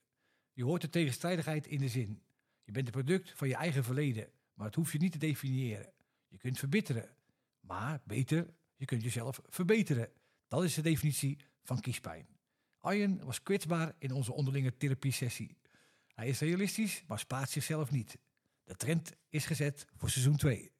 [0.53, 2.21] Je hoort de tegenstrijdigheid in de zin.
[2.63, 5.93] Je bent het product van je eigen verleden, maar het hoef je niet te definiëren.
[6.27, 7.09] Je kunt verbitteren,
[7.59, 10.09] maar beter, je kunt jezelf verbeteren.
[10.47, 12.27] Dat is de definitie van kiespijn.
[12.77, 15.57] Arjen was kwetsbaar in onze onderlinge therapie-sessie.
[16.15, 18.17] Hij is realistisch, maar spaart zichzelf niet.
[18.63, 20.71] De trend is gezet voor seizoen 2.